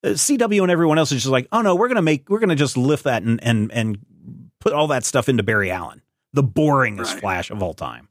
Uh, 0.05 0.11
CW 0.11 0.63
and 0.63 0.71
everyone 0.71 0.99
else 0.99 1.11
is 1.13 1.23
just 1.23 1.33
like, 1.33 1.49
oh 1.53 1.61
no, 1.63 1.75
we're 1.75 1.89
gonna 1.89 2.01
make, 2.01 2.31
we're 2.31 2.39
gonna 2.39 2.55
just 2.57 2.77
lift 2.77 3.05
that 3.05 3.23
and 3.23 3.43
and 3.43 3.71
and 3.73 3.99
put 4.61 4.73
all 4.73 4.87
that 4.87 5.05
stuff 5.05 5.29
into 5.29 5.43
Barry 5.43 5.71
Allen, 5.71 6.01
the 6.33 6.43
boringest 6.43 7.13
Right. 7.15 7.21
Flash 7.21 7.51
of 7.51 7.63
all 7.63 7.75
time. 7.75 8.09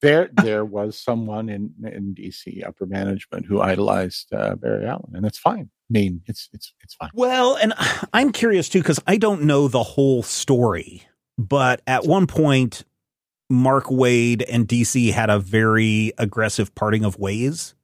There, 0.00 0.30
there 0.44 0.64
was 0.64 0.96
someone 0.96 1.48
in 1.48 1.74
in 1.82 2.14
DC 2.14 2.64
upper 2.64 2.86
management 2.86 3.46
who 3.46 3.60
idolized 3.60 4.32
uh, 4.32 4.54
Barry 4.54 4.86
Allen, 4.86 5.10
and 5.14 5.24
that's 5.24 5.40
fine. 5.40 5.70
I 5.90 5.90
mean, 5.90 6.22
it's 6.26 6.48
it's 6.52 6.72
it's 6.84 6.94
fine. 6.94 7.10
Well, 7.14 7.56
and 7.56 7.74
I'm 8.12 8.30
curious 8.30 8.68
too 8.68 8.78
because 8.78 9.00
I 9.08 9.16
don't 9.16 9.42
know 9.42 9.66
the 9.66 9.82
whole 9.82 10.22
story, 10.22 11.02
but 11.36 11.82
at 11.88 12.04
one 12.06 12.28
point, 12.28 12.84
Mark 13.50 13.86
Waid 13.86 14.44
and 14.48 14.68
DC 14.68 15.12
had 15.12 15.30
a 15.30 15.40
very 15.40 16.12
aggressive 16.16 16.72
parting 16.76 17.04
of 17.04 17.18
ways. 17.18 17.74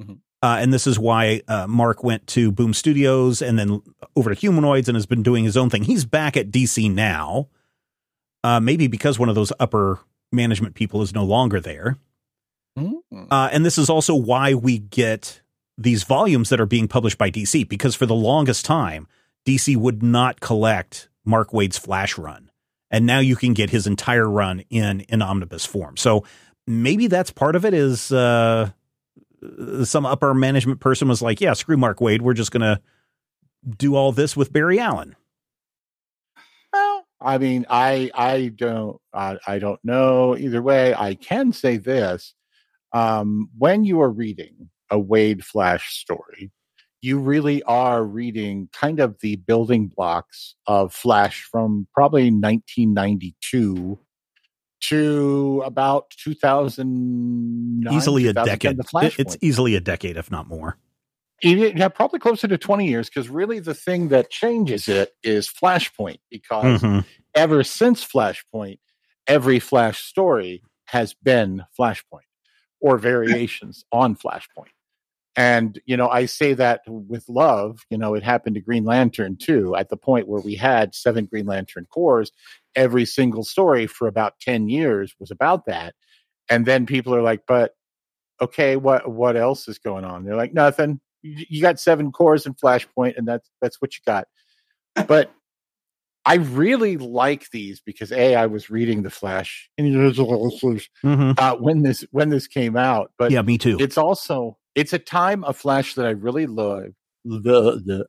Mhm. 0.00 0.18
Uh, 0.42 0.58
and 0.60 0.72
this 0.72 0.86
is 0.86 1.00
why 1.00 1.42
uh, 1.48 1.66
Mark 1.66 2.04
went 2.04 2.28
to 2.28 2.52
Boom 2.52 2.72
Studios 2.72 3.42
and 3.42 3.58
then 3.58 3.82
over 4.14 4.32
to 4.32 4.40
Humanoids 4.40 4.88
and 4.88 4.94
has 4.94 5.04
been 5.04 5.24
doing 5.24 5.42
his 5.42 5.56
own 5.56 5.68
thing. 5.68 5.82
He's 5.82 6.04
back 6.04 6.36
at 6.36 6.52
DC 6.52 6.94
now, 6.94 7.48
uh, 8.44 8.60
maybe 8.60 8.86
because 8.86 9.18
one 9.18 9.28
of 9.28 9.34
those 9.34 9.52
upper 9.60 10.00
management 10.32 10.74
people 10.74 11.02
is 11.02 11.14
no 11.14 11.24
longer 11.24 11.60
there. 11.60 11.96
Mm. 12.78 13.00
Uh, 13.30 13.48
and 13.52 13.64
this 13.64 13.78
is 13.78 13.90
also 13.90 14.14
why 14.14 14.54
we 14.54 14.78
get 14.78 15.40
these 15.76 16.02
volumes 16.02 16.50
that 16.50 16.60
are 16.60 16.66
being 16.66 16.88
published 16.88 17.18
by 17.18 17.30
DC, 17.30 17.68
because 17.68 17.94
for 17.94 18.06
the 18.06 18.14
longest 18.14 18.64
time, 18.64 19.06
DC 19.46 19.76
would 19.76 20.02
not 20.02 20.40
collect 20.40 21.08
Mark 21.24 21.50
Waid's 21.50 21.78
Flash 21.78 22.18
run. 22.18 22.50
And 22.90 23.06
now 23.06 23.20
you 23.20 23.36
can 23.36 23.54
get 23.54 23.70
his 23.70 23.86
entire 23.86 24.28
run 24.28 24.64
in, 24.68 25.00
in 25.02 25.22
omnibus 25.22 25.64
form. 25.64 25.96
So 25.96 26.24
maybe 26.66 27.06
that's 27.06 27.30
part 27.30 27.56
of 27.56 27.64
it 27.64 27.72
is 27.72 28.12
uh, 28.12 28.70
some 29.84 30.06
upper 30.06 30.34
management 30.34 30.80
person 30.80 31.08
was 31.08 31.22
like, 31.22 31.40
yeah, 31.40 31.52
screw 31.52 31.76
Mark 31.76 31.98
Waid. 31.98 32.20
We're 32.20 32.34
just 32.34 32.50
going 32.50 32.62
to 32.62 32.80
do 33.78 33.94
all 33.94 34.12
this 34.12 34.36
with 34.36 34.52
Barry 34.52 34.78
Allen. 34.78 35.16
I 37.20 37.38
mean, 37.38 37.66
I 37.68 38.10
I 38.14 38.52
don't 38.54 38.98
I, 39.12 39.38
I 39.46 39.58
don't 39.58 39.80
know 39.84 40.36
either 40.36 40.62
way. 40.62 40.94
I 40.94 41.14
can 41.14 41.52
say 41.52 41.76
this: 41.76 42.34
um, 42.92 43.50
when 43.58 43.84
you 43.84 44.00
are 44.00 44.10
reading 44.10 44.70
a 44.90 44.96
Waid 44.98 45.44
Flash 45.44 45.98
story, 45.98 46.50
you 47.02 47.18
really 47.18 47.62
are 47.64 48.04
reading 48.04 48.68
kind 48.72 49.00
of 49.00 49.18
the 49.20 49.36
building 49.36 49.88
blocks 49.88 50.54
of 50.66 50.92
Flash 50.94 51.42
from 51.42 51.86
probably 51.94 52.30
1992 52.30 53.98
to 54.80 55.62
about 55.64 56.10
2009. 56.10 57.92
easily 57.92 58.26
a 58.26 58.32
decade. 58.32 58.78
It's 59.18 59.36
easily 59.40 59.74
a 59.76 59.80
decade, 59.80 60.16
if 60.16 60.30
not 60.30 60.48
more. 60.48 60.78
Yeah, 61.42 61.88
probably 61.88 62.18
closer 62.18 62.48
to 62.48 62.58
20 62.58 62.86
years 62.86 63.08
because 63.08 63.28
really 63.28 63.60
the 63.60 63.74
thing 63.74 64.08
that 64.08 64.30
changes 64.30 64.88
it 64.88 65.14
is 65.22 65.48
Flashpoint 65.48 66.20
because 66.30 66.82
Mhm. 66.82 67.04
ever 67.34 67.64
since 67.64 68.04
Flashpoint, 68.04 68.78
every 69.26 69.58
Flash 69.58 70.02
story 70.02 70.62
has 70.86 71.14
been 71.14 71.64
Flashpoint 71.78 72.26
or 72.80 72.98
variations 72.98 73.84
on 73.92 74.16
Flashpoint. 74.16 74.72
And, 75.36 75.80
you 75.86 75.96
know, 75.96 76.08
I 76.08 76.26
say 76.26 76.54
that 76.54 76.82
with 76.86 77.28
love. 77.28 77.80
You 77.88 77.96
know, 77.96 78.14
it 78.14 78.22
happened 78.22 78.56
to 78.56 78.60
Green 78.60 78.84
Lantern 78.84 79.36
too, 79.36 79.76
at 79.76 79.88
the 79.88 79.96
point 79.96 80.28
where 80.28 80.40
we 80.40 80.56
had 80.56 80.94
seven 80.94 81.26
Green 81.26 81.46
Lantern 81.46 81.86
Corps. 81.86 82.26
every 82.76 83.04
single 83.04 83.42
story 83.42 83.86
for 83.88 84.06
about 84.06 84.38
10 84.40 84.68
years 84.68 85.14
was 85.18 85.30
about 85.32 85.66
that. 85.66 85.94
And 86.48 86.66
then 86.66 86.86
people 86.86 87.12
are 87.14 87.22
like, 87.22 87.42
but 87.46 87.74
okay, 88.40 88.76
what 88.76 89.10
what 89.10 89.36
else 89.36 89.66
is 89.68 89.78
going 89.78 90.04
on? 90.04 90.24
They're 90.24 90.36
like, 90.36 90.54
nothing. 90.54 91.00
You, 91.22 91.46
you 91.48 91.62
got 91.62 91.78
seven 91.80 92.12
corps 92.12 92.46
in 92.46 92.54
Flashpoint, 92.54 93.16
and 93.16 93.26
that's 93.26 93.48
that's 93.60 93.80
what 93.80 93.94
you 93.94 94.00
got. 94.06 94.26
But 95.06 95.32
I 96.26 96.34
really 96.34 96.96
like 96.98 97.50
these 97.50 97.80
because 97.80 98.12
a 98.12 98.34
I 98.34 98.46
was 98.46 98.68
reading 98.70 99.02
the 99.02 99.10
Flash 99.10 99.70
Mhm. 99.78 101.34
uh, 101.38 101.56
when 101.56 101.82
this 101.82 102.04
when 102.10 102.28
this 102.28 102.46
came 102.46 102.76
out, 102.76 103.12
but 103.18 103.30
Yeah, 103.32 103.42
me 103.42 103.56
too. 103.58 103.78
it's 103.80 103.96
also 103.96 104.58
it's 104.74 104.92
a 104.92 104.98
time 104.98 105.44
of 105.44 105.56
Flash 105.56 105.94
that 105.94 106.06
I 106.06 106.10
really 106.10 106.46
love. 106.46 106.92
The, 107.24 108.06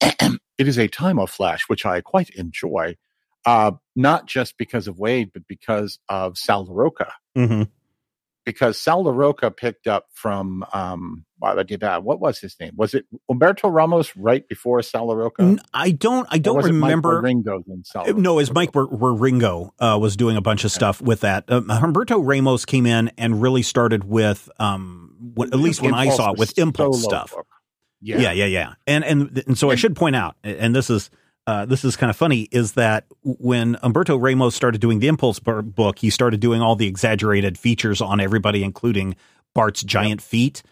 the 0.00 0.38
it 0.58 0.68
is 0.68 0.78
a 0.78 0.88
time 0.88 1.18
of 1.18 1.30
Flash 1.30 1.68
which 1.68 1.86
I 1.86 2.00
quite 2.00 2.30
enjoy, 2.30 2.96
uh, 3.44 3.72
not 3.94 4.26
just 4.26 4.58
because 4.58 4.88
of 4.88 4.96
Waid, 4.96 5.30
but 5.32 5.46
because 5.46 5.98
of 6.08 6.36
Sal 6.38 6.66
Larroca. 6.66 7.10
hmm 7.34 7.62
Because 8.46 8.80
Sal 8.80 9.04
Larroca 9.04 9.54
picked 9.54 9.86
up 9.88 10.06
from 10.14 10.64
um, 10.72 11.26
what 11.38 12.20
was 12.20 12.38
his 12.38 12.56
name? 12.58 12.72
Was 12.76 12.94
it 12.94 13.04
Humberto 13.30 13.70
Ramos 13.70 14.16
right 14.16 14.48
before 14.48 14.80
Sal 14.82 15.08
Larroca? 15.08 15.58
I 15.74 15.90
don't. 15.90 16.26
I 16.30 16.38
don't 16.38 16.56
was 16.56 16.66
it 16.66 16.72
Mike 16.72 16.90
remember. 16.90 17.20
Ringo. 17.20 17.62
Uh, 17.94 18.12
No, 18.12 18.38
as 18.38 18.52
Mike 18.52 18.70
Ringo 18.72 19.74
uh, 19.78 19.98
was 20.00 20.16
doing 20.16 20.36
a 20.36 20.40
bunch 20.40 20.64
of 20.64 20.70
stuff 20.72 21.02
with 21.02 21.20
that. 21.20 21.50
Um, 21.50 21.66
Humberto 21.66 22.22
Ramos 22.24 22.64
came 22.64 22.86
in 22.86 23.10
and 23.18 23.42
really 23.42 23.62
started 23.62 24.04
with, 24.04 24.48
um, 24.58 25.14
what, 25.34 25.52
at 25.52 25.58
least 25.58 25.82
when 25.82 25.92
I 25.92 26.08
saw 26.10 26.30
it, 26.30 26.38
with 26.38 26.56
Impulse 26.56 27.02
stuff. 27.02 27.32
book. 27.32 27.46
Yeah, 28.00 28.30
yeah, 28.32 28.44
yeah. 28.46 28.74
And 28.86 29.04
and 29.04 29.42
and 29.46 29.58
so 29.58 29.70
I 29.70 29.74
should 29.74 29.96
point 29.96 30.14
out, 30.16 30.36
and 30.44 30.74
this 30.74 30.88
is 30.88 31.10
uh, 31.46 31.64
this 31.66 31.84
is 31.84 31.96
kind 31.96 32.10
of 32.10 32.16
funny, 32.16 32.48
is 32.50 32.72
that 32.72 33.04
when 33.22 33.76
Humberto 33.76 34.20
Ramos 34.20 34.54
started 34.54 34.80
doing 34.80 34.98
the 34.98 35.08
Impulse 35.08 35.38
book, 35.38 35.98
he 35.98 36.10
started 36.10 36.40
doing 36.40 36.60
all 36.62 36.76
the 36.76 36.86
exaggerated 36.88 37.58
features 37.58 38.00
on 38.00 38.20
everybody, 38.20 38.62
including 38.64 39.14
Bart's 39.54 39.82
giant 39.82 40.20
feet. 40.20 40.62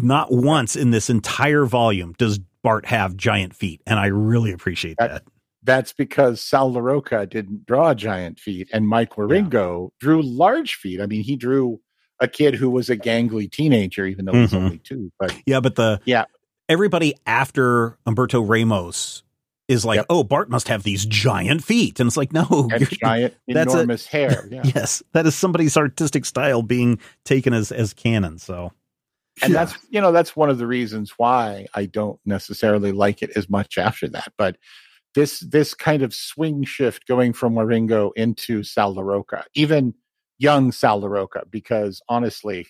Not 0.00 0.32
once 0.32 0.74
in 0.74 0.90
this 0.90 1.08
entire 1.08 1.64
volume 1.66 2.14
does 2.18 2.38
Bart 2.62 2.86
have 2.86 3.16
giant 3.16 3.54
feet, 3.54 3.80
and 3.86 3.98
I 3.98 4.06
really 4.06 4.52
appreciate 4.52 4.96
That- 4.98 5.10
that. 5.10 5.22
That's 5.66 5.94
because 5.94 6.42
Sal 6.42 6.72
Larroca 6.72 7.26
didn't 7.28 7.64
draw 7.64 7.94
giant 7.94 8.38
feet, 8.38 8.68
and 8.72 8.86
Mike 8.86 9.14
Wieringo 9.14 9.90
drew 9.98 10.20
large 10.20 10.74
feet. 10.74 11.00
I 11.00 11.06
mean, 11.06 11.22
he 11.22 11.36
drew 11.36 11.80
a 12.20 12.28
kid 12.28 12.54
who 12.54 12.68
was 12.68 12.90
a 12.90 12.96
gangly 12.98 13.50
teenager, 13.50 14.04
even 14.04 14.26
though 14.26 14.32
he's 14.34 14.52
Mhm. 14.52 14.56
only 14.62 14.78
two. 14.78 15.10
But 15.18 15.34
Yeah, 15.46 15.60
but 15.60 15.74
the 15.76 16.00
Yeah. 16.04 16.24
everybody 16.68 17.14
after 17.26 17.96
Humberto 18.06 18.46
Ramos 18.46 19.22
is 19.68 19.84
like, 19.84 19.96
Yep. 19.98 20.06
oh, 20.10 20.24
Bart 20.24 20.50
must 20.50 20.68
have 20.68 20.82
these 20.82 21.06
giant 21.06 21.64
feet, 21.64 21.98
and 22.00 22.06
it's 22.06 22.16
like, 22.16 22.32
no, 22.32 22.46
and 22.72 22.80
you're- 22.80 22.96
giant, 23.00 23.34
that's 23.48 23.72
a- 23.72 23.78
enormous 23.78 24.06
hair. 24.06 24.46
Yeah. 24.50 24.62
yes, 24.74 25.02
that 25.12 25.26
is 25.26 25.34
somebody's 25.34 25.76
artistic 25.76 26.24
style 26.24 26.62
being 26.62 26.98
taken 27.24 27.52
as 27.54 27.72
as 27.72 27.92
canon. 27.94 28.38
So 28.38 28.72
and 29.42 29.52
Yeah. 29.52 29.64
that's 29.64 29.78
you 29.90 30.00
know 30.00 30.12
that's 30.12 30.36
one 30.36 30.50
of 30.50 30.58
the 30.58 30.66
reasons 30.66 31.14
why 31.16 31.66
I 31.74 31.86
don't 31.86 32.20
necessarily 32.24 32.92
like 32.92 33.22
it 33.22 33.30
as 33.36 33.48
much 33.48 33.78
after 33.78 34.08
that. 34.10 34.32
But 34.36 34.56
this 35.14 35.40
this 35.40 35.74
kind 35.74 36.02
of 36.02 36.12
swing 36.14 36.64
shift 36.64 37.06
going 37.06 37.32
from 37.32 37.54
Wieringo 37.54 38.10
into 38.16 38.62
Sal 38.64 38.94
Larroca, 38.94 39.44
even 39.54 39.94
young 40.38 40.72
Sal 40.72 41.00
Larroca, 41.00 41.48
because 41.50 42.02
honestly, 42.08 42.66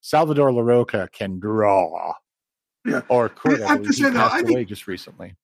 Salvador 0.00 0.50
Larroca 0.50 1.10
can 1.12 1.38
draw. 1.38 2.14
Yeah. 2.86 3.00
Or 3.08 3.28
could 3.30 3.62
I 3.62 3.68
have 3.68 3.68
have. 3.68 3.82
to 3.82 3.86
He 3.88 3.92
say, 3.94 4.10
though, 4.10 4.18
passed 4.18 4.34
I 4.34 4.40
away 4.40 4.52
think- 4.54 4.68
just 4.68 4.86
recently. 4.86 5.34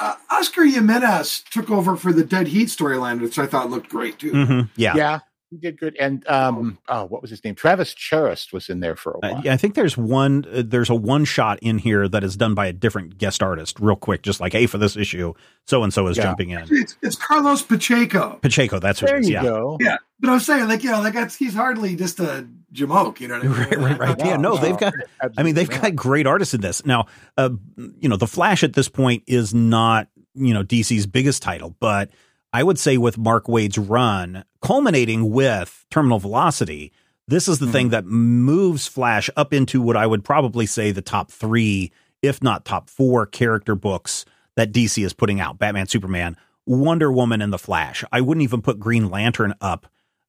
Uh, 0.00 0.14
Oscar 0.30 0.64
Jimenez 0.64 1.44
took 1.50 1.70
over 1.70 1.96
for 1.96 2.12
the 2.12 2.24
Dead 2.24 2.48
Heat 2.48 2.68
storyline, 2.68 3.20
which 3.20 3.38
I 3.38 3.46
thought 3.46 3.70
looked 3.70 3.88
great 3.90 4.18
too. 4.18 4.32
mhm, 4.32 4.70
yeah. 4.76 4.96
Yeah, 4.96 5.18
he 5.50 5.56
did 5.56 5.78
good. 5.78 5.96
And 5.98 6.26
um, 6.28 6.78
oh, 6.88 7.04
what 7.06 7.22
was 7.22 7.30
his 7.30 7.42
name? 7.44 7.54
Travis 7.56 7.92
Charest 7.94 8.52
was 8.52 8.68
in 8.68 8.80
there 8.80 8.94
for 8.96 9.12
a 9.12 9.16
Uh, 9.16 9.32
while. 9.32 9.42
yeah, 9.44 9.52
I 9.52 9.56
think 9.56 9.74
there's 9.74 9.96
one. 9.96 10.44
Uh, 10.52 10.62
there's 10.64 10.90
a 10.90 10.94
one 10.94 11.24
shot 11.24 11.58
in 11.60 11.78
here 11.78 12.08
that 12.08 12.22
is 12.22 12.36
done 12.36 12.54
by 12.54 12.66
a 12.66 12.72
different 12.72 13.18
guest 13.18 13.42
artist, 13.42 13.78
real 13.80 13.96
quick, 13.96 14.22
just 14.22 14.40
like, 14.40 14.52
hey, 14.52 14.66
for 14.66 14.78
this 14.78 14.96
issue, 14.96 15.34
so 15.66 15.82
and 15.82 15.92
so 15.92 16.06
is 16.06 16.16
Yeah. 16.16 16.22
jumping 16.24 16.50
in. 16.50 16.64
It's, 16.70 16.96
it's 17.02 17.16
Carlos 17.16 17.62
Pacheco. 17.62 18.38
Pacheco, 18.42 18.78
that's 18.78 19.02
what 19.02 19.08
There 19.08 19.16
it 19.18 19.20
is. 19.22 19.28
you 19.28 19.34
Yeah, 19.34 19.42
go. 19.42 19.76
Yeah, 19.80 19.96
but 20.20 20.30
I 20.30 20.34
was 20.34 20.46
saying, 20.46 20.68
like, 20.68 20.84
you 20.84 20.90
know, 20.90 21.00
like 21.00 21.14
that's 21.14 21.34
he's 21.34 21.54
hardly 21.54 21.96
just 21.96 22.20
a 22.20 22.46
jamoke, 22.72 23.18
you 23.18 23.26
know 23.28 23.38
what 23.38 23.44
I 23.46 23.48
mean? 23.48 23.58
right, 23.80 23.98
right, 23.98 23.98
right. 23.98 24.16
Yeah, 24.18 24.36
no, 24.36 24.56
they've 24.56 24.78
got. 24.78 24.94
I 25.36 25.42
mean, 25.42 25.54
they've 25.56 25.68
got 25.68 25.96
great 25.96 26.26
artists 26.26 26.54
in 26.54 26.60
this. 26.60 26.86
Now, 26.86 27.06
uh, 27.36 27.50
you 27.98 28.08
know, 28.08 28.16
the 28.16 28.28
Flash 28.28 28.62
at 28.62 28.74
this 28.74 28.88
point 28.88 29.24
is 29.26 29.52
not 29.52 30.06
you 30.34 30.54
know 30.54 30.62
DC's 30.62 31.06
biggest 31.08 31.42
title, 31.42 31.74
but 31.80 32.10
I 32.52 32.62
would 32.62 32.78
say 32.78 32.96
with 32.98 33.16
Mark 33.18 33.48
Waid's 33.48 33.78
run, 33.78 34.44
culminating 34.60 35.30
with 35.30 35.84
Terminal 35.90 36.18
Velocity, 36.18 36.92
this 37.28 37.46
is 37.48 37.58
the 37.60 37.66
Mhm. 37.66 37.72
thing 37.72 37.88
that 37.90 38.06
moves 38.06 38.86
Flash 38.88 39.30
up 39.36 39.52
into 39.52 39.80
what 39.80 39.96
I 39.96 40.06
would 40.06 40.24
probably 40.24 40.66
say 40.66 40.90
the 40.90 41.02
top 41.02 41.30
three, 41.30 41.92
if 42.22 42.42
not 42.42 42.64
top 42.64 42.90
four, 42.90 43.24
character 43.26 43.74
books 43.74 44.24
that 44.56 44.72
DC 44.72 45.04
is 45.04 45.12
putting 45.12 45.40
out: 45.40 45.58
Batman, 45.58 45.86
Superman, 45.86 46.36
Wonder 46.66 47.10
Woman, 47.12 47.40
and 47.40 47.52
the 47.52 47.58
Flash. 47.58 48.04
I 48.12 48.20
wouldn't 48.20 48.42
even 48.42 48.62
put 48.62 48.80
Green 48.80 49.08
Lantern 49.10 49.54
up 49.60 49.86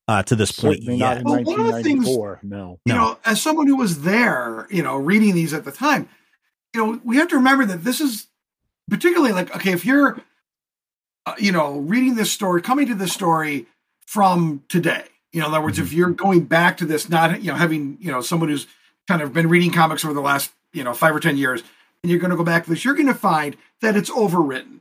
uh, 0.07 0.23
to 0.23 0.35
this 0.35 0.51
point 0.51 0.79
Certainly 0.79 0.97
yet. 0.99 1.05
not 1.23 1.39
in 1.39 1.45
Well, 1.45 1.57
one 1.57 1.67
of 1.67 1.75
the 1.75 1.83
things- 1.83 2.05
No. 2.43 2.79
you 2.85 2.93
No. 2.93 2.95
know, 2.95 3.17
as 3.23 3.41
someone 3.41 3.67
who 3.67 3.77
was 3.77 4.01
there, 4.01 4.67
you 4.69 4.83
know, 4.83 4.97
reading 4.97 5.33
these 5.35 5.53
at 5.53 5.63
the 5.63 5.71
time, 5.71 6.09
you 6.73 6.83
know, 6.85 6.99
we 7.03 7.15
have 7.17 7.29
to 7.29 7.35
remember 7.37 7.65
that 7.65 7.83
this 7.83 8.01
is 8.01 8.27
particularly 8.89 9.31
like, 9.33 9.55
okay, 9.55 9.71
if 9.71 9.85
you're, 9.85 10.19
uh, 11.25 11.33
you 11.37 11.51
know, 11.51 11.79
reading 11.79 12.15
this 12.15 12.31
story, 12.31 12.61
coming 12.61 12.87
to 12.87 12.95
this 12.95 13.13
story 13.13 13.67
from 14.05 14.63
today, 14.69 15.05
you 15.31 15.39
know, 15.39 15.47
in 15.47 15.53
other 15.53 15.63
words, 15.63 15.79
if 15.79 15.93
you're 15.93 16.09
going 16.09 16.45
back 16.45 16.77
to 16.77 16.85
this, 16.85 17.09
not, 17.09 17.41
you 17.41 17.51
know, 17.51 17.57
having, 17.57 17.97
you 18.01 18.11
know, 18.11 18.21
someone 18.21 18.49
who's 18.49 18.67
kind 19.07 19.21
of 19.21 19.31
been 19.33 19.47
reading 19.49 19.71
comics 19.71 20.03
over 20.03 20.13
the 20.13 20.21
last, 20.21 20.51
you 20.73 20.83
know, 20.83 20.93
five 20.93 21.15
or 21.15 21.19
10 21.19 21.37
years, 21.37 21.61
and 22.03 22.09
you're 22.09 22.19
going 22.19 22.31
to 22.31 22.37
go 22.37 22.43
back 22.43 22.63
to 22.65 22.69
this, 22.71 22.83
you're 22.83 22.95
going 22.95 23.07
to 23.07 23.13
find 23.13 23.55
that 23.81 23.95
it's 23.95 24.09
overwritten. 24.09 24.79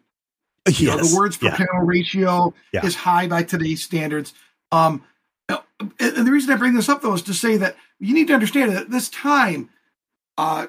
You 0.68 0.88
know, 0.88 0.96
Yes. 0.96 1.10
the 1.10 1.16
words 1.16 1.36
per 1.36 1.46
Yeah. 1.46 1.56
panel 1.56 1.82
ratio 1.86 2.54
Yeah. 2.72 2.84
is 2.84 2.94
high 2.94 3.26
by 3.28 3.42
today's 3.42 3.82
standards. 3.82 4.34
Um, 4.72 5.02
and 5.48 5.60
and 5.98 6.26
the 6.26 6.30
reason 6.30 6.52
I 6.52 6.56
bring 6.56 6.74
this 6.74 6.88
up 6.88 7.00
though 7.02 7.14
is 7.14 7.22
to 7.22 7.34
say 7.34 7.56
that 7.56 7.76
you 7.98 8.12
need 8.14 8.26
to 8.28 8.34
understand 8.34 8.72
that 8.72 8.90
this 8.90 9.08
time, 9.08 9.70
uh, 10.38 10.66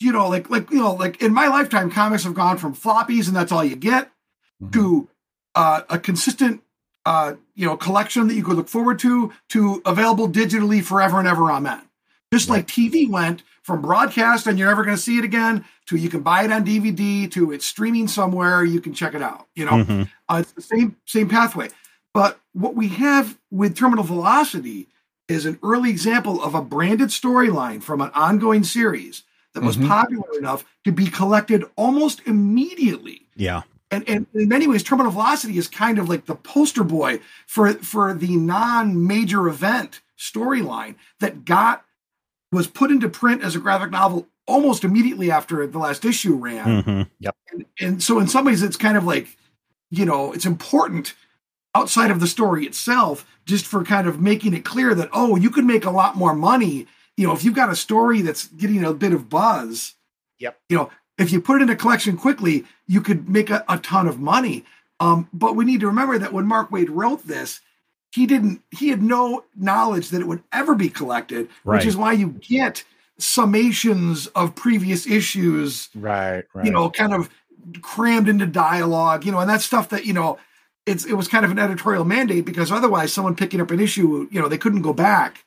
you 0.00 0.12
know, 0.12 0.28
like 0.28 0.48
like 0.50 0.70
you 0.70 0.78
know, 0.78 0.92
like 0.94 1.20
in 1.20 1.34
my 1.34 1.48
lifetime, 1.48 1.90
comics 1.90 2.24
have 2.24 2.34
gone 2.34 2.58
from 2.58 2.74
floppies 2.74 3.26
and 3.26 3.36
that's 3.36 3.50
all 3.52 3.64
you 3.64 3.76
get 3.76 4.10
Mhm. 4.62 4.72
to 4.72 5.08
uh, 5.54 5.82
a 5.88 5.98
consistent, 5.98 6.62
uh, 7.06 7.32
you 7.54 7.64
know, 7.66 7.76
collection 7.76 8.28
that 8.28 8.34
you 8.34 8.42
could 8.44 8.56
look 8.56 8.68
forward 8.68 8.98
to 8.98 9.32
to 9.48 9.80
available 9.86 10.28
digitally 10.28 10.82
forever 10.84 11.18
and 11.18 11.26
ever. 11.28 11.50
on 11.50 11.66
Amen. 11.66 11.82
Just 12.32 12.50
like 12.50 12.66
TV 12.66 13.08
went 13.08 13.42
from 13.62 13.80
broadcast 13.80 14.46
and 14.46 14.58
you're 14.58 14.68
never 14.68 14.84
going 14.84 14.96
to 14.96 15.02
see 15.02 15.16
it 15.18 15.24
again 15.24 15.64
to 15.86 15.96
you 15.96 16.08
can 16.08 16.20
buy 16.20 16.44
it 16.44 16.52
on 16.52 16.64
DVD 16.64 17.30
to 17.32 17.52
it's 17.52 17.64
streaming 17.66 18.06
somewhere 18.08 18.64
you 18.64 18.80
can 18.80 18.92
check 18.92 19.14
it 19.14 19.22
out. 19.22 19.46
You 19.54 19.64
know, 19.64 19.72
Mhm. 19.84 20.10
uh, 20.28 20.38
it's 20.40 20.52
the 20.52 20.60
same 20.60 20.96
same 21.06 21.28
pathway. 21.28 21.70
But 22.12 22.38
what 22.52 22.74
we 22.74 22.88
have 22.88 23.38
with 23.50 23.76
Terminal 23.76 24.04
Velocity 24.04 24.88
is 25.28 25.46
an 25.46 25.58
early 25.62 25.90
example 25.90 26.42
of 26.42 26.54
a 26.54 26.62
branded 26.62 27.08
storyline 27.08 27.82
from 27.82 28.00
an 28.00 28.10
ongoing 28.14 28.62
series 28.64 29.22
that 29.54 29.62
was 29.62 29.76
Mhm. 29.76 29.88
popular 29.88 30.38
enough 30.38 30.64
to 30.84 30.92
be 30.92 31.06
collected 31.06 31.64
almost 31.76 32.20
immediately. 32.26 33.26
Yeah. 33.36 33.62
And, 33.96 34.08
and 34.08 34.26
in 34.34 34.48
many 34.48 34.66
ways, 34.66 34.82
Terminal 34.82 35.10
Velocity 35.12 35.56
is 35.58 35.68
kind 35.68 35.98
of 35.98 36.08
like 36.08 36.26
the 36.26 36.34
poster 36.36 36.84
boy 36.84 37.20
for 37.46 37.72
for 37.74 38.12
the 38.14 38.36
non-major 38.36 39.48
event 39.48 40.00
storyline 40.18 40.94
that 41.20 41.44
got 41.44 41.84
was 42.52 42.66
put 42.66 42.90
into 42.90 43.08
print 43.08 43.42
as 43.42 43.56
a 43.56 43.58
graphic 43.58 43.90
novel 43.90 44.28
almost 44.46 44.84
immediately 44.84 45.30
after 45.30 45.66
the 45.66 45.78
last 45.78 46.04
issue 46.04 46.34
ran 46.34 46.82
Mhm. 46.82 47.10
and, 47.52 47.64
and 47.80 48.02
so 48.02 48.18
in 48.20 48.28
some 48.28 48.44
ways 48.44 48.62
it's 48.62 48.76
kind 48.76 48.96
of 48.96 49.04
like 49.04 49.36
you 49.90 50.04
know 50.06 50.32
it's 50.32 50.46
important 50.46 51.14
outside 51.74 52.10
of 52.10 52.20
the 52.20 52.26
story 52.26 52.64
itself 52.64 53.26
just 53.44 53.66
for 53.66 53.82
kind 53.84 54.06
of 54.06 54.20
making 54.20 54.54
it 54.54 54.64
clear 54.64 54.94
that 54.94 55.08
oh 55.12 55.36
you 55.36 55.50
could 55.50 55.64
make 55.64 55.84
a 55.84 55.90
lot 55.90 56.16
more 56.16 56.34
money 56.34 56.86
you 57.16 57.26
know 57.26 57.32
if 57.34 57.42
you've 57.44 57.54
got 57.56 57.68
a 57.70 57.76
story 57.76 58.22
that's 58.22 58.46
getting 58.48 58.84
a 58.84 58.94
bit 58.94 59.12
of 59.12 59.28
buzz 59.28 59.94
Yep. 60.38 60.58
you 60.68 60.76
know 60.76 60.90
if 61.18 61.32
you 61.32 61.40
put 61.40 61.60
it 61.60 61.64
in 61.64 61.70
a 61.70 61.76
collection 61.76 62.16
quickly 62.16 62.64
you 62.86 63.00
could 63.00 63.28
make 63.28 63.50
a, 63.50 63.64
a 63.68 63.78
ton 63.78 64.06
of 64.06 64.18
money 64.20 64.64
um, 65.00 65.28
but 65.32 65.54
we 65.56 65.64
need 65.64 65.80
to 65.80 65.86
remember 65.86 66.18
that 66.18 66.32
when 66.32 66.46
mark 66.46 66.70
waid 66.70 66.88
wrote 66.90 67.26
this 67.26 67.60
he 68.12 68.26
didn't 68.26 68.62
he 68.70 68.88
had 68.88 69.02
no 69.02 69.44
knowledge 69.56 70.08
that 70.10 70.20
it 70.20 70.26
would 70.26 70.42
ever 70.52 70.74
be 70.74 70.88
collected 70.88 71.48
Right. 71.64 71.76
which 71.78 71.86
is 71.86 71.96
why 71.96 72.12
you 72.12 72.28
get 72.40 72.84
summations 73.18 74.28
of 74.34 74.54
previous 74.54 75.06
issues 75.06 75.88
Right, 75.94 76.44
right. 76.54 76.64
you 76.64 76.70
know, 76.70 76.90
kind 76.90 77.12
of 77.14 77.30
crammed 77.82 78.28
into 78.28 78.46
dialogue, 78.46 79.24
you 79.24 79.32
know, 79.32 79.40
and 79.40 79.48
that's 79.50 79.64
stuff 79.64 79.88
that, 79.88 80.04
you 80.04 80.12
know, 80.12 80.38
it's 80.84 81.04
it 81.04 81.14
was 81.14 81.26
kind 81.26 81.44
of 81.44 81.50
an 81.50 81.58
editorial 81.58 82.04
mandate 82.04 82.44
because 82.44 82.70
otherwise 82.70 83.12
someone 83.12 83.34
picking 83.34 83.60
up 83.60 83.70
an 83.70 83.80
issue, 83.80 84.28
you 84.30 84.40
know, 84.40 84.48
they 84.48 84.58
couldn't 84.58 84.82
go 84.82 84.92
back 84.92 85.44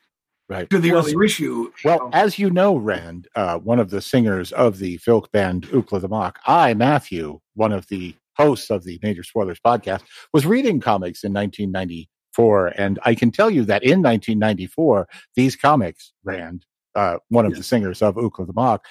right. 0.50 0.68
to 0.70 0.78
the 0.78 0.92
Well, 0.92 1.00
earlier 1.04 1.24
issue. 1.24 1.72
Well, 1.84 1.98
know. 1.98 2.10
as 2.12 2.38
you 2.38 2.50
know, 2.50 2.76
Rand, 2.76 3.28
uh, 3.34 3.58
one 3.58 3.78
of 3.78 3.90
the 3.90 4.02
singers 4.02 4.52
of 4.52 4.78
the 4.78 4.98
folk 4.98 5.30
band 5.32 5.68
Ookla 5.68 6.00
the 6.00 6.08
Mok, 6.08 6.38
I, 6.46 6.74
Matthew, 6.74 7.40
one 7.54 7.72
of 7.72 7.86
the 7.88 8.14
hosts 8.36 8.70
of 8.70 8.84
the 8.84 8.98
Major 9.02 9.22
Spoilers 9.22 9.60
podcast, 9.60 10.02
was 10.32 10.44
reading 10.44 10.80
comics 10.80 11.24
in 11.24 11.32
1994. 11.32 12.68
And 12.76 12.98
I 13.04 13.14
can 13.14 13.30
tell 13.30 13.50
you 13.50 13.64
that 13.64 13.82
in 13.82 14.02
1994, 14.02 15.08
these 15.36 15.56
comics, 15.56 16.12
Rand, 16.24 16.66
uh, 16.94 17.18
one 17.28 17.46
of 17.46 17.54
the 17.54 17.62
singers 17.62 18.02
of 18.02 18.16
Ookla 18.16 18.46
the 18.46 18.52
Mok, 18.52 18.84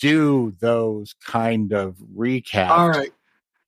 do 0.00 0.54
those 0.60 1.14
kind 1.24 1.72
of 1.72 1.96
recaps. 2.16 2.70
All 2.70 2.90
right. 2.90 3.12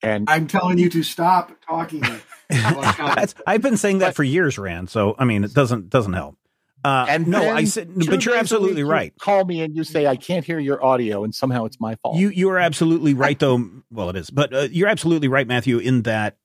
And 0.02 0.30
I'm 0.30 0.46
telling 0.46 0.78
you 0.78 0.88
to 0.90 1.02
stop 1.02 1.52
talking. 1.66 2.02
about 2.50 2.96
comics. 2.96 3.34
I've 3.46 3.62
been 3.62 3.76
saying 3.76 3.98
that 3.98 4.14
for 4.14 4.24
years, 4.24 4.58
Rand. 4.58 4.90
So 4.90 5.14
I 5.18 5.24
mean, 5.24 5.44
it 5.44 5.52
doesn't 5.52 5.90
doesn't 5.90 6.14
help. 6.14 6.36
Uh, 6.82 7.06
and 7.08 7.26
no, 7.26 7.42
I 7.42 7.64
said, 7.64 7.90
but 7.94 8.24
you're 8.24 8.36
absolutely 8.36 8.76
week 8.76 8.78
you 8.78 8.90
right. 8.90 9.18
Call 9.18 9.44
me 9.44 9.60
and 9.60 9.76
you 9.76 9.84
say 9.84 10.06
I 10.06 10.16
can't 10.16 10.44
hear 10.44 10.58
your 10.58 10.82
audio, 10.82 11.24
and 11.24 11.34
somehow 11.34 11.66
it's 11.66 11.78
my 11.78 11.96
fault. 11.96 12.16
You 12.16 12.28
you 12.30 12.48
are 12.50 12.58
absolutely 12.58 13.14
right, 13.14 13.38
though. 13.38 13.70
Well, 13.90 14.08
it 14.10 14.16
is, 14.16 14.30
but 14.30 14.54
uh, 14.54 14.68
you're 14.70 14.88
absolutely 14.88 15.28
right, 15.28 15.46
Matthew, 15.46 15.78
in 15.78 16.02
that 16.02 16.38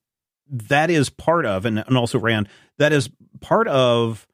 that 0.50 0.90
is 0.90 1.10
part 1.10 1.46
of, 1.46 1.66
and, 1.66 1.80
and 1.80 1.98
also 1.98 2.20
Rand, 2.20 2.50
that 2.78 2.92
is 2.92 3.10
part 3.40 3.68
of 3.68 4.28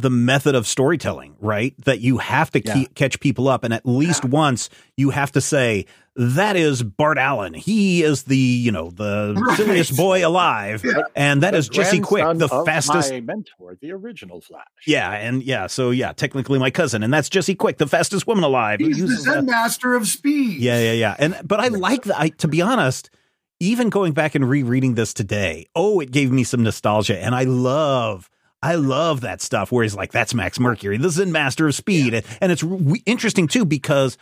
the 0.00 0.10
method 0.10 0.54
of 0.54 0.66
storytelling, 0.66 1.36
right? 1.40 1.74
That 1.84 2.00
you 2.00 2.18
have 2.18 2.50
to 2.52 2.62
Yeah. 2.64 2.74
keep, 2.74 2.94
catch 2.94 3.20
people 3.20 3.48
up, 3.48 3.64
and 3.64 3.72
at 3.74 3.86
least 3.86 4.24
once 4.24 4.68
you 4.96 5.10
have 5.10 5.32
to 5.32 5.40
say 5.40 5.86
that 6.16 6.56
is 6.56 6.82
Bart 6.82 7.16
Allen. 7.18 7.54
He 7.54 8.02
is 8.02 8.24
the 8.24 8.36
you 8.36 8.72
know 8.72 8.90
the 8.90 9.34
Right. 9.38 9.56
silliest 9.56 9.96
boy 9.96 10.26
alive, 10.26 10.82
Yeah. 10.84 11.02
and 11.14 11.42
that 11.42 11.52
The 11.52 11.58
is 11.58 11.68
Jesse 11.68 12.00
Quick, 12.00 12.24
the 12.38 12.48
fastest 12.66 13.10
My 13.12 13.20
mentor, 13.20 13.76
the 13.80 13.92
original 13.92 14.40
Flash. 14.40 14.64
Yeah, 14.86 15.10
and 15.12 15.42
yeah, 15.42 15.66
so 15.68 15.90
yeah, 15.90 16.12
technically 16.12 16.58
my 16.58 16.70
cousin, 16.70 17.02
and 17.02 17.12
that's 17.14 17.28
Jesse 17.28 17.54
Quick, 17.54 17.78
the 17.78 17.86
fastest 17.86 18.26
woman 18.26 18.42
alive. 18.44 18.80
He's 18.80 19.24
the 19.24 19.38
a- 19.38 19.42
master 19.42 19.94
of 19.94 20.08
speed. 20.08 20.60
yeah, 20.60 20.80
yeah, 20.80 20.92
yeah. 20.92 21.16
And 21.18 21.36
but 21.44 21.60
I 21.60 21.68
like 21.68 22.02
that. 22.04 22.20
I 22.20 22.28
to 22.38 22.48
be 22.48 22.60
honest, 22.60 23.08
even 23.60 23.88
going 23.88 24.12
back 24.12 24.34
and 24.34 24.48
rereading 24.48 24.94
this 24.96 25.14
today, 25.14 25.66
oh, 25.76 26.00
it 26.00 26.10
gave 26.10 26.32
me 26.32 26.44
some 26.44 26.62
nostalgia, 26.64 27.18
and 27.22 27.34
I 27.34 27.44
love. 27.44 28.28
I 28.62 28.74
love 28.74 29.22
that 29.22 29.40
stuff 29.40 29.72
where 29.72 29.82
he's 29.82 29.94
like, 29.94 30.12
"That's 30.12 30.34
Max 30.34 30.60
Mercury, 30.60 30.96
This 30.98 31.16
the 31.16 31.24
Zen 31.24 31.32
Master 31.32 31.66
of 31.66 31.74
Speed," 31.74 32.14
and, 32.14 32.26
and 32.40 32.52
it's 32.52 32.62
re- 32.62 33.02
interesting 33.06 33.48
too 33.48 33.64
because 33.64 34.18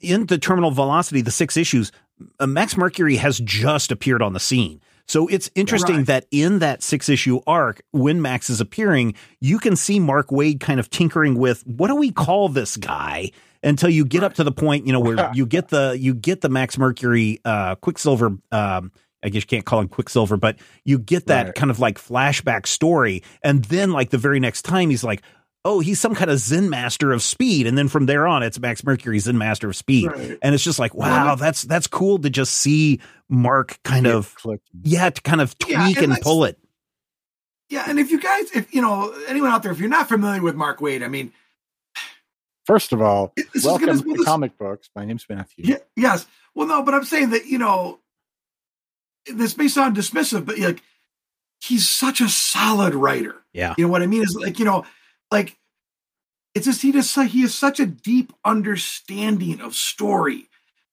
in 0.00 0.26
the 0.26 0.38
Terminal 0.38 0.70
Velocity, 0.70 1.20
the 1.22 1.30
six 1.30 1.56
issues, 1.56 1.92
uh, 2.40 2.46
Max 2.46 2.76
Mercury 2.76 3.16
has 3.16 3.38
just 3.38 3.90
appeared 3.92 4.22
on 4.22 4.32
the 4.32 4.40
scene. 4.40 4.80
So 5.06 5.26
it's 5.28 5.50
interesting 5.54 5.96
Right. 5.98 6.06
that 6.06 6.26
in 6.30 6.58
that 6.58 6.82
six 6.82 7.08
issue 7.08 7.40
arc, 7.46 7.80
when 7.92 8.20
Max 8.20 8.50
is 8.50 8.60
appearing, 8.60 9.14
you 9.40 9.58
can 9.58 9.74
see 9.74 9.98
Mark 9.98 10.28
Waid 10.28 10.60
kind 10.60 10.78
of 10.78 10.90
tinkering 10.90 11.34
with 11.36 11.62
what 11.66 11.88
do 11.88 11.94
we 11.96 12.12
call 12.12 12.48
this 12.48 12.76
guy? 12.76 13.30
until 13.64 13.90
you 13.90 14.04
get 14.04 14.22
up 14.22 14.34
to 14.34 14.44
the 14.44 14.52
point, 14.52 14.86
you 14.86 14.92
know, 14.92 15.00
where 15.00 15.30
you 15.34 15.44
get 15.44 15.66
the 15.70 15.96
you 15.98 16.14
get 16.14 16.42
the 16.42 16.48
Max 16.48 16.78
Mercury 16.78 17.40
uh 17.44 17.74
Quicksilver 17.74 18.38
um 18.52 18.92
I 19.22 19.28
guess 19.30 19.42
you 19.42 19.46
can't 19.48 19.64
call 19.64 19.80
him 19.80 19.88
Quicksilver, 19.88 20.36
but 20.36 20.56
you 20.84 20.98
get 20.98 21.26
that 21.26 21.46
Right. 21.46 21.54
kind 21.54 21.70
of 21.70 21.78
like 21.80 21.98
flashback 21.98 22.66
story. 22.66 23.22
And 23.42 23.64
then 23.64 23.92
like 23.92 24.10
the 24.10 24.18
very 24.18 24.38
next 24.40 24.62
time 24.62 24.90
he's 24.90 25.02
like, 25.04 25.22
oh, 25.64 25.80
he's 25.80 26.00
some 26.00 26.14
kind 26.14 26.30
of 26.30 26.38
Zen 26.38 26.70
master 26.70 27.12
of 27.12 27.20
speed. 27.20 27.66
And 27.66 27.76
then 27.76 27.88
from 27.88 28.06
there 28.06 28.26
on, 28.28 28.42
it's 28.44 28.58
Max 28.60 28.84
Mercury 28.84 29.18
Zen 29.18 29.36
master 29.36 29.68
of 29.68 29.76
speed. 29.76 30.06
Right. 30.12 30.38
And 30.40 30.54
it's 30.54 30.62
just 30.64 30.78
like, 30.78 30.94
wow, 30.94 31.34
that's 31.34 31.62
that's 31.62 31.86
cool 31.88 32.18
to 32.20 32.30
just 32.30 32.54
see 32.54 33.00
Mark 33.28 33.78
kind 33.82 34.06
It 34.06 34.14
of 34.14 34.34
clicked. 34.36 34.68
yeah, 34.84 35.10
to 35.10 35.20
kind 35.20 35.40
of 35.40 35.58
tweak 35.58 35.76
Yeah, 35.76 36.02
and 36.04 36.12
and 36.12 36.20
pull 36.22 36.44
it. 36.44 36.56
Yeah, 37.70 37.84
and 37.86 37.98
if 37.98 38.10
you 38.10 38.18
guys, 38.20 38.50
if 38.52 38.72
you 38.74 38.80
know 38.80 39.12
anyone 39.26 39.50
out 39.50 39.62
there, 39.62 39.72
if 39.72 39.78
you're 39.80 39.90
not 39.90 40.08
familiar 40.08 40.40
with 40.40 40.54
Mark 40.54 40.78
Waid, 40.80 41.04
I 41.04 41.08
mean, 41.08 41.32
First 42.66 42.92
of 42.92 43.00
all, 43.00 43.32
This 43.36 43.46
is 43.54 43.64
welcome 43.64 43.86
gonna- 43.86 43.98
to 44.02 44.06
well, 44.06 44.16
this- 44.16 44.26
comic 44.26 44.58
books. 44.58 44.90
My 44.94 45.04
name's 45.06 45.24
Matthew. 45.28 45.64
yeah, 45.66 45.78
yes. 45.96 46.26
Well, 46.54 46.66
no, 46.68 46.82
but 46.82 46.92
I'm 46.94 47.04
saying 47.04 47.30
that 47.30 47.46
you 47.46 47.56
know, 47.58 47.98
this 49.34 49.56
may 49.56 49.68
sound 49.68 49.96
dismissive, 49.96 50.44
but 50.44 50.58
like, 50.58 50.82
he's 51.60 51.88
such 51.88 52.20
a 52.20 52.28
solid 52.28 52.94
writer. 52.94 53.36
Yeah. 53.52 53.74
You 53.76 53.86
know 53.86 53.90
what 53.90 54.02
I 54.02 54.06
mean? 54.06 54.22
Is 54.22 54.36
like 54.40 54.58
you 54.58 54.64
know, 54.64 54.84
like 55.30 55.56
it's 56.54 56.66
just 56.66 56.82
he 56.82 56.92
just 56.92 57.18
he 57.18 57.42
has 57.42 57.54
such 57.54 57.80
a 57.80 57.86
deep 57.86 58.32
understanding 58.44 59.60
of 59.60 59.74
story 59.74 60.48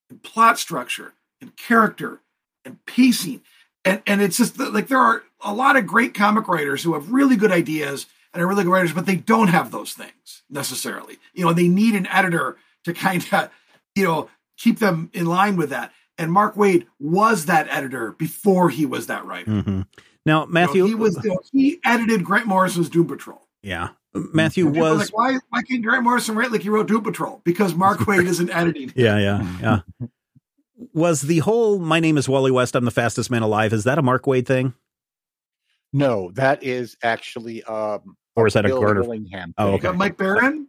and 0.10 0.22
plot 0.22 0.60
structure 0.60 1.14
and 1.42 1.56
character 1.56 2.22
and 2.64 2.84
pacing. 2.86 3.42
And 3.84 4.02
and 4.08 4.22
it's 4.22 4.38
just 4.38 4.60
like 4.60 4.88
there 4.88 5.00
are 5.00 5.24
a 5.42 5.54
lot 5.54 5.78
of 5.78 5.86
great 5.86 6.14
comic 6.14 6.48
writers 6.48 6.84
who 6.84 6.94
have 6.94 7.12
really 7.12 7.36
good 7.36 7.52
ideas 7.52 8.08
and 8.34 8.42
are 8.42 8.48
really 8.48 8.64
good 8.64 8.72
writers, 8.72 8.94
but 8.94 9.06
they 9.06 9.16
don't 9.16 9.48
have 9.48 9.72
those 9.72 9.94
things 9.94 10.44
necessarily. 10.50 11.18
You 11.34 11.46
know, 11.46 11.54
they 11.54 11.68
need 11.68 11.96
an 11.96 12.08
editor 12.08 12.58
to 12.84 12.94
kind 12.94 13.26
of, 13.32 13.50
you 13.96 14.04
know, 14.04 14.30
keep 14.58 14.80
them 14.80 15.10
in 15.14 15.26
line 15.26 15.56
with 15.56 15.70
that. 15.70 15.92
And 16.18 16.32
Mark 16.32 16.56
Waid 16.56 16.86
was 17.00 17.46
that 17.48 17.68
editor 17.70 18.14
before 18.14 18.70
he 18.70 18.86
was 18.86 19.08
that 19.08 19.26
writer. 19.26 19.52
hmm 19.52 19.82
Now, 20.26 20.42
You 20.42 20.46
know, 20.46 20.46
Matthew, 20.48 20.86
he 20.86 20.96
was 20.96 21.20
you 21.24 21.30
know, 21.32 21.40
he 21.52 21.80
edited 21.84 22.24
Grant 22.24 22.46
Morrison's 22.48 22.90
Doom 22.90 23.08
Patrol. 23.08 23.46
yeah, 23.62 23.90
Matthew 24.14 24.66
People 24.72 24.88
are 24.88 24.92
was, 24.94 25.12
like, 25.12 25.18
why 25.18 25.40
why 25.50 25.62
can't 25.64 25.84
Grant 25.84 26.04
Morrison 26.04 26.36
write 26.36 26.52
like 26.52 26.62
he 26.62 26.70
wrote 26.70 26.88
Doom 26.88 27.04
Patrol? 27.04 27.42
Because 27.44 27.76
Mark 27.76 28.00
Waid 28.08 28.26
isn't 28.26 28.50
editing. 28.50 28.94
yeah, 28.96 29.18
yeah, 29.20 29.82
yeah. 30.00 30.08
Was 30.94 31.22
the 31.24 31.40
whole 31.40 31.80
"My 31.80 32.00
name 32.00 32.18
is 32.18 32.28
Wally 32.30 32.52
West, 32.52 32.76
I'm 32.76 32.86
the 32.86 32.92
fastest 32.92 33.30
man 33.30 33.42
alive"? 33.42 33.74
Is 33.74 33.84
that 33.84 33.98
a 33.98 34.02
Mark 34.02 34.24
Waid 34.24 34.46
thing, 34.46 34.74
No, 35.92 36.32
that 36.36 36.64
is 36.64 36.96
actually 37.04 37.62
um 37.64 38.16
or 38.38 38.48
is 38.48 38.54
that 38.54 38.66
a 38.66 38.70
Bill 38.70 38.80
Gardner? 38.82 39.02
Willingham. 39.02 39.54
Oh, 39.58 39.74
okay. 39.74 39.92
Mike 39.92 40.18
Baron? 40.18 40.68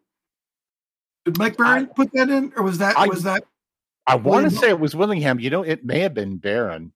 Did 1.24 1.38
Mike 1.38 1.57
Baron 1.57 1.86
put 1.88 2.12
that 2.12 2.28
in, 2.30 2.53
or 2.57 2.62
was 2.64 2.78
that 2.78 2.97
I- 2.99 3.07
was 3.09 3.22
that? 3.24 3.44
I 4.07 4.15
want 4.17 4.49
to 4.51 4.57
say 4.57 4.69
it 4.69 4.79
was 4.81 4.95
Willingham. 4.95 5.41
You 5.41 5.51
know, 5.51 5.63
it 5.63 5.85
may 5.85 6.01
have 6.01 6.15
been 6.15 6.37
Baron. 6.37 6.93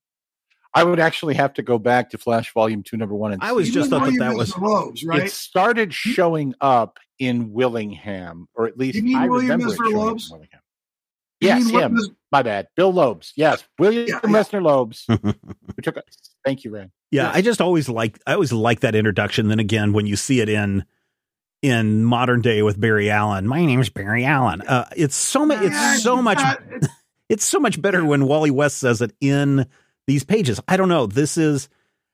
I 0.73 0.85
would 0.85 1.01
actually 1.01 1.35
have 1.35 1.53
to 1.55 1.63
go 1.63 1.79
back 1.79 2.11
to 2.11 2.19
Flash 2.19 2.53
Volume 2.55 2.85
Two, 2.85 2.97
Number 2.97 3.15
One, 3.15 3.33
and 3.33 3.43
I 3.43 3.51
was 3.53 3.67
see. 3.67 3.73
just 3.75 3.91
thought 3.91 4.05
that 4.05 4.17
that 4.21 4.35
was- 4.37 4.51
the 4.53 4.61
Loebs, 4.61 5.05
right? 5.05 5.25
It 5.25 5.33
started 5.33 5.93
showing 5.93 6.55
up 6.61 6.99
in 7.19 7.53
Willingham, 7.53 8.49
or 8.55 8.67
at 8.69 8.79
least 8.79 8.95
You 8.97 9.03
mean 9.03 9.17
I 9.17 9.27
William 9.29 9.51
remember 9.51 9.75
it 9.75 9.79
Mr. 9.79 9.91
showing 9.91 9.97
up 9.97 10.03
in 10.13 10.17
Loebs? 10.17 10.31
Willingham. 10.31 10.61
You 11.41 11.49
Yes, 11.49 11.65
mean 11.67 11.81
him. 11.81 11.95
was- 11.95 12.11
My 12.31 12.43
bad. 12.43 12.69
Bill 12.77 12.93
Loebs. 12.93 13.33
Yes, 13.35 13.65
William 13.81 14.07
Yeah, 14.07 14.21
yeah. 14.23 14.31
Messner 14.31 14.61
Loebs. 14.63 15.07
who 15.77 15.83
took 15.83 15.97
us. 15.97 16.05
Thank 16.45 16.63
you, 16.63 16.71
Rand. 16.71 16.93
Yeah, 17.11 17.25
Yes. 17.25 17.37
I 17.37 17.41
just 17.43 17.61
always 17.61 17.89
like 17.89 18.21
I 18.27 18.35
always 18.35 18.53
like 18.53 18.81
that 18.81 18.95
introduction. 18.95 19.49
Then 19.49 19.59
again, 19.59 19.93
when 19.93 20.07
you 20.07 20.15
see 20.15 20.39
it 20.41 20.49
in 20.49 20.85
in 21.63 22.05
modern 22.05 22.41
day 22.43 22.63
with 22.63 22.81
Barry 22.81 23.11
Allen, 23.11 23.49
my 23.49 23.65
name 23.67 23.81
is 23.81 23.91
Barry 23.91 24.25
Allen. 24.25 24.63
Uh, 24.63 24.89
it's 24.97 25.17
so 25.17 25.45
much. 25.45 25.61
Yeah, 25.63 25.95
It's 25.95 26.03
so 26.05 26.23
much. 26.23 26.39
not- 26.39 26.61
it's- 26.73 26.89
It's 27.31 27.45
so 27.45 27.59
much 27.61 27.81
better 27.81 28.05
when 28.05 28.27
Wally 28.27 28.51
West 28.51 28.77
says 28.79 29.01
it 29.01 29.13
in 29.21 29.67
these 30.07 30.25
pages. 30.25 30.61
I 30.69 30.77
don't 30.77 30.89
know. 30.91 31.07
This 31.07 31.39
is 31.39 31.71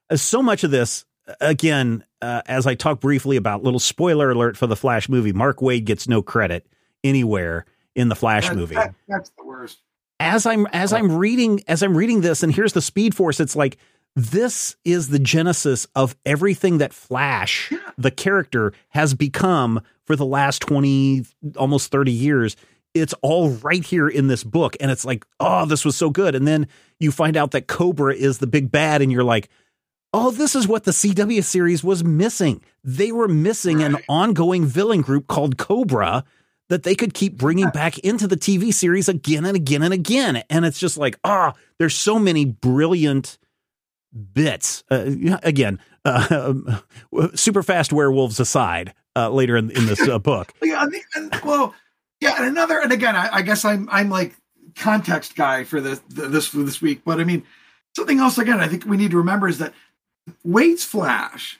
uh, 0.09 0.15
so 0.15 0.41
much 0.41 0.63
of 0.63 0.71
this. 0.71 1.03
Again, 1.41 2.05
uh, 2.21 2.41
as 2.45 2.65
I 2.65 2.75
talk 2.75 3.01
briefly 3.01 3.35
about 3.35 3.61
little 3.63 3.81
spoiler 3.81 4.31
alert 4.31 4.55
for 4.55 4.65
the 4.67 4.77
Flash 4.77 5.09
movie, 5.09 5.33
Mark 5.33 5.57
Waid 5.57 5.83
gets 5.83 6.07
no 6.07 6.21
credit 6.21 6.65
anywhere 7.03 7.65
in 7.95 8.07
the 8.07 8.15
Flash 8.15 8.47
that- 8.47 8.55
movie 8.55 8.75
that- 8.75 8.95
that's 9.09 9.29
the 9.37 9.43
worst. 9.43 9.79
as 10.21 10.45
I'm 10.45 10.67
as 10.67 10.93
I'm 10.93 11.17
reading 11.17 11.61
as 11.67 11.83
I'm 11.83 11.97
reading 11.97 12.21
this, 12.21 12.43
and 12.43 12.53
here's 12.55 12.71
the 12.73 12.81
Speed 12.81 13.13
Force. 13.13 13.39
It's 13.41 13.55
like 13.57 13.77
this 14.15 14.77
is 14.85 15.09
the 15.09 15.19
genesis 15.19 15.85
of 15.95 16.15
everything 16.25 16.77
that 16.77 16.93
Flash, 16.93 17.73
the 17.97 18.09
character, 18.11 18.71
has 18.89 19.13
become 19.13 19.81
for 20.05 20.15
the 20.15 20.25
last 20.25 20.61
twenty, 20.61 21.25
almost 21.57 21.91
thirty 21.91 22.13
years. 22.13 22.55
It's 22.99 23.13
all 23.21 23.49
right 23.49 23.83
here 23.83 24.07
in 24.07 24.27
this 24.27 24.43
book, 24.43 24.75
and 24.79 24.91
it's 24.91 25.05
like, 25.05 25.25
oh, 25.39 25.65
this 25.65 25.85
was 25.85 25.95
so 25.95 26.09
good. 26.09 26.35
And 26.35 26.47
then 26.47 26.67
you 26.99 27.11
find 27.11 27.37
out 27.37 27.51
that 27.51 27.67
Kobra 27.67 28.15
is 28.15 28.39
the 28.39 28.47
big 28.47 28.71
bad, 28.71 29.01
and 29.01 29.11
you're 29.11 29.23
like, 29.23 29.49
oh, 30.13 30.31
this 30.31 30.55
is 30.55 30.67
what 30.67 30.83
the 30.83 30.91
CW 30.91 31.43
series 31.43 31.83
was 31.83 32.03
missing. 32.03 32.61
They 32.83 33.11
were 33.11 33.27
missing 33.27 33.83
an 33.83 33.97
ongoing 34.07 34.65
villain 34.65 35.01
group 35.01 35.27
called 35.27 35.57
Kobra 35.57 36.23
that 36.69 36.83
they 36.83 36.95
could 36.95 37.13
keep 37.13 37.37
bringing 37.37 37.69
back 37.69 37.97
into 37.99 38.27
the 38.27 38.37
TV 38.37 38.73
series 38.73 39.07
again 39.07 39.45
and 39.45 39.55
again 39.55 39.83
and 39.83 39.93
again. 39.93 40.43
And 40.49 40.65
it's 40.65 40.79
just 40.79 40.97
like, 40.97 41.17
ah, 41.23 41.53
there's 41.77 41.95
so 41.95 42.19
many 42.19 42.45
brilliant 42.45 43.37
bits. 44.33 44.83
Uh, 44.91 45.37
again, 45.43 45.79
uh, 46.03 46.53
super 47.35 47.63
fast 47.63 47.93
werewolves 47.93 48.39
aside, 48.39 48.93
uh, 49.15 49.29
later 49.29 49.55
in, 49.57 49.71
in 49.71 49.85
this 49.85 50.07
uh, 50.07 50.19
book. 50.19 50.53
Yeah, 50.61 50.85
I 50.85 51.01
and, 51.15 51.41
well, 51.43 51.73
yeah, 52.21 52.35
and 52.37 52.45
another, 52.47 52.79
and 52.81 52.91
again, 52.91 53.15
I, 53.15 53.29
I 53.37 53.41
guess 53.41 53.63
I'm 53.65 53.87
I'm 53.91 54.09
like 54.09 54.35
context 54.75 55.35
guy 55.35 55.63
for 55.63 55.81
this 55.81 55.99
this 56.09 56.47
for 56.47 56.57
this 56.57 56.81
week, 56.81 57.01
but 57.05 57.19
I 57.19 57.23
mean 57.23 57.43
something 57.95 58.19
else 58.19 58.37
again. 58.37 58.59
I 58.59 58.67
think 58.67 58.85
we 58.85 58.97
need 58.97 59.11
to 59.11 59.17
remember 59.17 59.47
is 59.47 59.57
that 59.59 59.73
Waid's 60.43 60.83
Flash, 60.83 61.59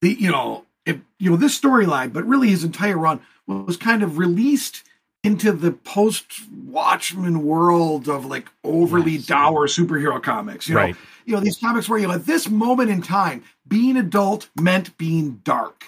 the 0.00 0.12
you 0.12 0.30
know 0.30 0.64
it, 0.86 1.00
you 1.18 1.30
know 1.30 1.36
this 1.36 1.58
storyline, 1.58 2.12
but 2.12 2.24
really 2.24 2.48
his 2.50 2.64
entire 2.64 2.98
run 2.98 3.20
was 3.46 3.76
kind 3.76 4.02
of 4.02 4.18
released 4.18 4.84
into 5.24 5.52
the 5.52 5.70
post 5.72 6.26
Watchmen 6.66 7.44
world 7.44 8.08
of 8.08 8.26
like 8.26 8.48
overly 8.64 9.12
Yes. 9.12 9.26
dour 9.26 9.66
superhero 9.68 10.20
comics. 10.22 10.68
You 10.68 10.74
know, 10.74 10.80
Right. 10.80 10.96
you 11.26 11.34
know 11.34 11.40
these 11.40 11.58
comics 11.58 11.88
where 11.88 11.98
you 11.98 12.08
know 12.08 12.14
at 12.14 12.26
this 12.26 12.48
moment 12.50 12.90
in 12.90 13.02
time, 13.02 13.44
being 13.68 13.96
adult 13.96 14.48
meant 14.60 14.96
being 14.98 15.40
dark. 15.44 15.84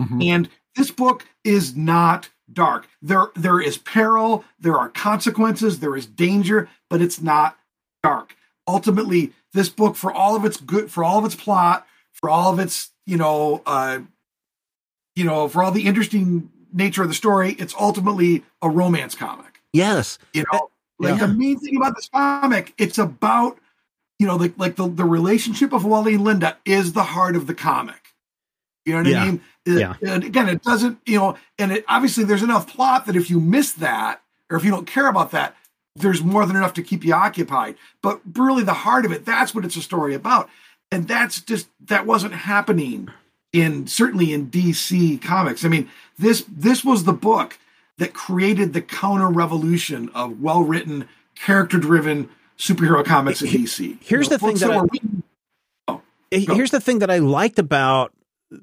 Mhm. 0.00 0.24
And 0.30 0.48
this 0.80 0.90
book 0.90 1.26
is 1.44 1.76
not 1.76 2.30
dark. 2.52 2.88
There, 3.02 3.26
there 3.36 3.60
is 3.60 3.76
peril, 3.78 4.44
there 4.58 4.76
are 4.76 4.88
consequences, 4.88 5.78
there 5.78 5.94
is 5.94 6.06
danger, 6.06 6.68
but 6.88 7.00
it's 7.02 7.20
not 7.20 7.56
dark. 8.02 8.34
Ultimately, 8.66 9.32
this 9.52 9.68
book, 9.68 9.94
for 9.94 10.10
all 10.12 10.34
of 10.36 10.44
its 10.44 10.56
good, 10.56 10.90
for 10.90 11.04
all 11.04 11.18
of 11.18 11.24
its 11.24 11.34
plot, 11.34 11.86
for 12.12 12.30
all 12.30 12.52
of 12.52 12.58
its, 12.58 12.90
you 13.06 13.16
know, 13.16 13.62
uh, 13.66 14.00
you 15.14 15.24
know, 15.24 15.48
for 15.48 15.62
all 15.62 15.70
the 15.70 15.86
interesting 15.86 16.50
nature 16.72 17.02
of 17.02 17.08
the 17.08 17.14
story, 17.14 17.56
it's 17.58 17.74
ultimately 17.78 18.42
a 18.62 18.70
romance 18.70 19.14
comic. 19.14 19.60
Yes. 19.72 20.18
You 20.32 20.44
know, 20.52 20.70
like 20.98 21.18
Yeah. 21.20 21.26
the 21.26 21.34
main 21.34 21.58
thing 21.58 21.76
about 21.76 21.94
this 21.96 22.08
comic, 22.08 22.72
it's 22.78 22.98
about, 22.98 23.58
you 24.18 24.26
know, 24.26 24.36
like 24.36 24.54
like 24.56 24.76
the, 24.76 24.88
the 24.88 25.04
relationship 25.04 25.72
of 25.72 25.84
Wally 25.84 26.14
and 26.14 26.24
Linda 26.24 26.56
is 26.64 26.92
the 26.92 27.02
heart 27.02 27.36
of 27.36 27.46
the 27.46 27.54
comic. 27.54 28.14
You 28.84 28.94
know 28.94 29.00
what 29.00 29.08
Yeah. 29.10 29.22
I 29.22 29.26
mean? 29.26 29.40
It- 29.66 29.78
Yeah. 29.78 29.94
And 30.06 30.24
again, 30.24 30.48
it 30.48 30.62
doesn't, 30.62 30.98
you 31.06 31.18
know, 31.18 31.36
and 31.58 31.72
it 31.72 31.84
obviously 31.88 32.24
there's 32.24 32.42
enough 32.42 32.66
plot 32.66 33.06
that 33.06 33.16
if 33.16 33.30
you 33.30 33.40
miss 33.40 33.72
that 33.72 34.22
or 34.50 34.56
if 34.56 34.64
you 34.64 34.70
don't 34.70 34.86
care 34.86 35.08
about 35.08 35.30
that, 35.32 35.54
there's 35.96 36.22
more 36.22 36.46
than 36.46 36.56
enough 36.56 36.72
to 36.74 36.82
keep 36.82 37.04
you 37.04 37.12
occupied. 37.12 37.76
But 38.02 38.20
really, 38.34 38.62
the 38.62 38.72
heart 38.72 39.04
of 39.04 39.12
it, 39.12 39.24
that's 39.24 39.54
what 39.54 39.64
it's 39.64 39.76
a 39.76 39.82
story 39.82 40.14
about. 40.14 40.48
And 40.92 41.06
that's 41.06 41.40
just 41.40 41.68
that 41.86 42.06
wasn't 42.06 42.34
happening 42.34 43.08
in 43.52 43.86
certainly 43.86 44.32
in 44.32 44.46
DC 44.50 45.20
comics. 45.20 45.64
I 45.64 45.68
mean, 45.68 45.88
this 46.18 46.44
this 46.48 46.84
was 46.84 47.04
the 47.04 47.12
book 47.12 47.58
that 47.98 48.14
created 48.14 48.72
the 48.72 48.80
counter 48.80 49.28
revolution 49.28 50.08
of 50.14 50.40
well 50.40 50.62
written, 50.62 51.06
character 51.34 51.78
driven 51.78 52.28
superhero 52.58 53.04
comics 53.04 53.42
in 53.42 53.48
DC. 53.50 53.98
Here's 54.02 54.26
You 54.26 54.30
know, 54.30 54.36
the 54.36 54.38
thing 54.38 54.54
that 54.56 54.70
I- 55.88 55.98
Eh, 56.32 56.44
Here's 56.48 56.70
the 56.70 56.80
thing 56.80 57.00
that 57.00 57.10
I 57.10 57.18
liked 57.18 57.58
about 57.58 58.12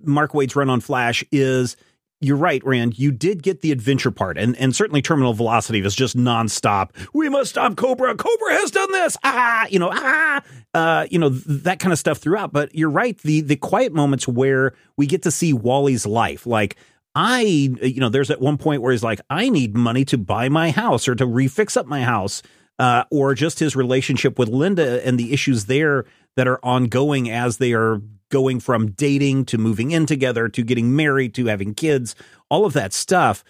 Mark 0.03 0.33
Waid's 0.33 0.55
run 0.55 0.69
on 0.69 0.81
Flash 0.81 1.23
is 1.31 1.77
you're 2.19 2.37
right, 2.37 2.63
Rand. 2.65 2.97
You 2.97 3.11
did 3.11 3.43
get 3.43 3.61
the 3.61 3.71
adventure 3.71 4.09
part, 4.09 4.37
and 4.37 4.55
and 4.57 4.75
certainly 4.75 5.01
Terminal 5.01 5.33
Velocity 5.33 5.81
was 5.81 5.95
just 5.95 6.17
nonstop. 6.17 6.89
We 7.13 7.29
must 7.29 7.51
stop 7.51 7.73
Kobra. 7.73 8.15
Kobra 8.15 8.51
has 8.51 8.71
done 8.71 8.91
this. 8.91 9.17
Ah, 9.23 9.67
you 9.69 9.77
know, 9.77 9.91
ah, 9.93 10.41
uh, 10.73 11.05
you 11.11 11.19
know 11.19 11.29
th- 11.29 11.43
that 11.45 11.79
kind 11.79 11.93
of 11.93 11.99
stuff 11.99 12.17
throughout. 12.17 12.51
But 12.51 12.73
you're 12.73 12.89
right. 12.89 13.17
The 13.19 13.41
the 13.41 13.55
quiet 13.55 13.93
moments 13.93 14.27
where 14.27 14.73
we 14.97 15.05
get 15.05 15.23
to 15.23 15.31
see 15.31 15.53
Wally's 15.53 16.05
life, 16.05 16.45
like. 16.45 16.77
I, 17.19 17.39
you 17.39 17.99
know, 17.99 18.09
there's 18.09 18.29
at 18.29 18.39
one 18.39 18.59
point 18.59 18.83
where 18.83 18.91
he's 18.91 19.01
like, 19.01 19.19
I 19.27 19.49
need 19.49 19.75
money 19.75 20.05
to 20.05 20.19
buy 20.19 20.49
my 20.49 20.69
house 20.69 21.07
or 21.07 21.15
to 21.15 21.25
refix 21.25 21.75
up 21.75 21.87
my 21.87 22.03
house, 22.03 22.43
uh, 22.77 23.05
or 23.09 23.33
just 23.33 23.57
his 23.57 23.75
relationship 23.75 24.37
with 24.37 24.49
Linda 24.49 25.03
and 25.03 25.19
the 25.19 25.33
issues 25.33 25.65
there 25.65 26.05
that 26.37 26.47
are 26.47 26.63
ongoing 26.63 27.29
as 27.29 27.57
they 27.57 27.73
are 27.73 27.99
going 28.29 28.59
from 28.59 28.91
dating 28.91 29.43
to 29.45 29.57
moving 29.57 29.91
in 29.91 30.05
together 30.05 30.47
to 30.47 30.61
getting 30.61 30.95
married 30.95 31.33
to 31.33 31.47
having 31.47 31.73
kids, 31.73 32.15
all 32.49 32.65
of 32.65 32.73
that 32.73 32.93
stuff. 32.93 33.43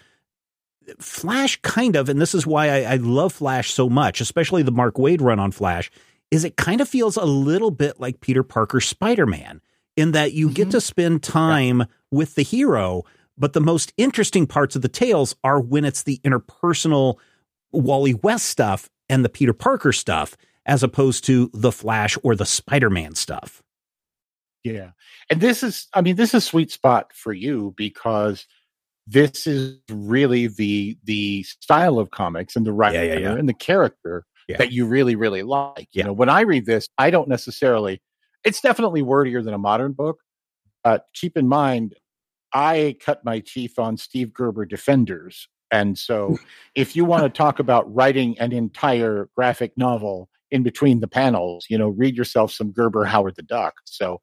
Flash 0.98 1.60
kind 1.62 1.96
of, 1.96 2.08
and 2.08 2.20
this 2.20 2.34
is 2.34 2.46
why 2.46 2.70
I, 2.70 2.94
I 2.94 2.96
love 2.96 3.34
Flash 3.34 3.70
so 3.70 3.90
much, 3.90 4.20
especially 4.22 4.62
the 4.62 4.72
Mark 4.72 4.94
Waid 4.94 5.20
run 5.20 5.38
on 5.38 5.52
Flash, 5.52 5.90
is 6.30 6.44
it 6.44 6.56
kind 6.56 6.80
of 6.80 6.88
feels 6.88 7.16
a 7.16 7.24
little 7.24 7.70
bit 7.70 8.00
like 8.00 8.20
Peter 8.20 8.42
Parker's 8.42 8.86
Spider 8.86 9.26
Man 9.26 9.60
in 9.96 10.12
that 10.12 10.32
you 10.32 10.48
get 10.48 10.64
mm-hmm. 10.64 10.70
to 10.70 10.80
spend 10.80 11.22
time 11.22 11.84
with 12.10 12.36
the 12.36 12.42
hero, 12.42 13.04
but 13.36 13.52
the 13.52 13.60
most 13.60 13.92
interesting 13.98 14.46
parts 14.46 14.76
of 14.76 14.82
the 14.82 14.88
tales 14.88 15.36
are 15.44 15.60
when 15.60 15.84
it's 15.84 16.04
the 16.04 16.20
interpersonal 16.24 17.16
Wally 17.70 18.14
West 18.14 18.46
stuff 18.46 18.88
and 19.10 19.24
the 19.24 19.28
Peter 19.28 19.52
Parker 19.52 19.92
stuff, 19.92 20.36
as 20.68 20.82
opposed 20.82 21.24
to 21.24 21.50
the 21.54 21.72
Flash 21.72 22.16
or 22.22 22.36
the 22.36 22.46
Spider 22.46 22.90
Man 22.90 23.14
stuff. 23.14 23.62
Yeah. 24.62 24.90
And 25.30 25.40
this 25.40 25.62
is, 25.62 25.88
I 25.94 26.02
mean, 26.02 26.16
this 26.16 26.30
is 26.30 26.34
a 26.34 26.40
sweet 26.46 26.70
spot 26.70 27.12
for 27.14 27.32
you 27.32 27.74
because 27.76 28.46
this 29.06 29.46
is 29.46 29.78
really 29.90 30.46
the 30.46 30.98
the 31.04 31.42
style 31.44 31.98
of 31.98 32.10
comics 32.10 32.54
and 32.54 32.66
the 32.66 32.72
writer 32.72 33.02
yeah, 33.02 33.18
yeah. 33.18 33.32
and 33.32 33.48
the 33.48 33.54
character 33.54 34.26
Yeah. 34.46 34.58
that 34.58 34.70
you 34.70 34.84
really, 34.86 35.16
really 35.16 35.42
like. 35.42 35.88
You 35.92 36.04
know, 36.04 36.12
when 36.12 36.28
I 36.28 36.42
read 36.42 36.66
this, 36.66 36.88
I 36.98 37.10
don't 37.10 37.28
necessarily 37.28 38.02
it's 38.44 38.60
definitely 38.60 39.02
wordier 39.02 39.42
than 39.42 39.54
a 39.54 39.58
modern 39.58 39.92
book. 39.92 40.18
But 40.84 41.06
keep 41.14 41.36
in 41.36 41.48
mind, 41.48 41.94
I 42.52 42.96
cut 43.00 43.24
my 43.24 43.40
teeth 43.40 43.78
on 43.78 43.96
Steve 43.96 44.34
Gerber 44.34 44.66
Defenders. 44.66 45.48
And 45.70 45.98
so 45.98 46.36
if 46.74 46.94
you 46.94 47.06
want 47.06 47.22
to 47.22 47.30
talk 47.30 47.58
about 47.58 47.92
writing 47.92 48.38
an 48.38 48.52
entire 48.52 49.30
graphic 49.34 49.72
novel 49.76 50.28
in 50.50 50.62
between 50.62 51.00
the 51.00 51.08
panels, 51.08 51.66
you 51.68 51.78
know, 51.78 51.88
read 51.88 52.16
yourself 52.16 52.52
some 52.52 52.70
Gerber 52.72 53.04
Howard 53.04 53.36
the 53.36 53.42
Duck. 53.42 53.74
So 53.84 54.20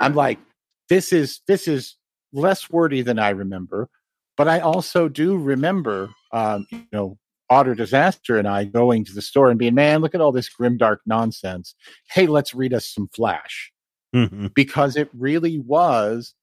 I'm 0.00 0.14
like, 0.14 0.38
this 0.88 1.12
is 1.12 1.40
this 1.46 1.68
is 1.68 1.96
less 2.32 2.70
wordy 2.70 3.02
than 3.02 3.18
I 3.18 3.30
remember, 3.30 3.88
but 4.36 4.48
I 4.48 4.60
also 4.60 5.08
do 5.08 5.36
remember, 5.36 6.10
um, 6.32 6.66
you 6.70 6.86
know, 6.92 7.18
Otter 7.48 7.74
Disaster 7.74 8.36
and 8.38 8.48
I 8.48 8.64
going 8.64 9.04
to 9.04 9.12
the 9.12 9.22
store 9.22 9.50
and 9.50 9.58
being, 9.58 9.74
man, 9.74 10.00
look 10.00 10.14
at 10.14 10.20
all 10.20 10.32
this 10.32 10.48
grim 10.48 10.76
dark 10.76 11.00
nonsense. 11.06 11.74
Hey, 12.10 12.26
let's 12.26 12.54
read 12.54 12.74
us 12.74 12.88
some 12.88 13.08
Flash 13.14 13.72
Mm-hmm. 14.14 14.46
because 14.54 14.96
it 14.96 15.10
really 15.12 15.58
was 15.58 16.34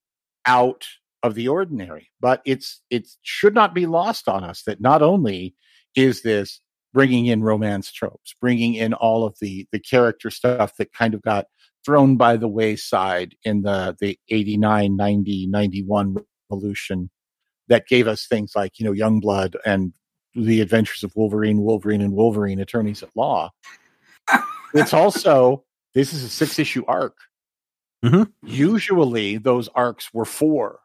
out 0.45 0.85
of 1.23 1.33
the 1.33 1.47
ordinary. 1.47 2.11
But 2.19 2.41
it's 2.45 2.81
it 2.91 3.07
should 3.23 3.55
not 3.55 3.73
be 3.73 3.87
lost 3.87 4.27
on 4.27 4.43
us 4.43 4.63
that 4.63 4.79
not 4.81 5.01
only 5.01 5.55
is 5.95 6.21
this 6.21 6.59
bringing 6.93 7.25
in 7.25 7.41
romance 7.43 7.91
tropes, 7.91 8.35
bringing 8.39 8.75
in 8.75 8.93
all 8.93 9.25
of 9.25 9.35
the 9.41 9.67
the 9.71 9.79
character 9.79 10.29
stuff 10.29 10.75
that 10.77 10.93
kind 10.93 11.13
of 11.13 11.21
got 11.21 11.47
thrown 11.83 12.15
by 12.15 12.37
the 12.37 12.47
wayside 12.47 13.35
in 13.43 13.63
the 13.63 13.95
the 13.99 14.17
89 14.29 14.95
90 14.95 15.47
91 15.47 16.17
revolution 16.49 17.09
that 17.67 17.87
gave 17.87 18.07
us 18.07 18.27
things 18.27 18.53
like 18.55 18.79
you 18.79 18.85
know 18.85 18.93
youngblood 18.93 19.55
and 19.65 19.93
the 20.35 20.61
adventures 20.61 21.03
of 21.03 21.11
wolverine 21.15 21.61
wolverine 21.61 22.01
and 22.01 22.13
wolverine 22.13 22.59
attorneys 22.59 23.03
at 23.03 23.09
law. 23.15 23.51
It's 24.73 24.93
also 24.93 25.63
this 25.93 26.13
is 26.13 26.23
a 26.23 26.29
six 26.29 26.57
issue 26.59 26.83
arc. 26.87 27.17
Mhm. 28.03 28.33
usually 28.43 29.37
those 29.37 29.69
arcs 29.69 30.13
were 30.13 30.25
four 30.25 30.79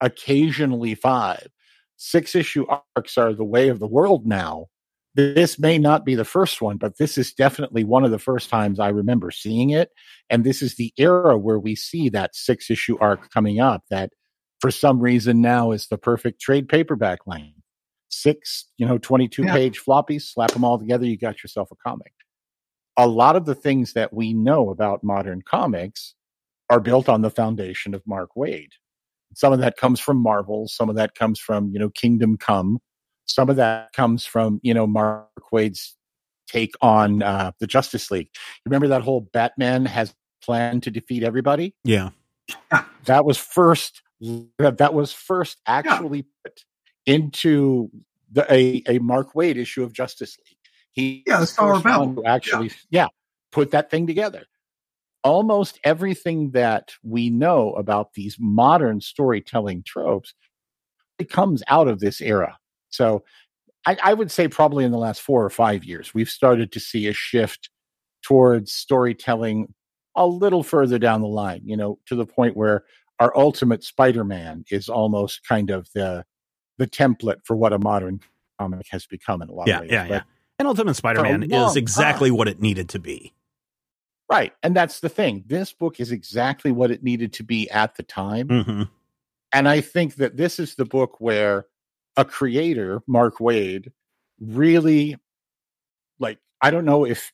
occasionally 0.00 0.94
five. 0.96 1.48
Six 1.96 2.34
issue 2.34 2.66
arcs 2.96 3.16
are 3.16 3.32
the 3.32 3.44
way 3.44 3.68
of 3.68 3.78
the 3.78 3.86
world 3.86 4.26
now 4.26 4.66
this 5.14 5.58
may 5.58 5.78
not 5.78 6.04
be 6.04 6.14
the 6.14 6.24
first 6.24 6.60
one 6.60 6.76
but 6.76 6.98
this 6.98 7.16
is 7.16 7.32
definitely 7.32 7.84
one 7.84 8.04
of 8.04 8.10
the 8.10 8.18
first 8.18 8.50
times 8.50 8.80
i 8.80 8.88
remember 8.88 9.30
seeing 9.30 9.70
it. 9.70 9.90
And 10.30 10.42
this 10.44 10.62
is 10.62 10.76
the 10.76 10.92
era 10.96 11.36
where 11.36 11.58
we 11.58 11.76
see 11.76 12.08
that 12.10 12.34
six 12.34 12.70
issue 12.70 12.96
arc 13.00 13.30
coming 13.30 13.60
up 13.60 13.82
that 13.90 14.10
for 14.60 14.70
some 14.70 14.98
reason 15.00 15.40
now 15.40 15.70
is 15.72 15.86
the 15.88 15.98
perfect 15.98 16.40
trade 16.40 16.68
paperback 16.68 17.26
lane 17.26 17.54
six 18.08 18.66
you 18.78 18.86
know 18.86 18.98
22 18.98 19.42
Yeah. 19.44 19.52
page 19.52 19.80
floppies 19.84 20.22
slap 20.22 20.52
them 20.52 20.64
all 20.64 20.78
together 20.78 21.04
you 21.06 21.16
got 21.18 21.42
yourself 21.42 21.68
a 21.72 21.76
comic. 21.76 22.12
A 22.96 23.08
lot 23.08 23.34
of 23.36 23.44
the 23.44 23.54
things 23.56 23.92
that 23.94 24.12
we 24.12 24.32
know 24.32 24.70
about 24.70 25.02
modern 25.02 25.42
comics 25.42 26.14
are 26.70 26.80
built 26.80 27.08
on 27.08 27.22
the 27.22 27.30
foundation 27.30 27.92
of 27.94 28.02
mark 28.06 28.30
waid 28.36 28.68
some 29.34 29.52
of 29.52 29.58
that 29.58 29.76
comes 29.76 30.00
from 30.00 30.16
marvel 30.16 30.66
some 30.68 30.88
of 30.88 30.96
that 30.96 31.14
comes 31.14 31.38
from 31.38 31.70
you 31.70 31.78
know 31.78 31.90
kingdom 31.90 32.36
come 32.38 32.78
some 33.26 33.48
of 33.50 33.56
that 33.56 33.92
comes 33.92 34.24
from 34.26 34.60
you 34.62 34.74
know 34.74 34.86
mark 34.86 35.28
waid's 35.52 35.96
take 36.46 36.74
on 36.80 37.22
uh, 37.22 37.50
the 37.60 37.66
justice 37.66 38.10
league 38.10 38.28
remember 38.66 38.88
that 38.88 39.02
whole 39.02 39.28
batman 39.32 39.86
has 39.86 40.14
planned 40.42 40.82
to 40.82 40.90
defeat 40.90 41.22
everybody 41.22 41.74
Yeah. 41.84 42.10
that 43.06 43.24
was 43.24 43.38
first 43.38 44.02
that 44.58 44.78
that 44.78 44.94
was 44.94 45.12
first 45.12 45.58
actually 45.66 46.26
put 46.44 46.60
into 47.06 47.90
the, 48.32 48.46
a, 48.52 48.82
a 48.88 48.98
Mark 48.98 49.34
Waid 49.34 49.56
issue 49.56 49.82
of 49.82 49.92
Justice 49.92 50.36
League. 50.38 50.56
He 50.92 51.22
Yeah, 51.26 51.36
the 51.36 51.40
was 51.40 51.52
Star 51.52 51.74
of 51.74 51.82
first 51.82 51.98
one 51.98 52.08
Babel. 52.10 52.22
to 52.22 52.28
actually 52.28 52.70
yeah. 52.90 53.08
put 53.52 53.70
that 53.72 53.90
thing 53.90 54.06
together. 54.06 54.44
Almost 55.22 55.78
everything 55.84 56.50
that 56.52 56.92
we 57.02 57.30
know 57.30 57.72
about 57.72 58.14
these 58.14 58.36
modern 58.38 59.00
storytelling 59.00 59.82
tropes 59.84 60.34
it 61.18 61.30
comes 61.30 61.62
out 61.68 61.86
of 61.88 62.00
this 62.00 62.20
era. 62.20 62.58
So 62.94 63.24
I, 63.86 63.96
I 64.02 64.14
would 64.14 64.30
say 64.30 64.48
probably 64.48 64.84
in 64.84 64.92
the 64.92 64.98
last 64.98 65.20
four 65.20 65.44
or 65.44 65.50
five 65.50 65.84
years, 65.84 66.14
we've 66.14 66.30
started 66.30 66.72
to 66.72 66.80
see 66.80 67.06
a 67.08 67.12
shift 67.12 67.70
towards 68.22 68.72
storytelling 68.72 69.74
a 70.16 70.26
little 70.26 70.62
further 70.62 70.98
down 70.98 71.20
the 71.20 71.26
line, 71.28 71.60
you 71.64 71.76
know, 71.76 71.98
to 72.06 72.14
the 72.14 72.24
point 72.24 72.56
where 72.56 72.84
our 73.20 73.36
ultimate 73.36 73.82
Spider-Man 73.84 74.64
is 74.70 74.88
almost 74.88 75.46
kind 75.46 75.70
of 75.70 75.88
the 75.94 76.24
the 76.78 76.86
template 76.86 77.44
for 77.44 77.54
what 77.56 77.72
a 77.72 77.78
modern 77.78 78.20
comic 78.58 78.86
has 78.90 79.06
become 79.06 79.42
in 79.42 79.48
a 79.48 79.52
lot 79.52 79.68
Yeah. 79.68 79.76
of 79.76 79.80
ways. 79.82 79.90
Yeah. 79.92 80.08
But- 80.08 80.14
Yeah. 80.14 80.22
And 80.60 80.68
Ultimate 80.68 80.94
Spider 80.94 81.22
Man 81.22 81.42
is 81.52 81.74
exactly 81.76 82.30
what 82.30 82.46
it 82.46 82.60
needed 82.62 82.88
to 82.90 83.00
be. 83.00 83.34
Right. 84.30 84.52
And 84.62 84.74
that's 84.74 85.00
the 85.00 85.08
thing. 85.08 85.42
This 85.46 85.72
book 85.72 85.98
is 86.00 86.12
exactly 86.12 86.70
what 86.72 86.90
it 86.92 87.02
needed 87.02 87.32
to 87.34 87.42
be 87.42 87.68
at 87.70 87.96
the 87.96 88.04
time. 88.04 88.48
hmm 88.48 88.82
And 89.52 89.68
I 89.68 89.80
think 89.80 90.14
that 90.16 90.36
this 90.36 90.58
is 90.60 90.76
the 90.76 90.84
book 90.84 91.20
where 91.20 91.66
a 92.16 92.24
creator, 92.24 93.02
Mark 93.06 93.38
Waid, 93.38 93.92
really 94.40 95.16
like 96.18 96.38
I 96.60 96.70
don't 96.70 96.84
know 96.84 97.04
if 97.04 97.32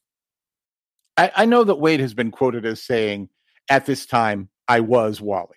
I, 1.16 1.32
I 1.36 1.44
know 1.46 1.64
that 1.64 1.76
Waid 1.76 2.00
has 2.00 2.14
been 2.14 2.30
quoted 2.30 2.64
as 2.64 2.82
saying, 2.82 3.28
at 3.68 3.86
this 3.86 4.06
time, 4.06 4.48
I 4.68 4.80
was 4.80 5.20
Wally. 5.20 5.56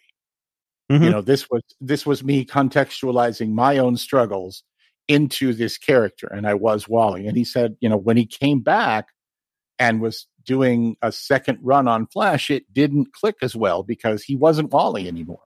Mhm. 0.91 1.03
You 1.05 1.09
know, 1.09 1.21
this 1.21 1.49
was 1.49 1.63
this 1.79 2.05
was 2.05 2.23
me 2.23 2.45
contextualizing 2.45 3.53
my 3.53 3.77
own 3.77 3.97
struggles 3.97 4.63
into 5.07 5.53
this 5.53 5.77
character, 5.77 6.27
and 6.27 6.47
I 6.47 6.53
was 6.53 6.87
Wally. 6.87 7.27
And 7.27 7.37
he 7.37 7.43
said, 7.43 7.75
you 7.79 7.89
know, 7.89 7.97
when 7.97 8.17
he 8.17 8.25
came 8.25 8.59
back 8.61 9.07
and 9.79 10.01
was 10.01 10.27
doing 10.45 10.97
a 11.01 11.11
second 11.11 11.59
run 11.61 11.87
on 11.87 12.07
Flash, 12.07 12.51
it 12.51 12.71
didn't 12.73 13.13
click 13.13 13.37
as 13.41 13.55
well 13.55 13.83
because 13.83 14.23
he 14.23 14.35
wasn't 14.35 14.71
Wally 14.71 15.07
anymore. 15.07 15.39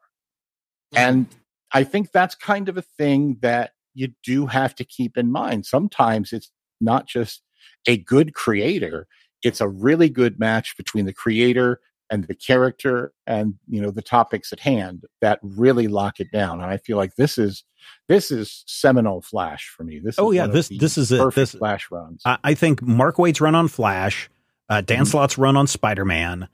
And 0.96 1.28
I 1.74 1.84
think 1.84 2.12
that's 2.12 2.36
kind 2.36 2.70
of 2.70 2.78
a 2.78 2.82
thing 2.82 3.38
that 3.42 3.72
you 3.94 4.10
do 4.24 4.46
have 4.48 4.76
to 4.76 4.84
keep 4.86 5.18
in 5.18 5.32
mind. 5.32 5.66
Sometimes 5.66 6.32
it's 6.34 6.52
not 6.80 7.08
just 7.08 7.42
a 7.88 7.98
good 7.98 8.34
creator, 8.34 9.08
it's 9.44 9.62
a 9.62 9.68
really 9.68 10.10
good 10.10 10.40
match 10.40 10.76
between 10.78 11.06
the 11.06 11.14
creator 11.14 11.80
and 12.10 12.24
the 12.28 12.36
character 12.36 13.12
and 13.26 13.56
you 13.68 13.82
know 13.82 13.92
the 13.92 14.02
topics 14.02 14.54
at 14.54 14.62
hand 14.62 15.04
that 15.20 15.40
really 15.44 15.90
lock 15.90 16.22
it 16.22 16.32
down 16.32 16.62
and 16.62 16.72
i 16.72 16.78
feel 16.78 16.96
like 16.96 17.14
this 17.18 17.38
is 17.38 17.66
this 18.08 18.32
is 18.32 18.64
seminal 18.66 19.22
flash 19.22 19.68
for 19.76 19.84
me 19.84 20.00
this 20.00 20.16
Oh, 20.18 20.32
yeah, 20.32 20.48
this- 20.48 20.70
this 20.70 20.98
is 20.98 21.12
it. 21.12 21.36
This- 21.36 21.52
flash 21.52 21.92
runs 21.92 22.22
I, 22.26 22.38
I 22.46 22.54
think 22.54 22.82
Mark 22.82 23.18
Waid's 23.20 23.42
run 23.42 23.56
on 23.56 23.68
Flash, 23.68 24.30
uh, 24.70 24.80
Dan 24.80 25.04
Mhm. 25.04 25.08
Slott's 25.08 25.38
run 25.38 25.58
on 25.58 25.68
Spider 25.68 26.06
Man. 26.06 26.48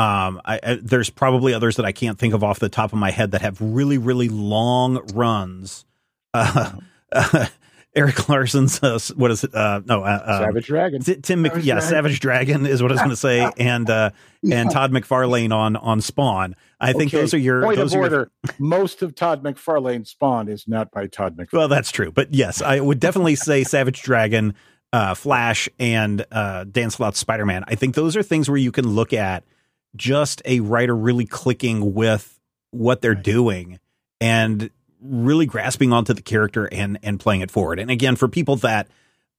Um, 0.00 0.40
I, 0.46 0.60
I, 0.62 0.78
there's 0.82 1.10
probably 1.10 1.52
others 1.52 1.76
that 1.76 1.84
I 1.84 1.92
can't 1.92 2.18
think 2.18 2.32
of 2.32 2.42
off 2.42 2.58
the 2.58 2.70
top 2.70 2.94
of 2.94 2.98
my 2.98 3.10
head 3.10 3.32
that 3.32 3.42
have 3.42 3.60
really, 3.60 3.98
really 3.98 4.30
long 4.30 4.96
runs. 5.12 5.84
Uh, 6.32 6.76
Erik 7.94 8.26
Larsen's, 8.28 8.82
uh, 8.82 8.98
what 9.16 9.30
is 9.30 9.44
it? 9.44 9.54
Uh, 9.54 9.82
no, 9.84 10.02
uh, 10.02 10.22
um, 10.24 10.42
savage 10.44 10.66
dragon 10.66 11.02
T- 11.02 11.16
Tim, 11.16 11.42
Mc, 11.42 11.52
Savage 11.52 11.66
yeah, 11.66 11.74
Dragon. 11.74 11.90
Savage 11.90 12.20
Dragon 12.20 12.66
is 12.66 12.82
what 12.82 12.92
I 12.92 12.94
was 12.94 13.00
going 13.00 13.10
to 13.10 13.16
say, 13.16 13.50
and 13.58 13.90
uh, 13.90 14.10
and 14.50 14.70
Todd 14.70 14.90
McFarlane 14.92 15.52
on 15.52 15.76
on 15.76 16.00
Spawn. 16.00 16.54
I 16.80 16.92
think 16.92 17.12
Okay, 17.12 17.20
those 17.20 17.34
are 17.34 17.38
your 17.38 17.62
point 17.62 17.76
those 17.76 17.92
of 17.92 18.00
are 18.00 18.08
your, 18.08 18.30
most 18.58 19.02
of 19.02 19.14
todd 19.14 19.42
mcfarlane's 19.42 20.10
spawn 20.10 20.48
is 20.48 20.66
not 20.66 20.90
by 20.92 21.08
todd 21.08 21.36
mcfarlane 21.36 21.52
Well, 21.52 21.68
that's 21.68 21.90
true, 21.90 22.10
but 22.10 22.32
yes, 22.32 22.62
I 22.62 22.80
would 22.80 23.00
definitely 23.00 23.34
say 23.34 23.64
Savage 23.64 24.00
Dragon, 24.00 24.54
uh, 24.94 25.14
Flash, 25.14 25.68
and 25.78 26.24
uh, 26.30 26.64
Dan 26.64 26.90
Slott's 26.90 27.18
Spider 27.18 27.44
Man. 27.44 27.64
I 27.66 27.74
think 27.74 27.96
those 27.96 28.16
are 28.16 28.22
things 28.22 28.48
where 28.48 28.56
you 28.56 28.72
can 28.72 28.88
look 28.88 29.12
at 29.12 29.44
just 29.96 30.42
a 30.44 30.60
writer 30.60 30.94
really 30.94 31.26
clicking 31.26 31.94
with 31.94 32.38
what 32.70 33.02
they're 33.02 33.14
doing 33.14 33.78
and 34.20 34.70
really 35.00 35.46
grasping 35.46 35.92
onto 35.92 36.12
the 36.12 36.22
character 36.22 36.66
and 36.66 36.98
and 37.02 37.18
playing 37.18 37.40
it 37.40 37.50
forward. 37.50 37.78
And 37.78 37.90
again, 37.90 38.16
for 38.16 38.28
people 38.28 38.56
that 38.56 38.88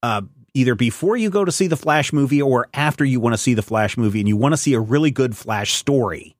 uh, 0.03 0.21
either 0.53 0.75
before 0.75 1.15
you 1.15 1.29
go 1.29 1.45
to 1.45 1.51
see 1.51 1.67
the 1.67 1.77
Flash 1.77 2.11
movie 2.11 2.41
or 2.41 2.67
after 2.73 3.05
you 3.05 3.19
want 3.19 3.33
to 3.33 3.37
see 3.37 3.53
the 3.53 3.61
Flash 3.61 3.97
movie 3.97 4.19
and 4.19 4.27
you 4.27 4.37
want 4.37 4.53
to 4.53 4.57
see 4.57 4.73
a 4.73 4.79
really 4.79 5.11
good 5.11 5.35
Flash 5.37 5.73
story. 5.73 6.35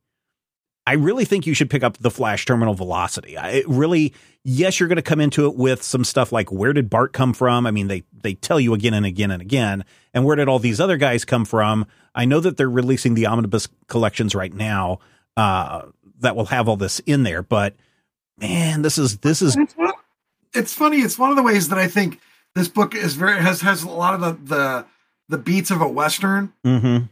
I 0.88 0.94
really 0.94 1.26
think 1.26 1.46
you 1.46 1.54
should 1.54 1.70
pick 1.70 1.84
up 1.84 1.98
the 2.00 2.10
Flash 2.12 2.46
Terminal 2.46 2.74
Velocity. 2.74 3.38
I 3.38 3.50
it 3.52 3.70
really, 3.70 4.14
yes, 4.44 4.80
you're 4.80 4.90
going 4.90 4.96
to 4.98 5.02
come 5.04 5.20
into 5.22 5.46
it 5.46 5.56
with 5.56 5.84
some 5.84 6.04
stuff 6.04 6.32
like 6.32 6.52
where 6.52 6.74
did 6.74 6.90
Bart 6.90 7.14
come 7.14 7.34
from? 7.34 7.66
I 7.68 7.72
mean, 7.72 7.88
they 7.88 8.04
they 8.24 8.34
tell 8.34 8.60
you 8.60 8.74
again 8.74 8.94
and 8.94 9.06
again 9.06 9.30
and 9.32 9.42
again, 9.42 9.86
and 10.14 10.26
where 10.26 10.36
did 10.36 10.50
all 10.50 10.60
these 10.60 10.80
other 10.82 10.98
guys 10.98 11.24
come 11.24 11.46
from? 11.46 11.86
I 12.16 12.26
know 12.26 12.40
that 12.40 12.58
they're 12.58 12.70
releasing 12.70 13.14
the 13.14 13.28
omnibus 13.28 13.68
collections 13.88 14.34
right 14.36 14.54
now 14.54 15.00
uh, 15.38 15.84
that 16.20 16.36
will 16.36 16.46
have 16.46 16.68
all 16.68 16.78
this 16.78 17.00
in 17.06 17.24
there, 17.24 17.44
but 17.44 17.76
man, 18.40 18.82
this 18.82 18.98
is 18.98 19.20
this 19.20 19.42
is 19.42 19.56
it's, 19.56 19.74
one- 19.76 19.94
it's 20.54 20.74
funny. 20.74 20.98
It's 20.98 21.18
one 21.20 21.30
of 21.30 21.36
the 21.36 21.44
ways 21.44 21.70
that 21.70 21.78
I 21.78 21.88
think 21.88 22.20
this 22.56 22.68
book 22.68 22.96
is 22.96 23.14
very 23.16 23.40
has 23.40 23.62
has 23.62 23.84
a 23.84 23.90
lot 23.90 24.16
of 24.16 24.22
the 24.22 24.56
the, 24.56 24.86
the 25.30 25.38
beats 25.38 25.70
of 25.72 25.80
a 25.82 25.88
western. 25.88 26.52
mhm. 26.66 27.08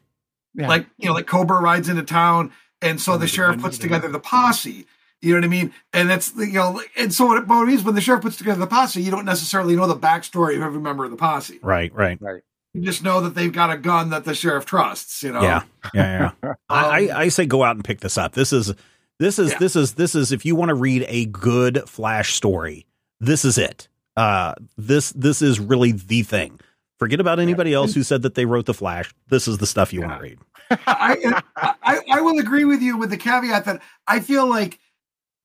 Yeah. 0.56 0.68
Like 0.68 0.88
you 0.98 1.08
know, 1.08 1.14
like 1.14 1.28
Kobra 1.28 1.62
rides 1.62 1.88
into 1.88 2.02
town, 2.04 2.52
and 2.82 3.00
so 3.02 3.18
the 3.18 3.28
sheriff 3.28 3.62
puts 3.62 3.78
together 3.78 4.08
the 4.08 4.20
posse. 4.20 4.86
You 5.22 5.34
know 5.34 5.40
what 5.40 5.46
I 5.46 5.50
mean? 5.50 5.74
And 5.92 6.10
that's 6.10 6.34
you 6.36 6.54
know, 6.54 6.82
and 6.96 7.14
so 7.14 7.26
what 7.26 7.38
it, 7.40 7.48
what 7.48 7.64
it 7.64 7.68
means 7.68 7.84
when 7.84 7.96
the 7.96 8.02
sheriff 8.02 8.22
puts 8.22 8.38
together 8.38 8.60
the 8.60 8.68
posse, 8.68 9.02
you 9.02 9.12
don't 9.12 9.26
necessarily 9.26 9.76
know 9.76 9.88
the 9.88 9.96
backstory 9.98 10.56
of 10.56 10.62
every 10.62 10.80
member 10.80 11.04
of 11.04 11.12
the 11.12 11.18
posse. 11.18 11.60
right, 11.62 11.94
right. 11.94 12.22
right. 12.22 12.42
You 12.74 12.82
just 12.82 13.04
know 13.04 13.20
that 13.22 13.34
they've 13.34 13.52
got 13.52 13.72
a 13.72 13.78
gun 13.78 14.12
that 14.12 14.26
the 14.26 14.36
sheriff 14.36 14.66
trusts. 14.66 15.24
You 15.24 15.34
know? 15.34 15.42
Yeah, 15.42 15.64
yeah, 15.94 16.32
yeah. 16.44 16.54
I, 16.70 17.10
I 17.10 17.20
I 17.22 17.28
say 17.30 17.46
go 17.46 17.64
out 17.64 17.76
and 17.76 17.84
pick 17.84 18.00
this 18.00 18.18
up. 18.18 18.34
This 18.34 18.54
is 18.54 18.74
this 19.18 19.40
is 19.40 19.52
Yeah. 19.52 19.58
this 19.58 19.76
is 19.76 19.94
this 19.96 20.16
is 20.16 20.32
if 20.32 20.46
you 20.46 20.56
want 20.56 20.70
to 20.70 20.76
read 20.76 21.04
a 21.10 21.26
good 21.26 21.90
Flash 21.90 22.34
story, 22.36 22.86
this 23.20 23.44
is 23.44 23.58
it. 23.58 23.90
Uh, 24.16 24.54
this 24.78 25.12
this 25.14 25.42
is 25.42 25.60
really 25.60 25.92
the 25.92 26.22
thing. 26.24 26.60
Forget 27.00 27.20
about 27.20 27.40
anybody 27.40 27.74
else 27.74 27.94
who 27.94 28.04
said 28.04 28.22
that 28.22 28.36
they 28.36 28.46
wrote 28.46 28.66
the 28.66 28.74
Flash. 28.74 29.14
This 29.30 29.48
is 29.48 29.58
the 29.58 29.66
stuff 29.66 29.92
you 29.92 30.02
want 30.02 30.14
to 30.18 30.22
read. 30.22 30.38
I, 30.72 31.42
I 31.56 32.00
I 32.14 32.22
will 32.22 32.40
agree 32.40 32.66
with 32.66 32.82
you 32.82 32.98
with 32.98 33.10
the 33.10 33.18
caveat 33.18 33.66
that 33.66 33.82
I 34.08 34.20
feel 34.20 34.48
like 34.48 34.80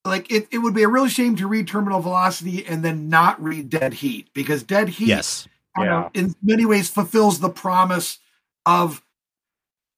like 0.05 0.31
it, 0.31 0.49
it 0.51 0.59
would 0.59 0.75
be 0.75 0.83
a 0.83 0.89
real 0.89 1.09
shame 1.09 1.35
to 1.37 1.47
read 1.47 1.67
Terminal 1.67 2.01
Velocity 2.01 2.67
and 2.67 2.85
then 2.85 3.09
not 3.09 3.43
read 3.43 3.71
Dead 3.71 3.95
Heat 3.95 4.29
because 4.35 4.63
Dead 4.63 4.89
Heat 4.91 5.09
Yes, 5.09 5.49
Yeah. 5.79 6.05
of, 6.07 6.11
in 6.15 6.35
many 6.43 6.67
ways 6.67 6.91
fulfills 6.91 7.41
the 7.41 7.49
promise 7.51 8.19
of 8.67 9.03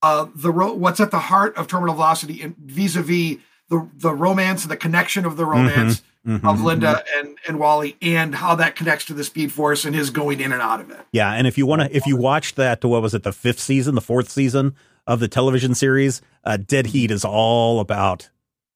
uh 0.03 0.27
the 0.35 0.53
ro- 0.53 0.75
what's 0.75 1.01
at 1.01 1.11
the 1.11 1.19
heart 1.19 1.57
of 1.57 1.67
Terminal 1.67 1.95
Velocity 1.95 2.41
and 2.43 2.57
vis-a-vis 2.59 3.39
the 3.69 3.89
the 3.97 4.13
romance 4.13 4.63
and 4.63 4.71
the 4.71 4.77
connection 4.77 5.25
of 5.25 5.37
the 5.37 5.45
romance 5.47 6.03
Mhm. 6.27 6.45
of 6.49 6.61
Linda 6.61 7.05
and 7.19 7.39
and 7.47 7.59
Wally 7.61 7.97
and 8.03 8.35
how 8.35 8.57
that 8.57 8.75
connects 8.75 9.05
to 9.07 9.15
the 9.15 9.23
Speed 9.23 9.53
Force 9.53 9.85
and 9.85 9.95
his 9.95 10.11
going 10.11 10.41
in 10.41 10.53
and 10.53 10.61
out 10.61 10.81
of 10.81 10.91
it. 10.91 10.99
yeah. 11.13 11.31
And 11.33 11.47
if 11.47 11.57
you 11.57 11.67
want 11.67 11.83
to, 11.83 11.97
if 11.97 12.05
you 12.05 12.17
watched 12.17 12.57
that, 12.57 12.81
to 12.81 12.89
what 12.89 13.01
was 13.01 13.15
it, 13.15 13.23
the 13.23 13.33
fifth 13.33 13.61
season, 13.61 13.95
the 13.95 14.01
fourth 14.01 14.29
season 14.29 14.75
of 15.07 15.21
the 15.21 15.29
television 15.29 15.75
series, 15.75 16.21
uh, 16.45 16.57
Dead 16.57 16.87
Heat 16.87 17.11
is 17.11 17.25
all 17.25 17.81
about 17.81 18.29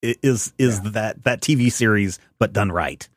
i- 0.04 0.16
is 0.22 0.52
is 0.58 0.80
that 0.92 1.24
that 1.24 1.40
TV 1.40 1.70
series, 1.70 2.18
but 2.38 2.52
done 2.52 2.70
right. 2.72 3.08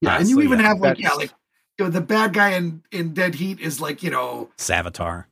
Yeah, 0.00 0.14
Uh, 0.14 0.18
and 0.20 0.28
you 0.28 0.36
so, 0.36 0.42
even 0.42 0.58
yeah, 0.60 0.66
have 0.68 0.80
like 0.80 0.98
yeah, 0.98 1.12
like 1.14 1.32
you 1.78 1.84
know, 1.84 1.90
the 1.90 2.00
bad 2.00 2.32
guy 2.32 2.50
in 2.50 2.82
in 2.92 3.14
Dead 3.14 3.34
Heat 3.36 3.60
is 3.60 3.80
like 3.80 4.02
you 4.02 4.10
know 4.10 4.50
Savitar. 4.58 5.24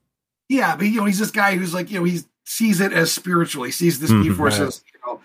yeah, 0.49 0.77
but 0.77 0.87
you 0.87 0.97
know 1.01 1.05
he's 1.07 1.19
this 1.19 1.31
guy 1.31 1.57
who's 1.57 1.75
like 1.75 1.91
you 1.91 1.99
know 1.99 2.05
he 2.05 2.21
sees 2.47 2.81
it 2.81 2.93
as 2.93 3.13
spiritual. 3.13 3.65
He 3.65 3.71
sees 3.73 3.99
the 4.01 4.09
Speed 4.09 4.33
Mhm. 4.33 4.37
Force 4.37 4.59
Right. 4.59 4.69
as 4.69 4.85
you 4.93 5.01
know, 5.07 5.21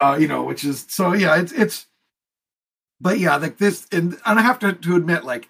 uh, 0.00 0.16
you 0.20 0.28
know, 0.28 0.42
which 0.44 0.64
is 0.64 0.86
so 0.88 1.12
yeah, 1.12 1.36
it's 1.36 1.52
it's. 1.52 1.86
But 3.02 3.18
yeah, 3.18 3.36
like 3.36 3.56
this, 3.56 3.86
and, 3.92 4.18
and 4.26 4.38
I 4.38 4.42
have 4.42 4.58
to 4.60 4.72
to 4.74 4.96
admit, 4.96 5.24
like 5.24 5.48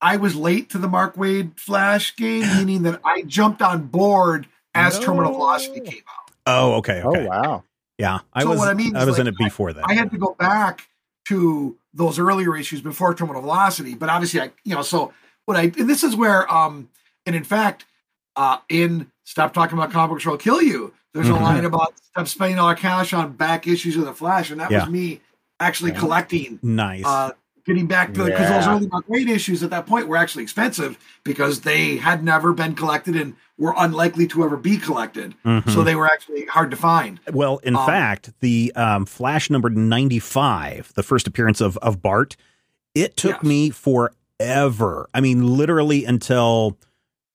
I 0.00 0.16
was 0.16 0.34
late 0.34 0.70
to 0.70 0.78
the 0.78 0.88
Mark 0.88 1.14
Waid 1.16 1.58
Flash 1.58 2.16
game, 2.16 2.40
meaning 2.56 2.82
that 2.82 3.00
I 3.04 3.22
jumped 3.22 3.62
on 3.62 3.86
board 3.86 4.48
as 4.74 4.98
No. 4.98 5.04
Terminal 5.06 5.32
Velocity 5.32 5.80
came 5.80 6.02
out. 6.08 6.30
Oh, 6.46 6.72
okay, 6.74 7.02
oh 7.04 7.10
okay. 7.10 7.26
wow 7.26 7.64
Yeah, 7.98 8.20
I 8.32 8.42
So 8.42 8.50
was 8.50 8.58
what 8.58 8.68
I 8.68 8.74
mean 8.74 8.96
I 8.96 9.00
is, 9.02 9.06
was 9.06 9.18
in 9.18 9.26
it 9.26 9.36
before 9.36 9.72
that. 9.72 9.84
I 9.88 9.94
had 9.94 10.10
to 10.12 10.18
go 10.18 10.34
back 10.38 10.88
to 11.28 11.76
those 11.92 12.18
earlier 12.18 12.56
issues 12.56 12.80
before 12.80 13.14
Terminal 13.14 13.42
Velocity, 13.42 13.94
but 13.94 14.08
obviously 14.08 14.40
I, 14.40 14.50
you 14.64 14.74
know, 14.74 14.82
so 14.82 15.12
what 15.44 15.56
I 15.56 15.62
and 15.64 15.88
this 15.88 16.02
is 16.04 16.16
where, 16.16 16.50
um, 16.52 16.88
and 17.26 17.36
in 17.36 17.44
fact, 17.44 17.84
uh, 18.36 18.58
in 18.68 19.10
Stop 19.24 19.52
Talking 19.52 19.76
About 19.78 19.90
Comic 19.92 20.10
Books 20.10 20.26
or 20.26 20.30
I'll 20.30 20.36
Kill 20.38 20.62
You, 20.62 20.94
there's 21.12 21.26
Mhm. 21.26 21.40
a 21.40 21.42
line 21.42 21.64
about 21.64 21.94
stop 21.98 22.26
spending 22.28 22.58
all 22.58 22.68
our 22.68 22.74
cash 22.74 23.12
on 23.12 23.32
back 23.32 23.66
issues 23.66 23.96
of 23.96 24.04
the 24.04 24.14
Flash, 24.14 24.50
and 24.50 24.60
that 24.60 24.70
Yeah. 24.70 24.80
was 24.84 24.90
me 24.90 25.20
actually 25.58 25.90
Yeah. 25.92 25.98
collecting, 25.98 26.58
nice. 26.62 27.04
uh, 27.04 27.32
getting 27.70 27.86
back 27.86 28.12
to 28.14 28.24
because 28.24 28.48
those 28.48 28.66
early 28.66 28.86
Mark 28.88 29.04
issues 29.10 29.62
at 29.62 29.70
that 29.70 29.86
point 29.86 30.08
were 30.08 30.16
actually 30.16 30.42
expensive 30.42 30.98
because 31.24 31.60
they 31.60 31.96
had 31.96 32.24
never 32.24 32.52
been 32.52 32.74
collected 32.74 33.14
and 33.16 33.34
were 33.58 33.74
unlikely 33.76 34.26
to 34.26 34.42
ever 34.42 34.56
be 34.56 34.76
collected, 34.78 35.34
Mhm. 35.44 35.68
so 35.70 35.84
they 35.84 35.94
were 35.94 36.06
actually 36.06 36.46
hard 36.46 36.70
to 36.70 36.76
find. 36.76 37.20
Well, 37.32 37.58
in 37.58 37.76
Um, 37.76 37.86
fact, 37.86 38.32
the 38.40 38.72
um, 38.74 39.06
Flash 39.06 39.50
number 39.50 39.68
95, 39.70 40.92
the 40.94 41.02
first 41.02 41.26
appearance 41.26 41.60
of, 41.60 41.76
of 41.78 42.02
Bart, 42.02 42.36
it 42.94 43.16
took 43.16 43.36
Yes. 43.36 43.42
me 43.44 43.70
forever. 43.70 45.08
I 45.14 45.20
mean, 45.20 45.46
literally 45.56 46.04
until 46.04 46.78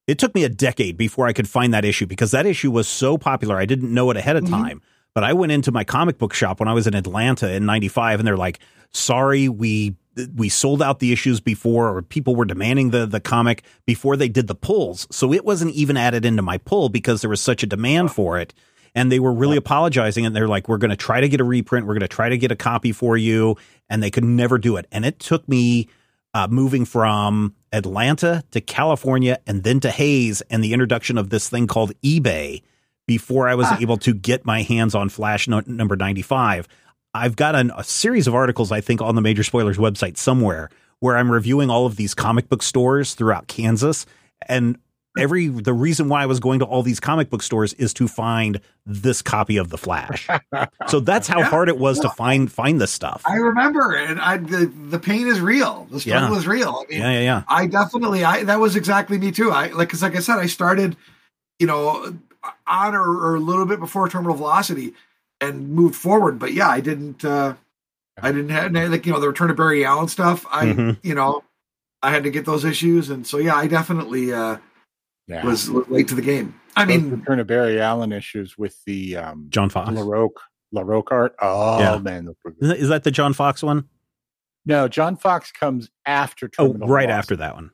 it 0.08 0.20
took 0.20 0.36
me 0.36 0.44
a 0.44 0.50
decade 0.50 0.98
before 0.98 1.26
I 1.28 1.34
could 1.34 1.48
find 1.50 1.74
that 1.74 1.86
issue 1.86 2.06
because 2.06 2.32
that 2.32 2.46
issue 2.46 2.70
was 2.72 2.88
so 2.88 3.18
popular. 3.18 3.58
I 3.58 3.66
didn't 3.66 3.92
know 3.94 4.12
it 4.12 4.18
ahead 4.18 4.36
of 4.36 4.44
Mhm. 4.44 4.50
time. 4.50 4.82
But 5.16 5.24
I 5.24 5.34
went 5.34 5.54
into 5.54 5.72
my 5.72 5.86
comic 5.86 6.18
book 6.18 6.34
shop 6.34 6.60
when 6.60 6.68
I 6.68 6.74
was 6.74 6.86
in 6.86 6.94
Atlanta 6.94 7.52
in 7.52 7.66
95 7.66 8.20
and 8.20 8.28
they're 8.28 8.38
like, 8.38 8.60
sorry, 8.92 9.50
we 9.50 9.96
we 10.36 10.48
sold 10.48 10.82
out 10.82 11.00
the 11.00 11.12
issues 11.12 11.42
before 11.42 11.90
or 11.90 12.02
people 12.02 12.36
were 12.36 12.46
demanding 12.46 12.92
the 12.92 13.06
the 13.06 13.20
comic 13.20 13.64
before 13.86 14.18
they 14.18 14.28
did 14.28 14.48
the 14.48 14.56
pulls. 14.56 15.08
So 15.12 15.34
it 15.34 15.46
wasn't 15.46 15.74
even 15.74 15.98
added 15.98 16.26
into 16.26 16.42
my 16.42 16.58
pull 16.58 16.90
because 16.90 17.22
there 17.22 17.30
was 17.30 17.42
such 17.42 17.64
a 17.64 17.68
demand 17.68 18.12
for 18.12 18.38
it. 18.38 18.54
And 18.94 19.12
they 19.12 19.20
were 19.20 19.34
really 19.34 19.58
apologizing 19.58 20.26
and 20.26 20.36
they're 20.36 20.48
like, 20.48 20.70
we're 20.70 20.78
going 20.78 20.90
to 20.90 20.98
try 20.98 21.20
to 21.20 21.28
get 21.28 21.42
a 21.42 21.46
reprint. 21.46 21.86
We're 21.86 21.96
going 21.96 22.02
to 22.02 22.08
try 22.08 22.30
to 22.30 22.38
get 22.38 22.52
a 22.52 22.56
copy 22.56 22.92
for 22.92 23.18
you. 23.18 23.58
And 23.90 24.04
they 24.04 24.12
could 24.12 24.24
never 24.24 24.58
do 24.58 24.78
it. 24.78 24.86
And 24.92 25.06
it 25.06 25.20
took 25.20 25.48
me 25.50 25.90
uh, 26.34 26.48
moving 26.50 26.86
from 26.86 27.56
Atlanta 27.74 28.44
to 28.52 28.62
California 28.62 29.40
and 29.48 29.64
then 29.64 29.82
to 29.82 29.92
Hayes 29.92 30.42
and 30.50 30.64
the 30.64 30.72
introduction 30.72 31.18
of 31.18 31.30
this 31.30 31.50
thing 31.50 31.68
called 31.68 31.94
eBay 32.02 32.62
before 33.08 33.48
I 33.48 33.56
was 33.56 33.68
Ah. 33.70 33.78
able 33.80 33.98
to 33.98 34.14
get 34.14 34.46
my 34.46 34.62
hands 34.64 34.96
on 34.96 35.10
Flash 35.10 35.48
no- 35.48 35.64
number 35.66 35.96
95. 35.96 36.68
I've 37.14 37.36
got 37.36 37.56
an, 37.56 37.72
a 37.78 37.84
series 37.84 38.28
of 38.28 38.36
articles, 38.36 38.72
I 38.72 38.82
think, 38.82 39.02
on 39.02 39.16
the 39.16 39.22
Major 39.22 39.44
Spoilers 39.44 39.78
website 39.78 40.18
somewhere 40.18 40.70
where 41.00 41.18
I'm 41.18 41.32
reviewing 41.32 41.70
all 41.70 41.86
of 41.86 41.96
these 41.96 42.14
comic 42.14 42.50
book 42.50 42.64
stores 42.64 43.14
throughout 43.14 43.48
Kansas. 43.48 44.06
And 44.48 44.78
every 45.18 45.48
the 45.48 45.72
reason 45.74 46.10
why 46.10 46.24
I 46.24 46.26
was 46.26 46.42
going 46.42 46.60
to 46.60 46.66
all 46.66 46.84
these 46.84 47.00
comic 47.00 47.30
book 47.30 47.42
stores 47.42 47.72
is 47.74 47.94
to 47.94 48.08
find 48.08 48.60
this 48.86 49.22
copy 49.22 49.56
of 49.58 49.70
the 49.70 49.78
Flash. 49.78 50.28
so 50.88 51.00
that's 51.00 51.28
how 51.28 51.40
Yeah. 51.40 51.46
hard 51.46 51.70
it 51.70 51.78
was 51.78 52.00
to 52.02 52.10
find 52.10 52.52
find 52.52 52.82
this 52.82 52.92
stuff. 52.92 53.22
I 53.26 53.36
remember, 53.36 53.94
and 53.96 54.20
I 54.20 54.38
the, 54.38 54.66
the 54.90 55.00
pain 55.00 55.28
is 55.28 55.40
real. 55.40 55.88
The 55.92 56.02
struggle 56.02 56.32
Yeah. 56.32 56.38
is 56.38 56.48
real. 56.48 56.84
I 56.86 56.92
mean, 56.92 57.00
yeah, 57.02 57.12
yeah, 57.12 57.22
yeah. 57.22 57.44
I 57.48 57.68
definitely, 57.68 58.26
I 58.26 58.44
that 58.44 58.60
was 58.60 58.76
exactly 58.76 59.18
me 59.18 59.32
too. 59.32 59.52
I 59.52 59.68
like, 59.68 59.90
cause 59.90 60.02
like 60.02 60.16
I 60.18 60.20
said, 60.20 60.38
I 60.38 60.48
started, 60.48 60.98
you 61.60 61.68
know, 61.68 62.14
on 62.68 62.96
or, 62.96 63.02
or 63.18 63.36
a 63.36 63.40
little 63.40 63.66
bit 63.66 63.80
before 63.80 64.08
Terminal 64.10 64.36
Velocity 64.36 64.94
and 65.42 65.70
moved 65.70 65.96
forward. 65.96 66.40
But 66.40 66.54
yeah, 66.54 66.70
I 66.70 66.80
didn't. 66.82 67.24
uh 67.26 67.56
I 68.22 68.32
didn't 68.32 68.50
have 68.50 68.72
like 68.74 69.06
you 69.06 69.12
know 69.14 69.20
the 69.20 69.28
Return 69.28 69.50
of 69.50 69.58
Barry 69.58 69.84
Allen 69.86 70.08
stuff. 70.08 70.46
I 70.50 70.66
Mhm. 70.68 70.98
you 71.04 71.16
know 71.16 71.44
I 72.02 72.12
had 72.12 72.24
to 72.24 72.30
get 72.30 72.46
those 72.46 72.64
issues, 72.66 73.10
and 73.10 73.26
so 73.28 73.38
yeah, 73.38 73.56
I 73.56 73.68
definitely 73.68 74.32
uh 74.34 74.58
Yeah. 75.28 75.44
was 75.46 75.70
late 75.70 76.08
to 76.10 76.16
the 76.16 76.22
game. 76.22 76.60
I 76.78 76.86
Those 76.86 77.02
mean, 77.02 77.12
Return 77.20 77.40
of 77.40 77.48
Barry 77.48 77.80
Allen 77.82 78.12
issues 78.12 78.58
with 78.58 78.78
the 78.86 79.18
um, 79.18 79.48
John 79.50 79.70
Fox. 79.70 79.90
LaRocque, 79.92 80.40
LaRocque 80.74 81.12
art. 81.12 81.36
Oh, 81.42 81.80
Yeah. 81.80 81.98
man. 82.00 82.26
those 82.26 82.36
were 82.44 82.52
good. 82.52 82.78
Is 82.78 82.90
that 82.90 83.04
the 83.04 83.12
John 83.12 83.34
Fox 83.34 83.64
one? 83.64 83.86
No, 84.66 84.88
John 84.88 85.16
Fox 85.16 85.52
comes 85.52 85.90
after 86.06 86.48
Terminal 86.50 86.84
Oh, 86.84 86.88
right 86.88 87.08
Velocity. 87.08 87.12
after 87.18 87.36
that 87.38 87.56
one. 87.56 87.72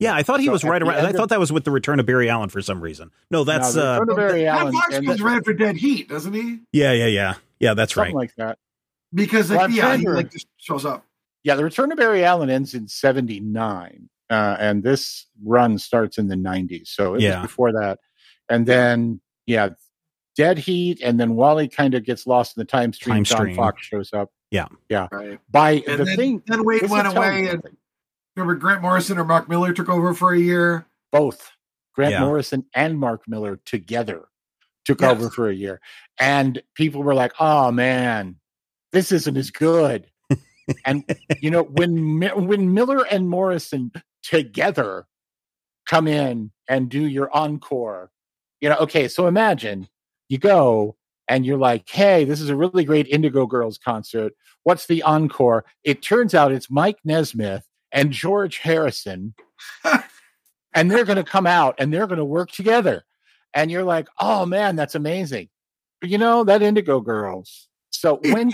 Yeah, 0.00 0.14
I 0.14 0.22
thought 0.22 0.40
he 0.40 0.46
So 0.46 0.52
was 0.52 0.64
right 0.64 0.82
around. 0.82 1.06
I 1.06 1.12
thought 1.12 1.28
that 1.28 1.38
was 1.38 1.52
with 1.52 1.64
the 1.64 1.70
return 1.70 2.00
of 2.00 2.06
Barry 2.06 2.28
Allen 2.28 2.48
for 2.48 2.60
some 2.60 2.80
reason. 2.80 3.10
No, 3.30 3.44
that's 3.44 3.74
No, 3.74 3.80
the 3.82 3.88
uh, 3.88 3.92
Return 4.00 4.10
of 4.10 4.16
Barry 4.16 4.44
John 4.44 4.58
Allen. 4.58 4.72
Fox 4.72 4.94
and 4.94 5.06
comes 5.06 5.18
that- 5.18 5.24
right 5.24 5.36
after 5.36 5.52
Dead 5.54 5.76
Heat, 5.76 6.08
doesn't 6.08 6.32
he? 6.32 6.58
yeah, 6.72 6.92
yeah, 6.92 7.06
yeah, 7.06 7.34
yeah. 7.60 7.74
That's 7.74 7.94
something 7.94 8.14
right. 8.14 8.20
like 8.22 8.34
that. 8.36 8.58
Because 9.14 9.50
like, 9.50 9.60
Well, 9.60 9.70
yeah, 9.70 9.82
trying 9.82 10.00
he 10.00 10.08
like 10.08 10.32
just 10.32 10.46
shows 10.58 10.84
up. 10.84 11.04
Yeah, 11.44 11.54
the 11.54 11.64
Return 11.64 11.92
of 11.92 11.98
Barry 11.98 12.24
Allen 12.24 12.50
ends 12.50 12.74
in 12.74 12.88
'79, 12.88 14.08
uh, 14.30 14.56
and 14.58 14.82
this 14.82 15.26
run 15.44 15.78
starts 15.78 16.18
in 16.18 16.26
the 16.28 16.34
'90s. 16.36 16.88
So 16.88 17.14
it 17.14 17.20
Yeah. 17.20 17.40
was 17.42 17.48
before 17.50 17.72
that, 17.74 18.00
and 18.48 18.66
then 18.66 19.20
yeah, 19.46 19.70
Dead 20.36 20.58
Heat, 20.58 21.00
and 21.02 21.20
then 21.20 21.36
Wally 21.36 21.68
kind 21.68 21.94
of 21.94 22.04
gets 22.04 22.26
lost 22.26 22.56
in 22.56 22.60
the 22.62 22.64
time 22.64 22.92
stream. 22.92 23.14
Time 23.16 23.24
John 23.24 23.36
stream. 23.38 23.56
Fox 23.56 23.84
shows 23.86 24.12
up. 24.12 24.30
Yeah, 24.50 24.66
yeah. 24.88 25.06
Right. 25.12 25.38
By 25.50 25.70
And 25.86 26.00
the 26.00 26.04
then, 26.04 26.16
thing, 26.16 26.42
then 26.46 26.64
Waid 26.64 26.88
went 26.88 27.06
away, 27.06 27.40
and 27.48 27.62
something. 27.62 27.76
Remember 28.36 28.54
Grant 28.56 28.82
Morrison 28.82 29.18
or 29.18 29.24
Mark 29.24 29.48
Millar 29.48 29.72
took 29.72 29.88
over 29.88 30.14
for 30.14 30.34
a 30.34 30.38
year. 30.38 30.86
both 31.12 31.52
Grant 31.94 32.10
Yeah. 32.12 32.20
Morrison 32.24 32.64
and 32.74 32.98
Mark 32.98 33.28
Millar 33.28 33.56
together 33.64 34.24
took 34.84 35.00
Yes. 35.00 35.12
over 35.12 35.30
for 35.30 35.48
a 35.48 35.54
year, 35.54 35.80
and 36.18 36.60
people 36.74 37.04
were 37.04 37.14
like, 37.14 37.32
"Oh 37.38 37.70
man, 37.70 38.36
this 38.90 39.12
isn't 39.12 39.36
as 39.36 39.50
good." 39.52 40.10
and 40.84 41.04
you 41.40 41.50
know 41.52 41.62
when 41.62 42.18
when 42.48 42.74
Millar 42.74 43.06
and 43.06 43.28
Morrison 43.28 43.92
together 44.24 45.06
come 45.86 46.08
in 46.08 46.50
and 46.68 46.88
do 46.90 47.06
your 47.06 47.30
encore, 47.36 48.10
you 48.60 48.68
know, 48.68 48.76
okay, 48.78 49.06
so 49.06 49.28
imagine 49.28 49.88
you 50.28 50.38
go 50.38 50.96
and 51.28 51.46
you're 51.46 51.56
like, 51.58 51.88
"Hey, 51.88 52.24
this 52.24 52.40
is 52.40 52.48
a 52.48 52.56
really 52.56 52.84
great 52.84 53.06
Indigo 53.06 53.46
Girls 53.46 53.78
concert. 53.78 54.32
What's 54.64 54.86
the 54.86 55.02
encore?" 55.04 55.64
It 55.84 56.02
turns 56.02 56.34
out 56.34 56.50
it's 56.50 56.68
Mike 56.70 56.98
Nesmith 57.04 57.68
and 57.94 58.10
George 58.10 58.58
Harrison 58.58 59.32
and 60.74 60.90
they're 60.90 61.04
going 61.06 61.16
to 61.16 61.24
come 61.24 61.46
out 61.46 61.76
and 61.78 61.92
they're 61.94 62.06
going 62.06 62.18
to 62.18 62.24
work 62.24 62.50
together. 62.50 63.04
And 63.54 63.70
you're 63.70 63.84
like, 63.84 64.08
oh 64.20 64.44
man, 64.44 64.76
that's 64.76 64.94
amazing. 64.96 65.48
But 66.00 66.10
you 66.10 66.18
know, 66.18 66.44
that 66.44 66.60
Indigo 66.60 67.00
Girls. 67.00 67.68
So 67.90 68.16
when 68.22 68.52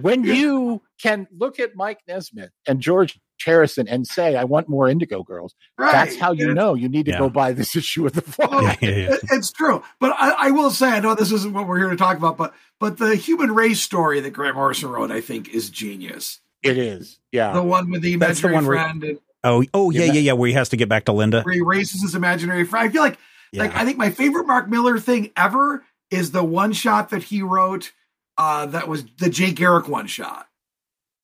when 0.00 0.24
you 0.24 0.82
can 1.00 1.26
look 1.36 1.60
at 1.60 1.76
Mike 1.76 2.00
Nesmith 2.08 2.50
and 2.66 2.80
George 2.80 3.18
Harrison 3.44 3.88
and 3.88 4.06
say, 4.06 4.36
I 4.36 4.44
want 4.44 4.68
more 4.68 4.88
Indigo 4.88 5.22
Girls, 5.22 5.54
Right. 5.78 5.92
that's 5.92 6.16
how 6.16 6.32
you 6.32 6.52
know 6.52 6.74
you 6.74 6.88
need 6.88 7.06
to 7.06 7.12
Yeah. 7.12 7.18
go 7.18 7.30
buy 7.30 7.52
this 7.52 7.74
issue 7.82 8.06
of 8.06 8.12
the 8.14 8.34
Well, 8.38 8.48
Flash. 8.60 8.78
Yeah, 8.82 8.88
yeah, 8.90 8.96
yeah. 9.10 9.16
it's 9.32 9.52
true. 9.52 9.82
But 9.98 10.14
I, 10.18 10.48
I 10.48 10.50
will 10.50 10.70
say, 10.70 10.88
I 10.88 11.00
know 11.00 11.14
this 11.14 11.32
isn't 11.32 11.52
what 11.54 11.66
we're 11.66 11.78
here 11.78 11.90
to 11.90 11.96
talk 11.96 12.16
about, 12.16 12.36
but 12.38 12.54
but 12.78 12.96
the 12.98 13.14
human 13.16 13.52
race 13.54 13.80
story 13.80 14.20
that 14.20 14.30
Grant 14.30 14.56
Morrison 14.56 14.88
wrote, 14.90 15.10
I 15.10 15.20
think, 15.20 15.48
is 15.50 15.68
genius. 15.70 16.40
It 16.62 16.76
is. 16.78 17.18
Yeah. 17.32 17.52
The 17.52 17.62
one 17.62 17.90
with 17.90 18.02
the 18.02 18.16
That's 18.16 18.40
the 18.40 18.48
imaginary 18.48 18.54
one 18.54 18.66
where- 18.66 18.84
friend 18.84 19.04
and 19.04 19.18
Oh, 19.42 19.64
oh, 19.72 19.90
yeah, 19.90 20.04
Yeah. 20.04 20.12
yeah, 20.12 20.20
yeah. 20.20 20.32
Where 20.34 20.48
he 20.48 20.52
has 20.52 20.68
to 20.68 20.76
get 20.76 20.88
back 20.90 21.06
to 21.06 21.12
Linda. 21.12 21.42
where 21.42 21.54
he 21.54 21.62
races 21.62 22.02
his 22.02 22.14
imaginary 22.14 22.64
friend. 22.64 22.86
I 22.88 22.92
feel 22.92 23.00
like 23.02 23.18
Yeah. 23.52 23.62
like 23.62 23.74
I 23.74 23.84
think 23.86 23.96
my 23.96 24.10
favorite 24.10 24.46
Mark 24.46 24.68
Millar 24.68 24.98
thing 24.98 25.30
ever 25.36 25.82
is 26.10 26.32
the 26.32 26.44
one 26.44 26.72
shot 26.72 27.08
that 27.10 27.22
he 27.24 27.40
wrote 27.42 27.92
uh 28.36 28.66
that 28.66 28.86
was 28.88 29.04
the 29.18 29.30
Jay 29.30 29.52
Garrick 29.52 29.88
one 29.88 30.06
shot. 30.06 30.46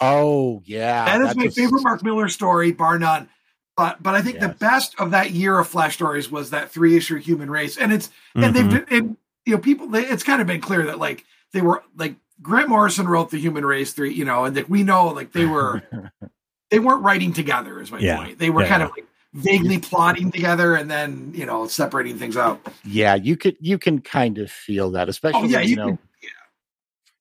oh, 0.01 0.62
yeah. 0.64 1.05
that 1.07 1.20
is 1.20 1.26
that's 1.28 1.37
my 1.39 1.45
a- 1.45 1.51
favorite 1.51 1.82
Mark 1.82 2.03
Millar 2.03 2.28
story, 2.28 2.72
bar 2.72 2.99
none. 2.99 3.28
But 3.76 4.03
but 4.03 4.14
I 4.14 4.22
think 4.22 4.41
the 4.41 4.49
best 4.49 4.95
of 4.99 5.11
that 5.11 5.32
year 5.32 5.59
of 5.59 5.68
Flash 5.68 5.95
stories 5.95 6.30
was 6.30 6.51
that 6.51 6.70
three 6.70 6.97
issue 6.97 7.16
Human 7.16 7.51
Race, 7.51 7.76
and 7.76 7.93
it's 7.93 8.09
and 8.34 8.55
Mhm. 8.55 8.70
they've 8.70 8.84
and 8.91 9.16
you 9.45 9.53
know 9.55 9.59
people 9.61 9.89
they, 9.89 10.07
it's 10.07 10.22
kind 10.22 10.41
of 10.41 10.47
been 10.47 10.62
clear 10.62 10.87
that 10.87 10.99
like 10.99 11.24
they 11.53 11.61
were 11.61 11.82
like 11.95 12.14
Grant 12.43 12.68
Morrison 12.68 13.09
wrote 13.09 13.30
the 13.30 13.39
Human 13.39 13.64
Race 13.64 13.93
three, 13.93 14.12
you 14.12 14.24
know, 14.24 14.45
and 14.45 14.57
that 14.57 14.68
we 14.68 14.82
know 14.82 15.09
like 15.09 15.32
they 15.32 15.47
were 15.47 15.82
they 16.70 16.78
weren't 16.78 17.03
writing 17.03 17.32
together 17.32 17.80
is 17.80 17.91
my 17.91 17.99
Yeah. 17.99 18.16
point. 18.18 18.39
They 18.39 18.51
were 18.51 18.62
Yeah, 18.62 18.68
kind 18.68 18.82
of 18.82 18.91
like 18.91 19.07
vaguely 19.34 19.78
plotting 19.78 20.30
together 20.32 20.74
and 20.74 20.91
then 20.91 21.32
you 21.34 21.47
know 21.47 21.66
separating 21.66 22.18
things 22.18 22.37
out. 22.37 22.61
yeah, 22.84 23.14
you 23.14 23.37
could 23.37 23.57
you 23.61 23.78
can 23.78 24.01
kind 24.01 24.39
of 24.39 24.51
feel 24.51 24.91
that, 24.93 25.09
especially 25.09 25.41
Oh 25.41 25.45
yeah, 25.47 25.61
you, 25.61 25.70
you, 25.70 25.76
know. 25.76 25.87
can, 25.89 25.99
yeah. 26.22 26.28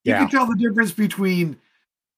You 0.03 0.11
Yeah. 0.13 0.19
can 0.19 0.29
tell 0.29 0.45
the 0.47 0.55
difference 0.55 0.91
between 0.91 1.57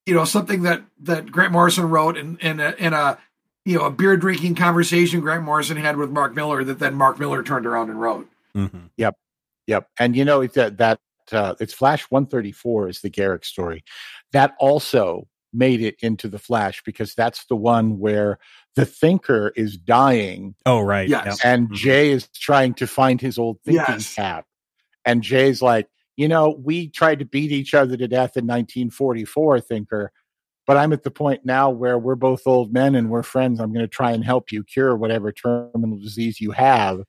you 0.06 0.14
know 0.14 0.24
something 0.24 0.62
that 0.62 0.82
that 1.00 1.30
Grant 1.30 1.52
Morrison 1.52 1.88
wrote 1.88 2.16
in 2.16 2.36
in 2.38 2.60
a, 2.60 2.70
in 2.78 2.92
a 2.94 3.18
you 3.64 3.78
know 3.78 3.84
a 3.84 3.90
beer 3.90 4.16
drinking 4.16 4.54
conversation 4.56 5.20
Grant 5.20 5.44
Morrison 5.44 5.76
had 5.76 5.96
with 5.96 6.10
Mark 6.10 6.34
Millar 6.34 6.64
that 6.64 6.78
then 6.78 6.94
Mark 6.94 7.18
Millar 7.18 7.42
turned 7.42 7.66
around 7.66 7.90
and 7.90 8.00
wrote. 8.00 8.28
Mhm. 8.56 8.90
Yep. 8.96 9.16
And 9.98 10.16
you 10.16 10.24
know, 10.24 10.40
it's 10.40 10.54
that 10.54 10.78
that 10.78 10.98
uh, 11.32 11.54
it's 11.60 11.74
Flash 11.74 12.04
134 12.10 12.88
is 12.88 13.00
the 13.00 13.10
Garrick 13.10 13.44
story. 13.44 13.84
That 14.32 14.54
also 14.58 15.26
made 15.52 15.80
it 15.80 15.96
into 16.02 16.28
the 16.28 16.38
Flash 16.38 16.82
because 16.84 17.14
that's 17.14 17.46
the 17.46 17.56
one 17.56 17.98
where 17.98 18.38
the 18.76 18.84
thinker 18.84 19.52
is 19.56 19.76
dying 19.78 20.54
Oh, 20.66 20.80
right. 20.80 21.08
Yes. 21.08 21.24
Yep. 21.26 21.36
and 21.44 21.68
Mhm. 21.70 21.74
Jay 21.74 22.10
is 22.10 22.28
trying 22.28 22.74
to 22.74 22.86
find 22.86 23.20
his 23.20 23.38
old 23.38 23.58
thinking 23.64 23.82
Yes. 23.88 24.14
cap. 24.14 24.44
And 25.06 25.22
Jay's 25.22 25.62
like, 25.62 25.88
you 26.16 26.28
know, 26.28 26.50
we 26.50 26.88
tried 26.90 27.20
to 27.20 27.24
beat 27.24 27.50
each 27.50 27.72
other 27.74 27.96
to 27.96 28.06
death 28.08 28.36
in 28.36 28.44
1944, 28.46 29.60
thinker. 29.60 30.12
But 30.66 30.76
I'm 30.76 30.92
at 30.92 31.02
the 31.02 31.10
point 31.10 31.46
now 31.46 31.70
where 31.70 31.98
we're 31.98 32.14
both 32.14 32.42
old 32.46 32.72
men 32.74 32.94
and 32.94 33.08
we're 33.08 33.22
friends. 33.22 33.58
I'm 33.58 33.72
going 33.72 33.84
to 33.84 33.88
try 33.88 34.10
and 34.12 34.22
help 34.22 34.52
you 34.52 34.62
cure 34.64 34.94
whatever 34.94 35.32
terminal 35.32 35.96
disease 35.98 36.42
you 36.42 36.50
have. 36.50 37.00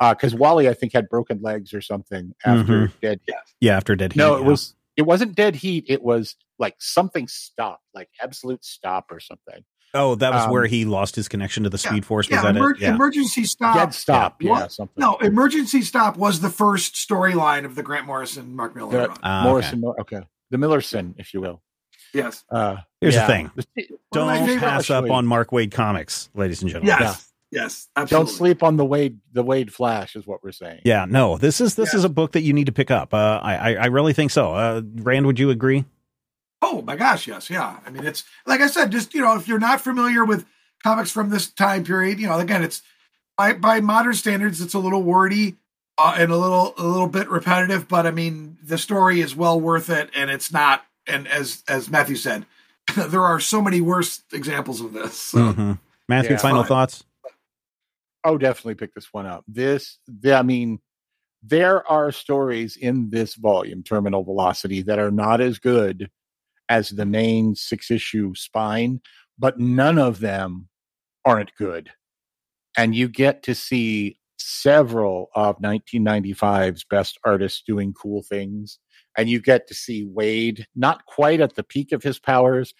Because 0.00 0.34
Wally, 0.34 0.68
I 0.68 0.74
think, 0.74 0.92
had 0.94 1.08
broken 1.08 1.40
legs 1.42 1.74
or 1.74 1.80
something 1.82 2.34
after 2.44 2.90
Dead 3.02 3.20
Heat. 3.26 3.34
Yeah, 3.60 3.76
after 3.76 3.94
Dead 3.94 4.14
Heat. 4.14 4.18
no, 4.18 4.36
it 4.36 4.40
yeah. 4.40 4.46
was 4.48 4.74
it 4.96 5.02
wasn't 5.02 5.34
dead 5.34 5.54
heat. 5.56 5.84
It 5.88 6.02
was 6.02 6.36
like 6.58 6.74
something 6.78 7.28
stopped, 7.28 7.84
like 7.94 8.08
absolute 8.22 8.64
stop 8.64 9.06
or 9.10 9.20
something. 9.20 9.62
Oh, 9.92 10.14
that 10.16 10.32
was 10.32 10.44
um, 10.44 10.50
where 10.50 10.66
he 10.66 10.84
lost 10.84 11.16
his 11.16 11.26
connection 11.28 11.64
to 11.64 11.68
the 11.70 11.80
Yeah, 11.82 11.90
Speed 11.90 12.06
Force. 12.06 12.28
Was 12.28 12.36
Yeah, 12.36 12.42
that 12.52 12.56
emer- 12.56 12.70
it? 12.72 12.80
Yeah. 12.80 12.94
emergency 12.94 13.44
stop. 13.44 13.74
dead 13.76 13.92
stop, 13.94 14.40
yeah, 14.42 14.50
What? 14.50 14.72
something. 14.72 14.94
No, 15.00 15.16
emergency 15.16 15.82
stop 15.82 16.16
was 16.16 16.40
the 16.40 16.50
first 16.50 16.94
storyline 16.94 17.64
of 17.64 17.74
the 17.74 17.82
Grant 17.82 18.06
Morrison 18.06 18.54
Mark 18.54 18.76
Millar 18.76 18.92
The- 18.92 19.08
run. 19.08 19.18
Ah, 19.22 19.40
okay. 19.40 19.48
Morrison. 19.48 19.84
Okay, 20.00 20.20
the 20.50 20.56
Millerson, 20.58 21.14
if 21.18 21.34
you 21.34 21.40
will. 21.40 21.60
yes, 22.14 22.44
Uh, 22.50 22.76
Here's 23.00 23.14
yeah. 23.14 23.26
the 23.26 23.32
thing. 23.32 23.50
One 24.10 24.22
of 24.22 24.40
my 24.40 24.46
Don't 24.46 24.58
pass 24.60 24.90
up 24.90 25.10
on 25.10 25.26
Mark 25.26 25.50
Waid 25.50 25.72
comics, 25.72 26.28
ladies 26.34 26.62
and 26.62 26.70
gentlemen. 26.70 26.96
yes, 27.00 27.29
yes, 27.50 27.88
absolutely. 27.96 28.26
Don't 28.26 28.34
sleep 28.36 28.62
on 28.62 28.76
the 28.76 28.84
Waid. 28.84 29.18
The 29.32 29.44
Waid 29.44 29.70
Flash 29.72 30.16
is 30.16 30.26
what 30.26 30.42
we're 30.42 30.52
saying. 30.52 30.80
Yeah, 30.84 31.06
no, 31.08 31.36
this 31.38 31.60
is 31.60 31.74
this 31.74 31.92
Yeah. 31.92 31.98
is 31.98 32.04
a 32.04 32.08
book 32.08 32.32
that 32.32 32.42
you 32.42 32.52
need 32.52 32.66
to 32.66 32.72
pick 32.72 32.90
up. 32.90 33.12
Uh, 33.14 33.38
I, 33.42 33.54
I 33.56 33.74
I 33.74 33.86
really 33.86 34.12
think 34.12 34.30
so. 34.30 34.52
Uh, 34.54 34.82
Rand, 34.96 35.26
would 35.26 35.38
you 35.38 35.50
agree? 35.50 35.84
Oh 36.62 36.82
my 36.82 36.96
gosh, 36.96 37.26
yes, 37.26 37.48
yeah. 37.50 37.78
I 37.86 37.90
mean, 37.90 38.04
it's 38.04 38.24
like 38.46 38.60
I 38.60 38.66
said, 38.66 38.90
just 38.92 39.14
you 39.14 39.22
know, 39.22 39.36
if 39.36 39.48
you're 39.48 39.58
not 39.58 39.80
familiar 39.80 40.24
with 40.24 40.44
comics 40.82 41.10
from 41.10 41.30
this 41.30 41.48
time 41.48 41.84
period, 41.84 42.20
you 42.20 42.26
know, 42.26 42.38
again, 42.38 42.62
it's 42.62 42.82
by 43.36 43.54
by 43.54 43.80
modern 43.80 44.14
standards, 44.14 44.60
it's 44.60 44.74
a 44.74 44.78
little 44.78 45.02
wordy 45.02 45.56
uh, 45.98 46.14
and 46.18 46.30
a 46.30 46.36
little 46.36 46.74
a 46.76 46.84
little 46.86 47.08
bit 47.08 47.28
repetitive, 47.30 47.88
but 47.88 48.06
I 48.06 48.10
mean, 48.10 48.58
the 48.62 48.76
story 48.78 49.20
is 49.20 49.34
well 49.34 49.58
worth 49.60 49.88
it, 49.90 50.10
and 50.14 50.30
it's 50.30 50.52
not. 50.52 50.84
And 51.06 51.26
as 51.28 51.62
as 51.66 51.90
Matthew 51.90 52.16
said, 52.16 52.44
there 52.96 53.22
are 53.22 53.40
so 53.40 53.62
many 53.62 53.80
worse 53.80 54.22
examples 54.32 54.80
of 54.82 54.92
this. 54.92 55.14
So, 55.14 55.38
Mhm. 55.54 55.78
Matthew, 56.08 56.32
Yeah. 56.32 56.36
final 56.38 56.62
Fine. 56.62 56.68
thoughts? 56.68 57.04
Oh, 58.24 58.38
definitely 58.38 58.74
pick 58.74 58.94
this 58.94 59.12
one 59.12 59.26
up. 59.26 59.44
This, 59.48 59.98
the, 60.06 60.34
I 60.34 60.42
mean, 60.42 60.80
there 61.42 61.86
are 61.90 62.12
stories 62.12 62.76
in 62.76 63.10
this 63.10 63.34
volume, 63.34 63.82
Terminal 63.82 64.24
Velocity, 64.24 64.82
that 64.82 64.98
are 64.98 65.10
not 65.10 65.40
as 65.40 65.58
good 65.58 66.10
as 66.68 66.90
the 66.90 67.06
main 67.06 67.54
six 67.54 67.90
issue 67.90 68.34
spine, 68.34 69.00
but 69.38 69.58
none 69.58 69.98
of 69.98 70.20
them 70.20 70.68
aren't 71.24 71.54
good. 71.56 71.90
And 72.76 72.94
you 72.94 73.08
get 73.08 73.42
to 73.44 73.54
see 73.54 74.18
several 74.38 75.30
of 75.34 75.58
1995's 75.58 76.84
best 76.84 77.18
artists 77.24 77.62
doing 77.66 77.92
cool 77.92 78.22
things. 78.22 78.78
And 79.16 79.28
you 79.28 79.40
get 79.40 79.66
to 79.68 79.74
see 79.74 80.06
Waid 80.06 80.64
not 80.74 81.04
quite 81.06 81.40
at 81.40 81.56
the 81.56 81.62
peak 81.62 81.92
of 81.92 82.02
his 82.02 82.18
powers, 82.18 82.74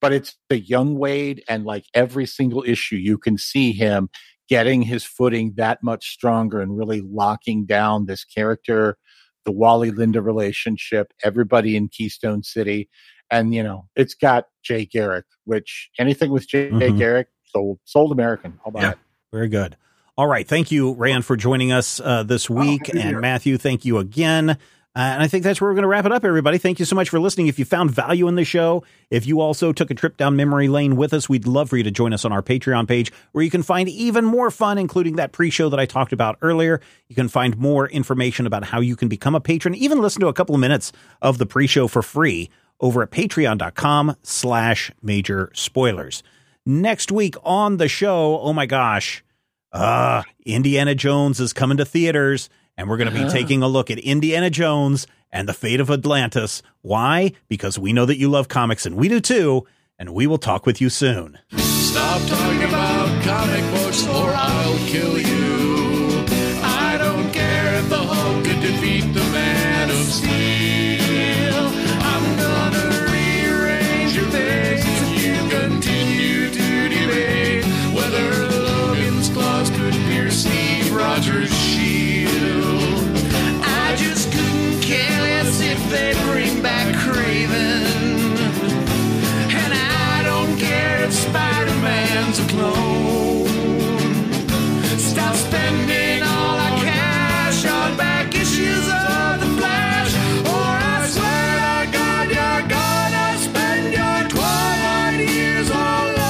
but 0.00 0.12
it's 0.12 0.36
the 0.48 0.58
young 0.58 0.96
Waid. 0.96 1.42
And 1.48 1.64
like 1.64 1.84
every 1.94 2.26
single 2.26 2.64
issue, 2.66 2.96
you 2.96 3.18
can 3.18 3.38
see 3.38 3.72
him 3.72 4.08
getting 4.48 4.82
his 4.82 5.04
footing 5.04 5.54
that 5.56 5.82
much 5.82 6.10
stronger 6.12 6.60
and 6.60 6.76
really 6.76 7.00
locking 7.00 7.64
down 7.66 8.06
this 8.06 8.24
character, 8.24 8.96
the 9.44 9.52
Wally 9.52 9.90
Linda 9.90 10.20
relationship, 10.20 11.12
everybody 11.22 11.76
in 11.76 11.88
Keystone 11.88 12.42
City. 12.42 12.88
And, 13.30 13.54
you 13.54 13.62
know, 13.62 13.88
it's 13.96 14.14
got 14.14 14.46
Jay 14.62 14.84
Garrick, 14.84 15.24
which 15.44 15.90
anything 15.98 16.30
with 16.30 16.46
Jay 16.46 16.70
Mhm. 16.70 16.98
Garrick 16.98 17.28
sold, 17.44 17.78
sold 17.84 18.12
American. 18.12 18.58
I'll 18.64 18.72
buy 18.72 18.82
Yeah. 18.82 18.90
it. 18.92 18.98
Very 19.32 19.48
good. 19.48 19.76
All 20.16 20.26
right. 20.28 20.46
Thank 20.46 20.70
you, 20.70 20.92
Rand, 20.92 21.24
for 21.24 21.36
joining 21.36 21.72
us 21.72 22.00
uh, 22.00 22.22
this 22.22 22.48
week. 22.48 22.80
happy 22.82 22.84
to 22.84 22.92
be 22.92 23.00
and 23.00 23.08
here. 23.10 23.20
Matthew, 23.20 23.58
thank 23.58 23.84
you 23.84 23.98
again. 23.98 24.58
Uh, 24.96 25.00
and 25.00 25.22
I 25.22 25.26
think 25.26 25.42
that's 25.42 25.60
where 25.60 25.68
we're 25.68 25.74
going 25.74 25.82
to 25.82 25.88
wrap 25.88 26.06
it 26.06 26.12
up, 26.12 26.24
everybody. 26.24 26.56
Thank 26.56 26.78
you 26.78 26.84
so 26.84 26.94
much 26.94 27.08
for 27.10 27.18
listening. 27.18 27.48
If 27.48 27.58
you 27.58 27.64
found 27.64 27.90
value 27.90 28.28
in 28.28 28.36
the 28.36 28.44
show, 28.44 28.84
if 29.10 29.26
you 29.26 29.40
also 29.40 29.72
took 29.72 29.90
a 29.90 29.94
trip 29.94 30.16
down 30.16 30.36
memory 30.36 30.68
lane 30.68 30.94
with 30.94 31.12
us, 31.12 31.28
we'd 31.28 31.48
love 31.48 31.68
for 31.68 31.76
you 31.76 31.82
to 31.82 31.90
join 31.90 32.12
us 32.12 32.24
on 32.24 32.30
our 32.30 32.42
Patreon 32.42 32.86
page 32.86 33.12
where 33.32 33.42
you 33.42 33.50
can 33.50 33.64
find 33.64 33.88
even 33.88 34.24
more 34.24 34.52
fun, 34.52 34.78
including 34.78 35.16
that 35.16 35.32
pre 35.32 35.50
show 35.50 35.68
that 35.68 35.80
I 35.80 35.86
talked 35.86 36.12
about 36.12 36.38
earlier. 36.42 36.80
You 37.08 37.16
can 37.16 37.28
find 37.28 37.58
more 37.58 37.88
information 37.88 38.46
about 38.46 38.66
how 38.66 38.80
you 38.80 38.94
can 38.94 39.08
become 39.08 39.34
a 39.34 39.40
patron, 39.40 39.74
even 39.74 40.00
listen 40.00 40.20
to 40.20 40.28
a 40.28 40.32
couple 40.32 40.54
of 40.54 40.60
minutes 40.60 40.92
of 41.20 41.38
the 41.38 41.46
pre 41.46 41.66
show 41.66 41.88
for 41.88 42.02
free 42.02 42.48
over 42.78 43.02
at 43.02 43.10
patreon.com 43.10 44.16
slash 44.22 44.92
major 45.02 45.50
spoilers. 45.54 46.22
Next 46.64 47.10
week 47.10 47.34
on 47.42 47.78
the 47.78 47.88
show, 47.88 48.38
oh 48.38 48.52
my 48.52 48.66
gosh, 48.66 49.24
uh, 49.72 50.22
Indiana 50.46 50.94
Jones 50.94 51.40
is 51.40 51.52
coming 51.52 51.78
to 51.78 51.84
theaters, 51.84 52.48
and 52.76 52.88
we're 52.88 52.96
going 52.96 53.10
to 53.10 53.14
be 53.14 53.20
uh-huh. 53.20 53.32
taking 53.32 53.62
a 53.62 53.68
look 53.68 53.90
at 53.90 53.98
Indiana 53.98 54.50
Jones 54.50 55.06
and 55.30 55.48
the 55.48 55.54
fate 55.54 55.80
of 55.80 55.90
Atlantis. 55.90 56.62
Why? 56.82 57.32
Because 57.48 57.78
we 57.78 57.92
know 57.92 58.06
that 58.06 58.18
you 58.18 58.28
love 58.28 58.48
comics, 58.48 58.86
and 58.86 58.96
we 58.96 59.08
do 59.08 59.20
too, 59.20 59.66
and 59.98 60.14
we 60.14 60.26
will 60.26 60.38
talk 60.38 60.66
with 60.66 60.80
you 60.80 60.88
soon. 60.88 61.38
Stop 61.56 62.22
talking 62.28 62.62
about 62.64 63.22
comic 63.24 63.62
books 63.72 64.06
or 64.06 64.32
I'll 64.34 64.78
kill 64.88 65.18
you. 65.18 65.43
Care 91.34 91.66
if 91.66 91.70
Spider 91.70 91.74
Man's 91.82 92.38
a 92.38 92.46
clone. 92.48 93.48
Stop 94.98 95.34
spending 95.34 96.22
all 96.22 96.56
our 96.58 96.78
cash 96.80 97.64
on 97.66 97.96
back 97.96 98.34
issues 98.34 98.86
of 98.88 99.40
The 99.40 99.46
Flash, 99.58 100.14
or 100.46 100.52
I 100.52 101.06
swear 101.06 101.56
to 101.56 101.90
God 101.92 102.28
you're 102.28 102.68
gonna 102.68 103.38
spend 103.38 103.92
your 103.92 104.28
12 104.28 105.20
years 105.34 105.68
alone. 105.70 106.20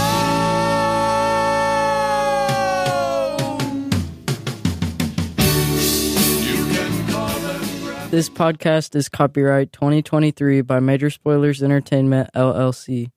This 8.10 8.28
podcast 8.30 8.94
is 8.96 9.08
copyright 9.08 9.72
2023 9.72 10.60
by 10.62 10.80
Major 10.80 11.10
Spoilers 11.10 11.62
Entertainment, 11.62 12.30
LLC. 12.34 13.10